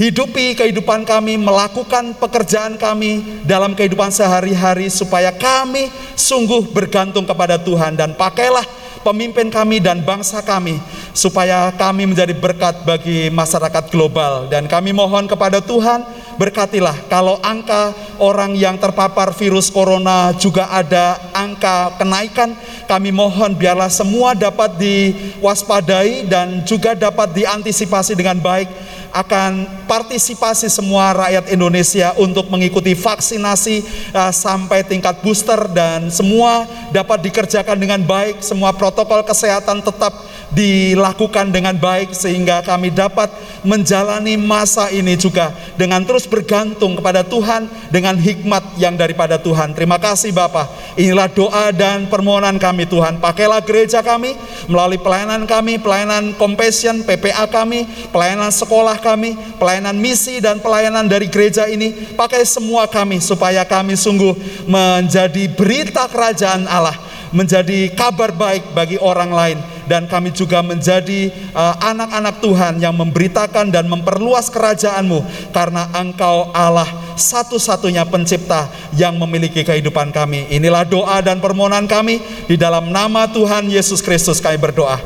hidupi 0.00 0.56
kehidupan 0.56 1.04
kami, 1.04 1.36
melakukan 1.36 2.16
pekerjaan 2.16 2.80
kami 2.80 3.44
dalam 3.44 3.76
kehidupan 3.76 4.08
sehari-hari 4.08 4.88
supaya 4.88 5.28
kami 5.28 5.92
sungguh 6.16 6.72
bergantung 6.72 7.28
kepada 7.28 7.60
Tuhan. 7.60 8.00
Dan 8.00 8.16
pakailah 8.16 8.64
pemimpin 9.04 9.52
kami 9.52 9.76
dan 9.76 10.00
bangsa 10.00 10.40
kami 10.40 10.80
supaya 11.12 11.68
kami 11.76 12.08
menjadi 12.08 12.32
berkat 12.32 12.80
bagi 12.88 13.28
masyarakat 13.28 13.92
global. 13.92 14.48
Dan 14.48 14.64
kami 14.72 14.96
mohon 14.96 15.28
kepada 15.28 15.60
Tuhan 15.60 16.00
berkatilah 16.40 16.96
kalau 17.12 17.36
angka 17.44 17.92
orang 18.16 18.56
yang 18.56 18.80
terpapar 18.80 19.36
virus 19.36 19.68
corona 19.68 20.32
juga 20.32 20.72
ada 20.72 21.20
angka 21.36 22.00
kenaikan 22.00 22.56
kami 22.88 23.12
mohon 23.12 23.52
biarlah 23.52 23.92
semua 23.92 24.32
dapat 24.32 24.72
diwaspadai 24.80 26.24
dan 26.24 26.64
juga 26.64 26.96
dapat 26.96 27.36
diantisipasi 27.36 28.16
dengan 28.16 28.40
baik 28.40 28.72
akan 29.10 29.84
partisipasi 29.90 30.70
semua 30.70 31.14
rakyat 31.14 31.50
Indonesia 31.50 32.14
untuk 32.18 32.46
mengikuti 32.46 32.94
vaksinasi 32.94 33.82
uh, 34.14 34.32
sampai 34.32 34.86
tingkat 34.86 35.18
booster 35.22 35.58
dan 35.70 36.10
semua 36.10 36.66
dapat 36.94 37.26
dikerjakan 37.26 37.78
dengan 37.78 38.00
baik, 38.02 38.42
semua 38.42 38.70
protokol 38.70 39.26
kesehatan 39.26 39.82
tetap 39.82 40.14
dilakukan 40.50 41.54
dengan 41.54 41.78
baik 41.78 42.10
sehingga 42.10 42.62
kami 42.66 42.90
dapat 42.90 43.30
menjalani 43.62 44.34
masa 44.34 44.90
ini 44.90 45.14
juga 45.14 45.54
dengan 45.78 46.02
terus 46.02 46.26
bergantung 46.26 46.98
kepada 46.98 47.22
Tuhan 47.22 47.70
dengan 47.94 48.18
hikmat 48.18 48.78
yang 48.78 48.98
daripada 48.98 49.38
Tuhan. 49.38 49.72
Terima 49.78 49.96
kasih 50.02 50.34
Bapak. 50.34 50.98
Inilah 50.98 51.30
doa 51.30 51.70
dan 51.70 52.10
permohonan 52.10 52.58
kami 52.58 52.86
Tuhan. 52.90 53.22
Pakailah 53.22 53.62
gereja 53.62 54.02
kami 54.02 54.34
melalui 54.66 54.98
pelayanan 54.98 55.46
kami, 55.46 55.78
pelayanan 55.78 56.34
compassion, 56.34 57.06
PPA 57.06 57.46
kami, 57.46 57.86
pelayanan 58.10 58.50
sekolah 58.50 58.98
kami, 59.00 59.36
pelayanan 59.56 59.96
misi 59.96 60.38
dan 60.38 60.60
pelayanan 60.60 61.08
dari 61.08 61.26
gereja 61.26 61.66
ini. 61.66 62.14
Pakai 62.14 62.44
semua 62.44 62.86
kami 62.86 63.18
supaya 63.18 63.64
kami 63.66 63.96
sungguh 63.96 64.36
menjadi 64.68 65.48
berita 65.56 66.06
kerajaan 66.06 66.68
Allah, 66.68 66.94
menjadi 67.34 67.90
kabar 67.96 68.30
baik 68.30 68.76
bagi 68.76 69.00
orang 69.00 69.32
lain 69.32 69.58
dan 69.90 70.06
kami 70.06 70.30
juga 70.30 70.62
menjadi 70.62 71.34
uh, 71.50 71.74
anak-anak 71.82 72.38
uh, 72.38 72.42
Tuhan 72.46 72.74
yang 72.78 72.94
memberitakan 72.94 73.74
dan 73.74 73.90
memperluas 73.90 74.46
kerajaanmu 74.46 75.50
karena 75.50 75.90
Engkau 75.98 76.54
Allah 76.54 76.86
satu-satunya 77.18 78.06
pencipta 78.06 78.70
yang 78.94 79.18
memiliki 79.18 79.66
kehidupan 79.66 80.14
kami. 80.14 80.46
Inilah 80.54 80.86
doa 80.86 81.18
dan 81.18 81.42
permohonan 81.42 81.90
kami 81.90 82.22
di 82.46 82.54
dalam 82.54 82.94
nama 82.94 83.26
Tuhan 83.26 83.66
Yesus 83.66 83.98
Kristus 83.98 84.38
kami 84.38 84.62
berdoa. 84.62 85.02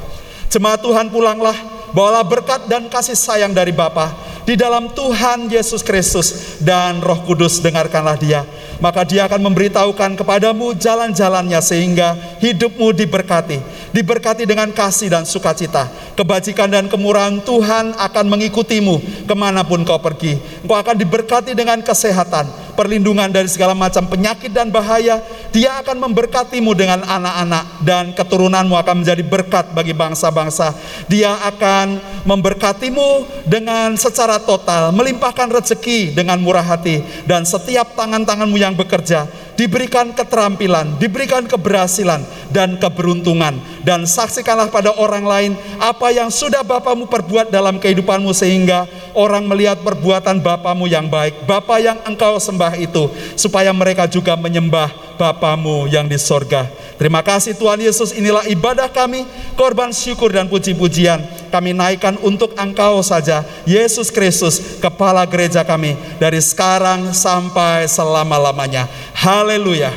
Jemaat 0.53 0.85
Tuhan 0.85 1.09
pulanglah, 1.09 1.57
bawalah 1.95 2.27
berkat 2.27 2.67
dan 2.67 2.91
kasih 2.91 3.17
sayang 3.17 3.55
dari 3.55 3.71
Bapa 3.71 4.13
di 4.45 4.59
dalam 4.59 4.93
Tuhan 4.93 5.49
Yesus 5.49 5.81
Kristus 5.81 6.59
dan 6.61 7.01
Roh 7.01 7.25
Kudus 7.25 7.63
dengarkanlah 7.63 8.19
dia 8.21 8.43
maka 8.83 9.07
dia 9.07 9.27
akan 9.27 9.51
memberitahukan 9.51 10.19
kepadamu 10.19 10.75
jalan-jalannya 10.75 11.61
sehingga 11.63 12.13
hidupmu 12.43 12.95
diberkati. 12.95 13.59
Diberkati 13.95 14.43
dengan 14.43 14.75
kasih 14.75 15.09
dan 15.09 15.23
sukacita. 15.23 15.87
Kebajikan 16.19 16.67
dan 16.67 16.91
kemurahan 16.91 17.39
Tuhan 17.47 17.95
akan 17.95 18.25
mengikutimu 18.27 19.27
ke 19.27 19.35
mana 19.39 19.63
pun 19.63 19.87
kau 19.87 19.99
pergi. 20.03 20.39
Engkau 20.67 20.79
akan 20.79 20.97
diberkati 20.99 21.55
dengan 21.55 21.79
kesehatan, 21.83 22.75
perlindungan 22.75 23.31
dari 23.31 23.47
segala 23.47 23.73
macam 23.73 24.05
penyakit 24.11 24.51
dan 24.51 24.75
bahaya. 24.75 25.23
Dia 25.55 25.79
akan 25.79 26.11
memberkatimu 26.11 26.75
dengan 26.75 27.07
anak-anak 27.07 27.87
dan 27.87 28.11
keturunanmu 28.11 28.75
akan 28.75 29.07
menjadi 29.07 29.23
berkat 29.23 29.71
bagi 29.71 29.95
bangsa-bangsa. 29.95 30.75
Dia 31.07 31.31
akan 31.47 32.03
memberkatimu 32.27 33.23
dengan 33.47 33.95
secara 33.95 34.43
total, 34.43 34.91
melimpahkan 34.91 35.47
rezeki 35.47 36.11
dengan 36.11 36.43
murah 36.43 36.67
hati 36.67 37.07
dan 37.23 37.47
setiap 37.47 37.95
tangan-tanganmu 37.95 38.59
yang 38.59 38.75
bekerja 38.75 39.31
diberikan 39.55 40.11
keterampilan, 40.15 40.99
diberikan 40.99 41.47
keberhasilan 41.47 42.23
dan 42.51 42.79
keberuntungan 42.79 43.59
dan 43.83 44.07
saksikanlah 44.07 44.71
pada 44.71 44.95
orang 44.95 45.25
lain 45.25 45.53
apa 45.79 46.11
yang 46.11 46.31
sudah 46.31 46.63
Bapamu 46.63 47.07
perbuat 47.07 47.51
dalam 47.51 47.79
kehidupanmu 47.79 48.31
sehingga 48.35 48.87
orang 49.15 49.47
melihat 49.47 49.81
perbuatan 49.83 50.43
Bapamu 50.43 50.91
yang 50.91 51.07
baik, 51.07 51.47
Bapa 51.47 51.79
yang 51.79 51.99
engkau 52.07 52.39
sembah 52.39 52.79
itu 52.79 53.11
supaya 53.39 53.71
mereka 53.71 54.11
juga 54.11 54.35
menyembah 54.35 54.91
Bapamu 55.15 55.87
yang 55.87 56.11
di 56.11 56.19
sorga. 56.19 56.67
Terima 56.95 57.27
kasih 57.27 57.59
Tuhan 57.59 57.83
Yesus, 57.83 58.15
inilah 58.15 58.47
ibadah 58.47 58.87
kami, 58.87 59.27
korban 59.59 59.91
syukur 59.91 60.31
dan 60.31 60.47
puji-pujian. 60.47 61.19
Kami 61.51 61.75
naikkan 61.75 62.15
untuk 62.23 62.55
Engkau 62.55 63.03
saja, 63.03 63.43
Yesus 63.67 64.15
Kristus, 64.15 64.79
Kepala 64.79 65.27
gereja 65.27 65.67
kami, 65.67 65.99
dari 66.23 66.39
sekarang 66.39 67.11
sampai 67.11 67.91
selama-lamanya. 67.91 68.87
Haleluya. 69.15 69.91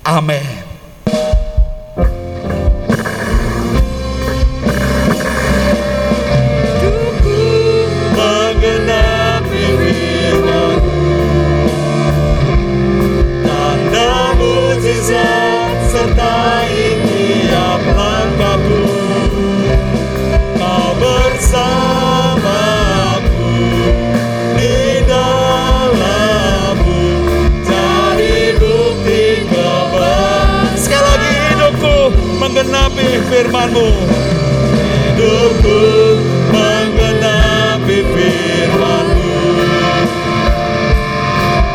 Amin. 0.00 0.69
firman-Mu. 33.28 33.88
hidupku 35.20 35.80
menggenapi 36.54 37.98
firman-Mu. 38.14 39.34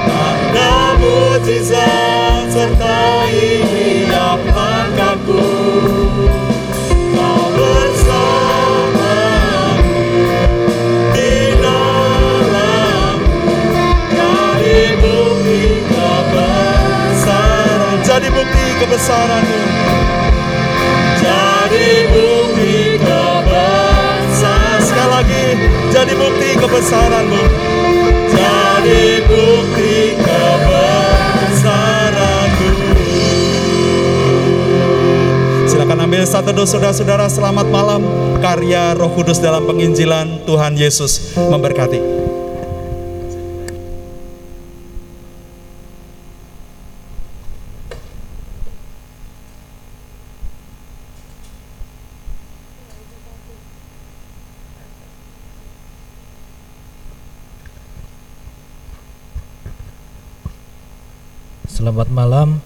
Tanda 0.10 0.74
mujizat 0.98 2.50
sertai 2.50 3.62
tiap 4.08 4.42
langkahku. 4.50 5.46
Di. 11.16 11.56
Jadi 14.16 14.96
bukti 15.02 15.60
kebesaran. 15.92 17.96
Jadi 18.06 18.28
bukti 18.32 18.64
kebesaran-Mu. 18.80 19.75
Jadi 26.06 26.22
bukti 26.22 26.53
kebesaran-Mu. 26.53 27.41
Jadi 28.30 29.26
bukti 29.26 30.14
kebesaranmu 30.22 31.26
Silakan 35.65 36.06
ambil 36.06 36.22
satu 36.30 36.53
dos 36.53 36.69
saudara-saudara 36.69 37.26
selamat 37.26 37.65
malam 37.73 38.06
karya 38.38 38.94
Roh 38.94 39.10
Kudus 39.18 39.41
dalam 39.41 39.65
penginjilan 39.65 40.45
Tuhan 40.45 40.77
Yesus 40.77 41.34
memberkati. 41.34 42.15
Selamat 61.86 62.10
malam, 62.10 62.65